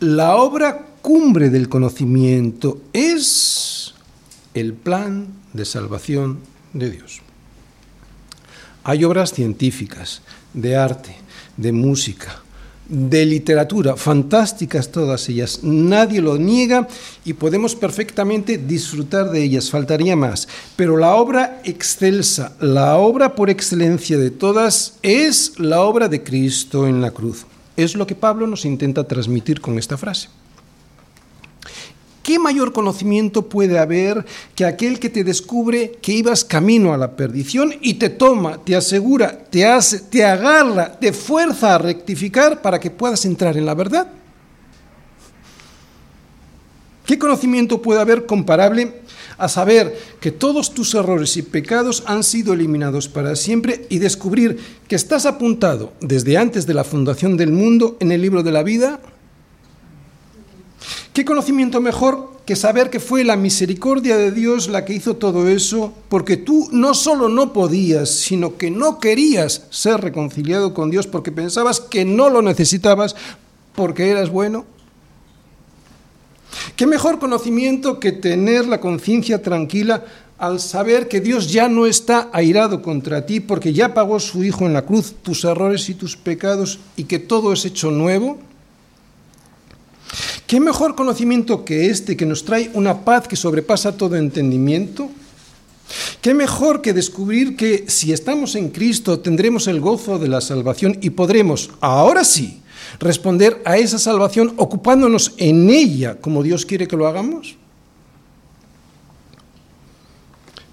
La 0.00 0.36
obra 0.36 0.86
cumbre 1.02 1.50
del 1.50 1.68
conocimiento 1.68 2.80
es 2.92 3.94
el 4.54 4.74
plan 4.74 5.28
de 5.52 5.64
salvación 5.64 6.40
de 6.72 6.90
Dios. 6.90 7.20
Hay 8.84 9.04
obras 9.04 9.32
científicas, 9.32 10.22
de 10.54 10.76
arte, 10.76 11.14
de 11.56 11.72
música, 11.72 12.42
de 12.90 13.24
literatura, 13.24 13.96
fantásticas 13.96 14.90
todas 14.90 15.28
ellas, 15.28 15.60
nadie 15.62 16.20
lo 16.20 16.36
niega 16.36 16.88
y 17.24 17.34
podemos 17.34 17.76
perfectamente 17.76 18.58
disfrutar 18.58 19.30
de 19.30 19.44
ellas, 19.44 19.70
faltaría 19.70 20.16
más. 20.16 20.48
Pero 20.74 20.96
la 20.96 21.14
obra 21.14 21.60
excelsa, 21.64 22.56
la 22.58 22.96
obra 22.96 23.36
por 23.36 23.48
excelencia 23.48 24.18
de 24.18 24.30
todas 24.30 24.94
es 25.02 25.58
la 25.58 25.82
obra 25.82 26.08
de 26.08 26.24
Cristo 26.24 26.88
en 26.88 27.00
la 27.00 27.12
cruz. 27.12 27.46
Es 27.76 27.94
lo 27.94 28.06
que 28.06 28.16
Pablo 28.16 28.48
nos 28.48 28.64
intenta 28.64 29.04
transmitir 29.04 29.60
con 29.60 29.78
esta 29.78 29.96
frase. 29.96 30.28
¿Qué 32.30 32.38
mayor 32.38 32.72
conocimiento 32.72 33.48
puede 33.48 33.76
haber 33.76 34.24
que 34.54 34.64
aquel 34.64 35.00
que 35.00 35.10
te 35.10 35.24
descubre 35.24 35.98
que 36.00 36.12
ibas 36.12 36.44
camino 36.44 36.94
a 36.94 36.96
la 36.96 37.16
perdición 37.16 37.74
y 37.80 37.94
te 37.94 38.08
toma, 38.08 38.62
te 38.62 38.76
asegura, 38.76 39.46
te 39.50 39.66
hace, 39.66 39.98
te 39.98 40.24
agarra, 40.24 40.96
te 40.96 41.12
fuerza 41.12 41.74
a 41.74 41.78
rectificar 41.78 42.62
para 42.62 42.78
que 42.78 42.92
puedas 42.92 43.24
entrar 43.24 43.56
en 43.56 43.66
la 43.66 43.74
verdad? 43.74 44.06
¿Qué 47.04 47.18
conocimiento 47.18 47.82
puede 47.82 48.00
haber 48.00 48.26
comparable 48.26 49.00
a 49.36 49.48
saber 49.48 49.98
que 50.20 50.30
todos 50.30 50.72
tus 50.72 50.94
errores 50.94 51.36
y 51.36 51.42
pecados 51.42 52.04
han 52.06 52.22
sido 52.22 52.52
eliminados 52.52 53.08
para 53.08 53.34
siempre 53.34 53.86
y 53.88 53.98
descubrir 53.98 54.56
que 54.86 54.94
estás 54.94 55.26
apuntado 55.26 55.94
desde 56.00 56.38
antes 56.38 56.64
de 56.64 56.74
la 56.74 56.84
fundación 56.84 57.36
del 57.36 57.50
mundo 57.50 57.96
en 57.98 58.12
el 58.12 58.22
libro 58.22 58.44
de 58.44 58.52
la 58.52 58.62
vida? 58.62 59.00
¿Qué 61.12 61.24
conocimiento 61.24 61.80
mejor 61.80 62.30
que 62.46 62.54
saber 62.54 62.88
que 62.88 63.00
fue 63.00 63.24
la 63.24 63.34
misericordia 63.34 64.16
de 64.16 64.30
Dios 64.30 64.68
la 64.68 64.84
que 64.84 64.94
hizo 64.94 65.16
todo 65.16 65.48
eso? 65.48 65.92
Porque 66.08 66.36
tú 66.36 66.68
no 66.70 66.94
solo 66.94 67.28
no 67.28 67.52
podías, 67.52 68.10
sino 68.10 68.56
que 68.56 68.70
no 68.70 69.00
querías 69.00 69.66
ser 69.70 70.00
reconciliado 70.00 70.72
con 70.72 70.88
Dios 70.90 71.08
porque 71.08 71.32
pensabas 71.32 71.80
que 71.80 72.04
no 72.04 72.30
lo 72.30 72.42
necesitabas 72.42 73.16
porque 73.74 74.10
eras 74.10 74.30
bueno. 74.30 74.66
¿Qué 76.76 76.86
mejor 76.86 77.18
conocimiento 77.18 77.98
que 77.98 78.12
tener 78.12 78.66
la 78.66 78.80
conciencia 78.80 79.42
tranquila 79.42 80.04
al 80.38 80.60
saber 80.60 81.08
que 81.08 81.20
Dios 81.20 81.50
ya 81.52 81.68
no 81.68 81.86
está 81.86 82.30
airado 82.32 82.82
contra 82.82 83.26
ti 83.26 83.40
porque 83.40 83.72
ya 83.72 83.94
pagó 83.94 84.20
su 84.20 84.44
Hijo 84.44 84.64
en 84.66 84.74
la 84.74 84.86
cruz 84.86 85.14
tus 85.22 85.44
errores 85.44 85.88
y 85.88 85.94
tus 85.94 86.16
pecados 86.16 86.78
y 86.96 87.04
que 87.04 87.18
todo 87.18 87.52
es 87.52 87.64
hecho 87.64 87.90
nuevo? 87.90 88.38
¿Qué 90.46 90.58
mejor 90.58 90.96
conocimiento 90.96 91.64
que 91.64 91.86
este 91.90 92.16
que 92.16 92.26
nos 92.26 92.44
trae 92.44 92.70
una 92.74 93.04
paz 93.04 93.28
que 93.28 93.36
sobrepasa 93.36 93.96
todo 93.96 94.16
entendimiento? 94.16 95.08
¿Qué 96.20 96.34
mejor 96.34 96.82
que 96.82 96.92
descubrir 96.92 97.56
que 97.56 97.84
si 97.88 98.12
estamos 98.12 98.54
en 98.54 98.70
Cristo 98.70 99.20
tendremos 99.20 99.66
el 99.66 99.80
gozo 99.80 100.18
de 100.18 100.28
la 100.28 100.40
salvación 100.40 100.98
y 101.00 101.10
podremos, 101.10 101.70
ahora 101.80 102.24
sí, 102.24 102.60
responder 102.98 103.60
a 103.64 103.76
esa 103.78 103.98
salvación 103.98 104.54
ocupándonos 104.56 105.34
en 105.36 105.70
ella 105.70 106.20
como 106.20 106.42
Dios 106.42 106.66
quiere 106.66 106.86
que 106.86 106.96
lo 106.96 107.06
hagamos? 107.06 107.56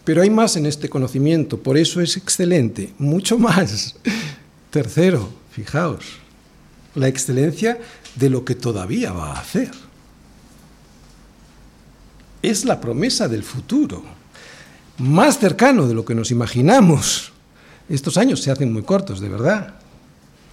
Pero 0.03 0.21
hay 0.21 0.29
más 0.29 0.55
en 0.55 0.65
este 0.65 0.89
conocimiento, 0.89 1.61
por 1.61 1.77
eso 1.77 1.99
es 1.99 2.15
excelente, 2.15 2.93
mucho 2.97 3.37
más. 3.37 3.95
Tercero, 4.69 5.29
fijaos, 5.51 6.05
la 6.95 7.07
excelencia 7.07 7.77
de 8.17 8.29
lo 8.29 8.43
que 8.43 8.55
todavía 8.55 9.11
va 9.11 9.33
a 9.33 9.39
hacer. 9.39 9.71
Es 12.41 12.65
la 12.65 12.79
promesa 12.79 13.27
del 13.27 13.43
futuro, 13.43 14.03
más 14.97 15.39
cercano 15.39 15.87
de 15.87 15.93
lo 15.93 16.05
que 16.05 16.15
nos 16.15 16.31
imaginamos. 16.31 17.31
Estos 17.89 18.17
años 18.17 18.41
se 18.41 18.51
hacen 18.51 18.73
muy 18.73 18.83
cortos, 18.83 19.19
de 19.19 19.29
verdad. 19.29 19.75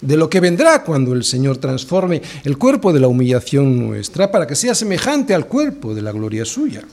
De 0.01 0.17
lo 0.17 0.29
que 0.29 0.39
vendrá 0.39 0.83
cuando 0.83 1.13
el 1.13 1.23
Señor 1.23 1.57
transforme 1.57 2.21
el 2.43 2.57
cuerpo 2.57 2.93
de 2.93 2.99
la 2.99 3.07
humillación 3.07 3.79
nuestra 3.79 4.31
para 4.31 4.45
que 4.45 4.55
sea 4.55 4.75
semejante 4.75 5.33
al 5.33 5.47
cuerpo 5.47 5.95
de 5.95 6.01
la 6.01 6.11
gloria 6.11 6.45
suya. 6.45 6.83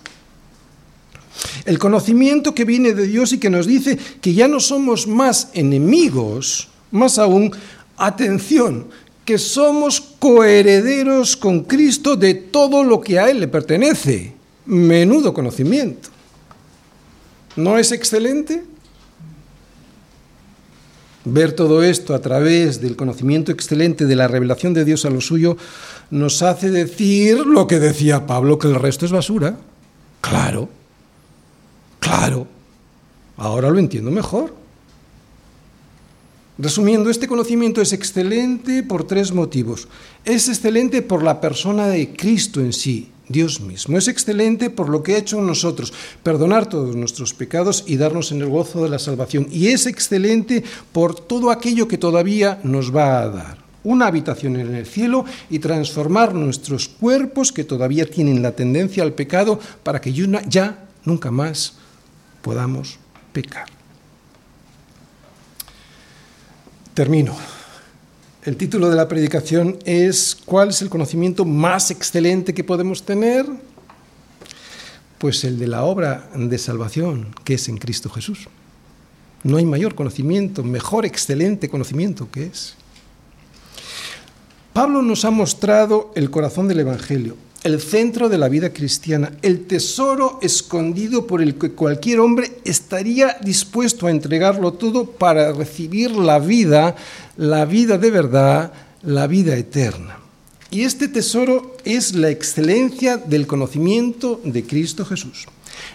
El 1.65 1.79
conocimiento 1.79 2.55
que 2.55 2.65
viene 2.65 2.93
de 2.93 3.07
Dios 3.07 3.33
y 3.33 3.39
que 3.39 3.51
nos 3.51 3.67
dice 3.67 3.99
que 4.21 4.35
ya 4.35 4.49
no 4.49 4.61
somos 4.61 5.07
más 5.07 5.49
enemigos, 5.55 6.69
más 6.91 7.19
aún, 7.19 7.53
atención, 7.97 8.87
que 9.25 9.39
somos 9.39 10.01
coherederos 10.01 11.37
con 11.37 11.63
Cristo 11.63 12.17
de 12.17 12.35
todo 12.35 12.83
lo 12.83 13.01
que 13.01 13.19
a 13.19 13.31
Él 13.31 13.41
le 13.41 13.49
pertenece. 13.49 14.35
Menudo 14.67 15.33
conocimiento. 15.33 16.09
¿No 17.57 17.79
es 17.79 17.93
excelente? 17.93 18.65
Ver 21.25 21.53
todo 21.53 21.85
esto 21.85 22.15
a 22.15 22.21
través 22.21 22.81
del 22.81 22.97
conocimiento 22.97 23.53
excelente 23.53 24.07
de 24.07 24.17
la 24.17 24.27
revelación 24.27 24.75
de 24.75 24.85
Dios 24.85 25.05
a 25.05 25.11
lo 25.11 25.21
suyo 25.21 25.57
nos 26.11 26.43
hace 26.43 26.71
decir 26.71 27.39
lo 27.47 27.67
que 27.67 27.79
decía 27.79 28.27
Pablo, 28.27 28.59
que 28.59 28.67
el 28.67 28.75
resto 28.75 29.07
es 29.07 29.13
basura. 29.13 29.57
Claro, 30.21 30.69
claro. 32.01 32.47
Ahora 33.37 33.71
lo 33.71 33.79
entiendo 33.79 34.11
mejor. 34.11 34.62
Resumiendo, 36.59 37.09
este 37.09 37.29
conocimiento 37.29 37.81
es 37.81 37.95
excelente 37.95 38.83
por 38.83 39.05
tres 39.05 39.33
motivos. 39.33 39.89
Es 40.25 40.49
excelente 40.49 41.01
por 41.01 41.23
la 41.23 41.41
persona 41.41 41.87
de 41.87 42.15
Cristo 42.15 42.61
en 42.61 42.75
sí, 42.75 43.11
Dios 43.27 43.61
mismo. 43.61 43.97
Es 43.97 44.07
excelente 44.07 44.69
por 44.69 44.91
lo 44.91 45.03
que 45.03 45.15
ha 45.15 45.19
hecho 45.19 45.39
en 45.39 45.47
nosotros, 45.47 45.95
perdonar 46.23 46.69
todos 46.69 46.95
nuestros 46.95 47.33
pecados 47.33 47.85
y 47.87 47.97
darnos 47.97 48.33
en 48.33 48.43
el 48.43 48.51
gozo 48.51 48.85
de 48.85 48.91
la 48.91 48.99
salvación. 48.99 49.49
Y 49.51 49.69
es 49.69 49.87
excelente 49.87 50.63
por 50.93 51.19
todo 51.19 51.51
aquello 51.51 51.89
que 51.89 51.97
todavía 51.97 52.61
nos 52.65 52.95
va 52.95 53.23
a 53.23 53.29
dar. 53.31 53.59
Una 53.83 54.07
habitación 54.07 54.57
en 54.57 54.75
el 54.75 54.87
cielo 54.87 55.25
y 55.49 55.59
transformar 55.59 56.35
nuestros 56.35 56.87
cuerpos 56.87 57.51
que 57.51 57.65
todavía 57.65 58.05
tienen 58.05 58.43
la 58.43 58.53
tendencia 58.53 59.03
al 59.03 59.15
pecado 59.15 59.59
para 59.83 60.01
que 60.03 60.13
ya 60.13 60.85
nunca 61.05 61.31
más 61.31 61.75
podamos 62.43 62.99
pecar. 63.33 63.82
Termino. 66.95 67.35
El 68.45 68.59
título 68.59 68.91
de 68.91 68.97
la 68.97 69.09
predicación 69.09 69.79
es 69.87 70.37
¿Cuál 70.45 70.69
es 70.69 70.83
el 70.83 70.91
conocimiento 70.91 71.47
más 71.47 71.91
excelente 71.91 72.53
que 72.53 72.65
podemos 72.65 73.05
tener? 73.05 73.47
Pues 75.17 75.43
el 75.45 75.59
de 75.59 75.69
la 75.69 75.85
obra 75.85 76.29
de 76.35 76.59
salvación 76.59 77.35
que 77.45 77.55
es 77.55 77.69
en 77.69 77.79
Cristo 77.79 78.11
Jesús. 78.11 78.47
No 79.43 79.57
hay 79.57 79.65
mayor 79.65 79.95
conocimiento, 79.95 80.63
mejor 80.63 81.07
excelente 81.07 81.71
conocimiento 81.71 82.31
que 82.31 82.45
es. 82.45 82.75
Pablo 84.75 85.01
nos 85.01 85.25
ha 85.25 85.31
mostrado 85.31 86.13
el 86.15 86.31
corazón 86.31 86.69
del 86.69 86.81
Evangelio, 86.81 87.37
el 87.65 87.81
centro 87.81 88.29
de 88.29 88.39
la 88.39 88.49
vida 88.49 88.73
cristiana, 88.73 89.33
el 89.43 89.67
tesoro 89.67 90.39
escondido 90.43 91.27
por 91.27 91.41
el 91.41 91.55
que 91.55 91.73
cualquier 91.73 92.21
hombre 92.21 92.59
estaría 92.65 93.37
dispuesto 93.41 94.07
a 94.07 94.11
entregarlo 94.11 94.73
todo 94.73 95.07
para 95.07 95.53
recibir 95.53 96.11
la 96.11 96.39
vida, 96.39 96.97
la 97.37 97.65
vida 97.65 97.99
de 97.99 98.11
verdad, 98.11 98.73
la 99.03 99.27
vida 99.27 99.57
eterna. 99.57 100.19
Y 100.71 100.83
este 100.83 101.07
tesoro 101.07 101.77
es 101.85 102.15
la 102.15 102.31
excelencia 102.31 103.17
del 103.19 103.47
conocimiento 103.47 104.41
de 104.43 104.65
Cristo 104.65 105.05
Jesús. 105.05 105.47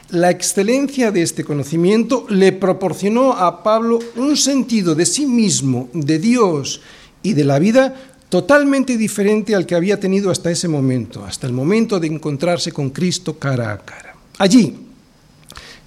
La 0.09 0.29
excelencia 0.29 1.11
de 1.11 1.21
este 1.21 1.43
conocimiento 1.43 2.25
le 2.29 2.51
proporcionó 2.51 3.33
a 3.33 3.63
Pablo 3.63 3.99
un 4.15 4.37
sentido 4.37 4.95
de 4.95 5.05
sí 5.05 5.25
mismo, 5.25 5.89
de 5.93 6.19
Dios 6.19 6.81
y 7.23 7.33
de 7.33 7.43
la 7.43 7.59
vida 7.59 7.95
totalmente 8.29 8.97
diferente 8.97 9.55
al 9.55 9.65
que 9.65 9.75
había 9.75 9.99
tenido 9.99 10.29
hasta 10.29 10.51
ese 10.51 10.67
momento, 10.67 11.23
hasta 11.25 11.47
el 11.47 11.53
momento 11.53 11.99
de 11.99 12.07
encontrarse 12.07 12.71
con 12.71 12.89
Cristo 12.89 13.37
cara 13.37 13.71
a 13.71 13.77
cara. 13.77 14.15
Allí, 14.37 14.75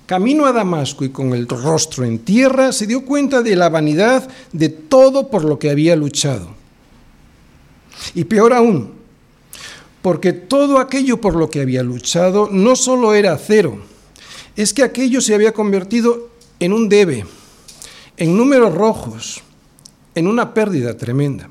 camino 0.07 0.47
a 0.47 0.53
Damasco 0.53 1.05
y 1.05 1.11
con 1.11 1.35
el 1.35 1.47
rostro 1.47 2.05
en 2.05 2.19
tierra, 2.21 2.73
se 2.73 2.87
dio 2.87 3.05
cuenta 3.05 3.43
de 3.43 3.57
la 3.57 3.69
vanidad 3.69 4.29
de 4.53 4.71
todo 4.71 5.29
por 5.29 5.45
lo 5.45 5.59
que 5.59 5.71
había 5.71 5.95
luchado. 5.97 6.49
Y 8.15 8.25
peor 8.25 8.55
aún, 8.55 8.93
porque 10.03 10.33
todo 10.33 10.79
aquello 10.79 11.21
por 11.21 11.37
lo 11.37 11.51
que 11.51 11.61
había 11.61 11.83
luchado 11.83 12.49
no 12.51 12.75
solo 12.75 13.15
era 13.15 13.37
cero, 13.37 13.79
es 14.57 14.73
que 14.73 14.83
aquello 14.83 15.21
se 15.21 15.35
había 15.35 15.53
convertido 15.53 16.31
en 16.59 16.73
un 16.73 16.89
debe, 16.89 17.27
en 18.17 18.37
números 18.37 18.75
rojos, 18.75 19.43
en 20.15 20.27
una 20.27 20.55
pérdida 20.55 20.97
tremenda. 20.97 21.51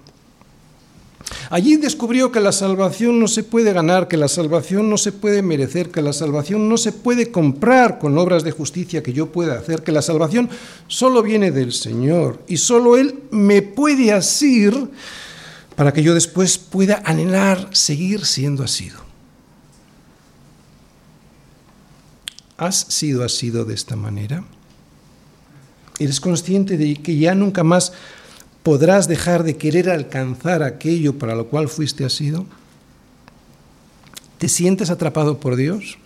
Allí 1.49 1.77
descubrió 1.77 2.31
que 2.31 2.39
la 2.39 2.51
salvación 2.51 3.19
no 3.19 3.27
se 3.27 3.43
puede 3.43 3.73
ganar, 3.73 4.07
que 4.07 4.17
la 4.17 4.27
salvación 4.27 4.89
no 4.89 4.97
se 4.97 5.11
puede 5.11 5.41
merecer, 5.41 5.89
que 5.89 6.01
la 6.01 6.13
salvación 6.13 6.69
no 6.69 6.77
se 6.77 6.91
puede 6.91 7.31
comprar 7.31 7.99
con 7.99 8.17
obras 8.17 8.43
de 8.43 8.51
justicia 8.51 9.03
que 9.03 9.13
yo 9.13 9.31
pueda 9.31 9.57
hacer, 9.57 9.83
que 9.83 9.91
la 9.91 10.01
salvación 10.01 10.49
solo 10.87 11.21
viene 11.21 11.51
del 11.51 11.73
Señor 11.73 12.41
y 12.47 12.57
solo 12.57 12.97
Él 12.97 13.23
me 13.31 13.61
puede 13.61 14.11
asir 14.11 14.89
para 15.75 15.93
que 15.93 16.03
yo 16.03 16.13
después 16.13 16.57
pueda 16.57 17.01
anhelar 17.05 17.69
seguir 17.71 18.25
siendo 18.25 18.63
asido. 18.63 18.99
¿Has 22.57 22.75
sido 22.75 23.23
asido 23.23 23.63
de 23.65 23.73
esta 23.73 23.95
manera? 23.95 24.43
¿Eres 25.97 26.19
consciente 26.19 26.77
de 26.77 26.95
que 26.95 27.17
ya 27.17 27.33
nunca 27.33 27.63
más 27.63 27.93
podrás 28.63 29.07
dejar 29.07 29.43
de 29.43 29.57
querer 29.57 29.89
alcanzar 29.89 30.63
aquello 30.63 31.17
para 31.17 31.35
lo 31.35 31.47
cual 31.47 31.69
fuiste 31.69 32.05
asido? 32.05 32.45
¿Te 34.37 34.47
sientes 34.47 34.89
atrapado 34.89 35.39
por 35.39 35.55
Dios? 35.55 35.97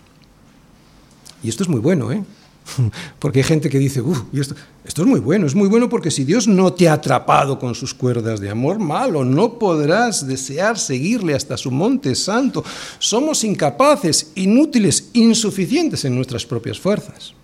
Y 1.42 1.48
esto 1.48 1.62
es 1.62 1.68
muy 1.68 1.80
bueno, 1.80 2.10
¿eh? 2.10 2.22
Porque 3.18 3.40
hay 3.40 3.44
gente 3.44 3.68
que 3.68 3.78
dice, 3.78 4.00
uff, 4.00 4.22
esto, 4.32 4.54
esto 4.84 5.02
es 5.02 5.08
muy 5.08 5.20
bueno, 5.20 5.46
es 5.46 5.54
muy 5.54 5.68
bueno 5.68 5.88
porque 5.88 6.10
si 6.10 6.24
Dios 6.24 6.48
no 6.48 6.72
te 6.72 6.88
ha 6.88 6.94
atrapado 6.94 7.58
con 7.58 7.74
sus 7.74 7.94
cuerdas 7.94 8.40
de 8.40 8.50
amor 8.50 8.78
malo, 8.78 9.24
no 9.24 9.58
podrás 9.58 10.26
desear 10.26 10.78
seguirle 10.78 11.34
hasta 11.34 11.56
su 11.56 11.70
monte 11.70 12.14
santo. 12.14 12.64
Somos 12.98 13.44
incapaces, 13.44 14.32
inútiles, 14.34 15.10
insuficientes 15.12 16.04
en 16.04 16.16
nuestras 16.16 16.46
propias 16.46 16.78
fuerzas. 16.78 17.34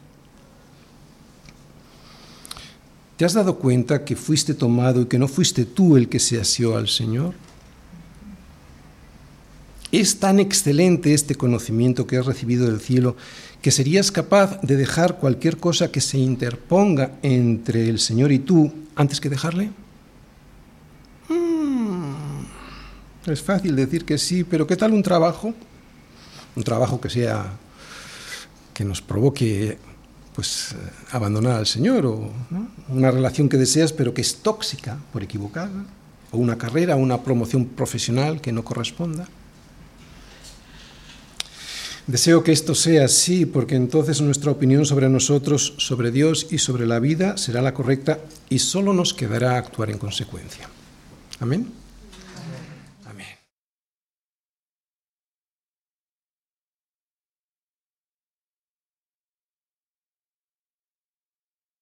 ¿Te 3.20 3.26
has 3.26 3.34
dado 3.34 3.58
cuenta 3.58 4.02
que 4.02 4.16
fuiste 4.16 4.54
tomado 4.54 5.02
y 5.02 5.04
que 5.04 5.18
no 5.18 5.28
fuiste 5.28 5.66
tú 5.66 5.98
el 5.98 6.08
que 6.08 6.18
se 6.18 6.40
asió 6.40 6.78
al 6.78 6.88
Señor? 6.88 7.34
Es 9.92 10.18
tan 10.20 10.40
excelente 10.40 11.12
este 11.12 11.34
conocimiento 11.34 12.06
que 12.06 12.16
has 12.16 12.24
recibido 12.24 12.64
del 12.64 12.80
cielo 12.80 13.16
que 13.60 13.72
serías 13.72 14.10
capaz 14.10 14.62
de 14.62 14.74
dejar 14.76 15.18
cualquier 15.18 15.58
cosa 15.58 15.92
que 15.92 16.00
se 16.00 16.16
interponga 16.16 17.18
entre 17.20 17.90
el 17.90 17.98
Señor 17.98 18.32
y 18.32 18.38
tú 18.38 18.72
antes 18.96 19.20
que 19.20 19.28
dejarle? 19.28 19.70
Mm, 21.28 22.44
es 23.26 23.42
fácil 23.42 23.76
decir 23.76 24.06
que 24.06 24.16
sí, 24.16 24.44
pero 24.44 24.66
¿qué 24.66 24.76
tal 24.76 24.94
un 24.94 25.02
trabajo? 25.02 25.52
un 26.56 26.62
trabajo 26.64 26.98
que 26.98 27.10
sea 27.10 27.52
que 28.72 28.82
nos 28.82 29.02
provoque 29.02 29.76
pues 30.40 30.74
abandonar 31.10 31.58
al 31.58 31.66
Señor 31.66 32.06
o 32.06 32.32
una 32.88 33.10
relación 33.10 33.46
que 33.46 33.58
deseas 33.58 33.92
pero 33.92 34.14
que 34.14 34.22
es 34.22 34.36
tóxica 34.36 34.96
por 35.12 35.22
equivocada 35.22 35.84
o 36.30 36.38
una 36.38 36.56
carrera, 36.56 36.96
una 36.96 37.20
promoción 37.20 37.66
profesional 37.66 38.40
que 38.40 38.50
no 38.50 38.64
corresponda. 38.64 39.28
Deseo 42.06 42.42
que 42.42 42.52
esto 42.52 42.74
sea 42.74 43.04
así, 43.04 43.44
porque 43.44 43.76
entonces 43.76 44.22
nuestra 44.22 44.50
opinión 44.50 44.86
sobre 44.86 45.10
nosotros, 45.10 45.74
sobre 45.76 46.10
Dios 46.10 46.46
y 46.50 46.56
sobre 46.56 46.86
la 46.86 47.00
vida 47.00 47.36
será 47.36 47.60
la 47.60 47.74
correcta 47.74 48.18
y 48.48 48.60
solo 48.60 48.94
nos 48.94 49.12
quedará 49.12 49.58
actuar 49.58 49.90
en 49.90 49.98
consecuencia. 49.98 50.70
Amén. 51.38 51.79